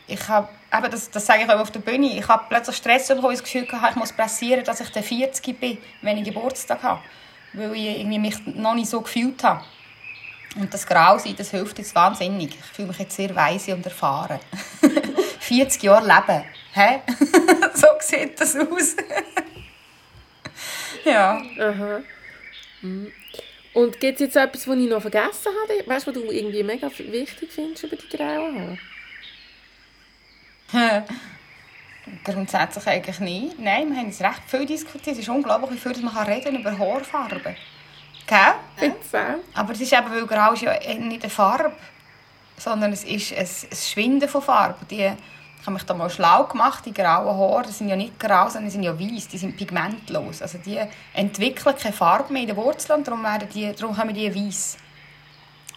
ich 0.08 0.28
habe, 0.28 0.50
eben 0.76 0.90
das, 0.90 1.12
das 1.12 1.26
sage 1.26 1.44
ich 1.44 1.50
auch 1.50 1.60
auf 1.60 1.70
der 1.70 1.82
Bühne, 1.82 2.18
ich 2.18 2.28
habe 2.28 2.46
plötzlich 2.50 2.78
Stress 2.78 3.08
bekommen, 3.08 3.32
das 3.32 3.44
Gefühl 3.44 3.66
gehabt, 3.66 3.92
ich 3.92 3.96
muss 3.96 4.12
pressieren, 4.12 4.64
dass 4.64 4.82
ich 4.82 4.90
der 4.90 5.04
40 5.04 5.60
bin, 5.60 5.78
wenn 6.02 6.18
ich 6.18 6.26
Geburtstag 6.26 6.82
habe. 6.82 7.02
Weil 7.54 7.76
ich 7.76 8.00
irgendwie 8.00 8.20
mich 8.20 8.46
noch 8.48 8.74
nicht 8.74 8.90
so 8.90 9.02
gefühlt 9.02 9.44
habe. 9.44 9.64
Und 10.56 10.74
das 10.74 10.86
Grausein, 10.86 11.36
das 11.36 11.52
hilft 11.52 11.80
jetzt 11.80 11.96
wahnsinnig. 11.96 12.56
Ich 12.56 12.66
fühle 12.66 12.90
mich 12.90 13.00
jetzt 13.00 13.16
sehr 13.16 13.36
weise 13.36 13.74
und 13.74 13.86
erfahren. 13.86 14.40
40 15.40 15.84
Jahre 15.84 16.06
Leben. 16.06 16.44
Hä? 16.74 17.02
so 17.74 17.88
sieht 18.00 18.40
das 18.40 18.56
aus. 18.56 18.96
Ja. 21.06 21.42
Aha. 21.60 22.00
Mhm. 22.82 23.12
Und 23.74 24.00
gibt 24.00 24.22
es 24.22 24.28
jetzt 24.28 24.36
etwas, 24.38 24.66
was 24.68 24.78
ich 24.78 24.90
noch 24.90 25.02
vergessen 25.02 25.52
habe? 25.62 25.90
Weißt 25.90 26.08
du, 26.08 26.16
was 26.16 26.22
du 26.22 26.32
irgendwie 26.32 26.64
mega 26.64 26.90
wichtig 26.98 27.52
findest 27.52 27.84
über 27.84 27.98
die 27.98 28.08
grauen 28.08 28.80
Haare? 30.72 31.06
Grundsätzlich 32.24 32.88
eigentlich 32.88 33.20
nicht. 33.20 33.60
Nein, 33.60 33.90
wir 33.90 33.98
haben 33.98 34.10
es 34.10 34.22
recht 34.22 34.44
viel 34.48 34.66
diskutiert. 34.66 35.16
Es 35.16 35.24
ist 35.24 35.30
unglaublich, 35.30 35.72
wie 35.72 35.94
viel 35.94 36.04
man 36.04 36.26
reden 36.26 36.60
über 36.60 36.78
Haarfarben. 36.78 37.56
Gell? 38.28 38.54
Ja. 39.12 39.36
Aber 39.54 39.74
es 39.74 39.82
ist 39.82 39.94
eben, 39.94 40.10
weil 40.10 40.26
Grau 40.26 40.54
ist 40.54 40.62
ja 40.62 40.74
nicht 40.74 41.24
eine 41.24 41.30
Farbe, 41.30 41.74
sondern 42.58 42.92
es 42.94 43.04
ist 43.04 43.32
ein, 43.34 43.40
ein 43.40 43.76
Schwinden 43.76 44.30
von 44.30 44.42
Farbe. 44.42 44.86
Die 44.90 45.12
ich 45.64 45.68
habe 45.68 45.76
mich 45.76 45.84
da 45.84 45.94
mal 45.94 46.10
schlau 46.10 46.44
gemacht, 46.44 46.86
die 46.86 46.94
grauen 46.94 47.38
Haare, 47.38 47.64
die 47.66 47.72
sind 47.72 47.88
ja 47.88 47.96
nicht 47.96 48.20
grau, 48.20 48.50
sondern 48.50 48.66
die 48.66 48.72
sind 48.72 48.84
ja 48.84 49.00
weiß, 49.00 49.30
die 49.30 49.38
sind 49.38 49.56
pigmentlos. 49.56 50.42
Also 50.42 50.58
die 50.58 50.78
entwickeln 51.14 51.74
keine 51.82 51.94
Farbe 51.94 52.34
mehr 52.34 52.42
in 52.42 52.50
den 52.50 52.58
Wurzeln 52.58 53.00
und 53.00 53.08
darum, 53.08 53.24
werden 53.24 53.48
die, 53.48 53.72
darum 53.72 53.96
haben 53.96 54.14
wir 54.14 54.30
die 54.30 54.46
weiß. 54.46 54.76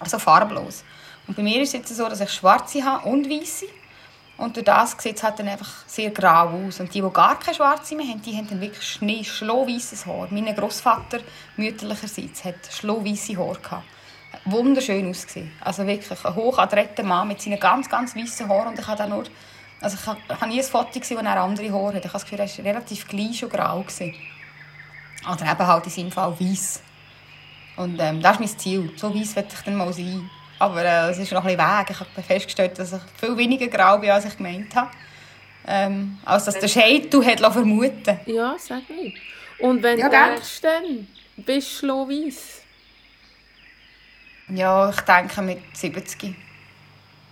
Also 0.00 0.18
farblos. 0.18 0.82
Und 1.28 1.36
bei 1.36 1.42
mir 1.44 1.62
ist 1.62 1.68
es 1.68 1.74
jetzt 1.74 1.96
so, 1.96 2.08
dass 2.08 2.20
ich 2.20 2.32
schwarze 2.32 2.84
habe 2.84 3.08
und 3.08 3.30
weiße. 3.30 3.66
Und 4.36 4.56
durch 4.56 4.66
das 4.66 4.96
sieht 4.98 5.16
es 5.16 5.22
halt 5.22 5.38
dann 5.38 5.48
einfach 5.48 5.86
sehr 5.86 6.10
grau 6.10 6.48
aus. 6.48 6.80
Und 6.80 6.92
die, 6.92 7.00
die 7.00 7.10
gar 7.10 7.38
keine 7.38 7.54
schwarze 7.54 7.96
mehr 7.96 8.06
haben, 8.06 8.20
die 8.20 8.36
haben 8.36 8.48
dann 8.48 8.60
wirklich 8.60 8.86
Schnee, 8.86 9.24
schlohweißes 9.24 10.04
Haar. 10.06 10.28
Mein 10.30 10.54
Großvater 10.54 11.20
mütterlicherseits 11.56 12.44
hat 12.44 12.56
schlohweiße 12.70 13.36
Haare 13.36 13.58
gehabt. 13.58 13.84
Wunderschön 14.44 15.08
ausgesehen. 15.08 15.52
Also 15.60 15.86
wirklich 15.86 16.24
ein 16.24 16.34
hochadretter 16.34 17.02
Mann 17.02 17.28
mit 17.28 17.40
seinen 17.40 17.58
ganz, 17.58 17.88
ganz 17.88 18.14
weißen 18.14 18.48
Haaren. 18.48 18.68
Und 18.68 18.78
ich 18.78 18.86
habe 18.86 18.98
dann 18.98 19.10
nur 19.10 19.24
also 19.80 19.96
ich 20.00 20.06
habe 20.06 20.48
nie 20.48 20.58
ein 20.60 20.64
Foto 20.64 20.98
gesehen, 20.98 21.18
wo 21.18 21.22
er 21.22 21.40
andere 21.40 21.70
Haare 21.70 21.96
hat. 21.96 22.04
Ich 22.04 22.12
habe 22.12 22.12
das 22.12 22.24
Gefühl, 22.24 22.40
er 22.40 22.48
war 22.48 22.64
relativ 22.64 23.08
gleich 23.08 23.44
und 23.44 23.52
grau. 23.52 23.80
Gewesen. 23.80 24.14
Oder 25.30 25.50
eben 25.50 25.66
halt 25.66 25.84
in 25.84 25.90
seinem 25.90 26.12
Fall 26.12 26.38
weiß. 26.38 26.82
Und 27.76 28.00
ähm, 28.00 28.22
das 28.22 28.32
ist 28.32 28.40
mein 28.40 28.58
Ziel. 28.58 28.92
So 28.96 29.14
weiß 29.14 29.36
will 29.36 29.44
ich 29.48 29.60
dann 29.64 29.76
mal 29.76 29.92
sein. 29.92 30.30
Aber 30.58 30.82
äh, 30.82 31.10
es 31.10 31.18
ist 31.18 31.32
noch 31.32 31.44
ein 31.44 31.56
bisschen 31.56 31.78
Weg. 31.78 31.90
Ich 31.90 32.00
habe 32.00 32.22
festgestellt, 32.22 32.78
dass 32.78 32.92
ich 32.92 33.00
viel 33.18 33.36
weniger 33.36 33.66
grau 33.68 33.98
bin, 33.98 34.10
als 34.10 34.24
ich 34.24 34.36
gemeint 34.36 34.74
habe. 34.74 34.90
Ähm, 35.68 36.18
als 36.24 36.44
dass 36.44 36.58
der 36.58 36.68
Scheitel 36.68 37.24
hat 37.26 37.40
vermuten 37.40 38.20
Ja, 38.26 38.56
sag 38.58 38.88
nicht. 38.88 39.18
Und 39.58 39.82
wenn 39.82 39.98
ja, 39.98 40.08
du 40.08 40.16
denkst, 40.16 40.60
dann 40.60 41.08
bist 41.36 41.72
du 41.72 41.78
schlohweiss? 41.78 42.62
Ja, 44.48 44.90
ich 44.90 45.00
denke 45.00 45.42
mit 45.42 45.58
70. 45.76 46.36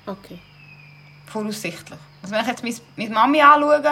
Okay. 0.07 0.39
Voraussichtlich. 1.27 1.99
Also 2.23 2.35
wenn 2.35 2.43
ich 2.43 2.49
jetzt 2.49 2.83
meine 2.97 3.11
Mami 3.11 3.41
anschaue, 3.41 3.83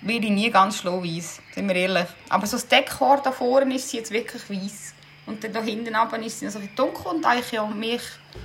werde 0.00 0.26
ich 0.26 0.30
nie 0.32 0.50
ganz 0.50 0.78
schlohweiß, 0.78 1.40
sind 1.54 1.68
wir 1.68 1.76
ehrlich. 1.76 2.08
Aber 2.28 2.46
so 2.46 2.56
das 2.56 2.66
Dekor 2.66 3.20
da 3.22 3.30
vorne 3.30 3.74
ist 3.76 3.88
sie 3.88 3.98
jetzt 3.98 4.10
wirklich 4.10 4.50
weiß. 4.50 4.94
Und 5.26 5.42
dann 5.42 5.52
da 5.52 5.62
hinten 5.62 5.94
aber 5.94 6.18
ist 6.18 6.42
noch 6.42 6.50
so 6.50 6.60
dunkel 6.76 7.06
und 7.06 7.24
eigentlich 7.24 7.52
ja 7.52 7.66
mehr, 7.66 7.98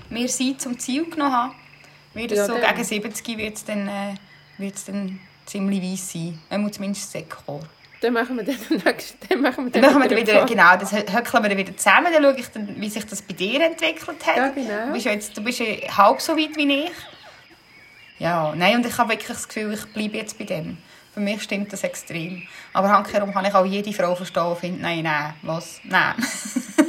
mehr 0.10 0.28
sie 0.28 0.58
zum 0.58 0.80
Ziel 0.80 1.10
genommen 1.10 1.34
haben. 1.34 1.56
Wird 2.14 2.32
ja, 2.32 2.46
so 2.46 2.54
dann. 2.54 2.74
gegen 2.74 2.84
70 2.84 3.38
wird 3.38 3.56
es 3.56 3.66
dann, 3.66 3.88
äh, 3.88 4.72
dann 4.88 5.20
ziemlich 5.46 5.82
weiß 5.82 6.14
sein. 6.14 6.40
Einmal 6.50 6.72
zumindest 6.72 7.14
das 7.14 7.22
Dekor. 7.22 7.62
Dann 8.02 8.14
machen 8.14 8.38
wir 8.38 8.46
dann, 8.46 8.56
dann, 9.30 9.42
machen 9.42 9.66
wir 9.66 9.72
dann, 9.72 9.82
dann 9.82 9.94
machen 9.94 10.10
wir 10.10 10.18
wieder, 10.18 10.46
genau, 10.46 10.78
das 10.78 10.94
höckeln 10.94 11.44
wir 11.44 11.50
dann 11.50 11.58
wieder 11.58 11.76
zusammen. 11.76 12.08
Dann 12.14 12.24
schaue 12.24 12.40
ich, 12.40 12.48
dann, 12.48 12.82
wie 12.82 12.90
sich 12.90 13.06
das 13.06 13.22
bei 13.22 13.34
dir 13.34 13.62
entwickelt 13.62 14.26
hat. 14.26 14.38
Ja, 14.38 14.48
genau. 14.50 14.86
Du 14.88 14.94
bist 14.94 15.06
ja, 15.06 15.12
jetzt, 15.12 15.38
du 15.38 15.44
bist 15.44 15.60
ja 15.60 15.66
halb 15.98 16.22
so 16.22 16.38
weit 16.38 16.56
wie 16.56 16.84
ich. 16.86 16.92
Ja, 18.20 18.54
nein, 18.56 18.78
und 18.78 18.86
ich 18.86 18.98
habe 18.98 19.10
wirklich 19.10 19.28
das 19.28 19.48
Gefühl, 19.48 19.74
ich 19.74 19.86
bleibe 19.88 20.18
jetzt 20.18 20.38
bei 20.38 20.46
dem. 20.46 20.78
Für 21.20 21.26
mich 21.26 21.44
stimmt 21.44 21.74
das 21.74 21.84
extrem. 21.84 22.44
Aber 22.72 22.90
handkehrum 22.90 23.34
kann 23.34 23.44
ich 23.44 23.54
auch 23.54 23.66
jede 23.66 23.92
Frau 23.92 24.16
verstehen 24.16 24.44
und 24.44 24.58
finde, 24.58 24.82
nein, 24.82 25.04
nein, 25.04 25.34
was, 25.42 25.82
nein. 25.84 26.14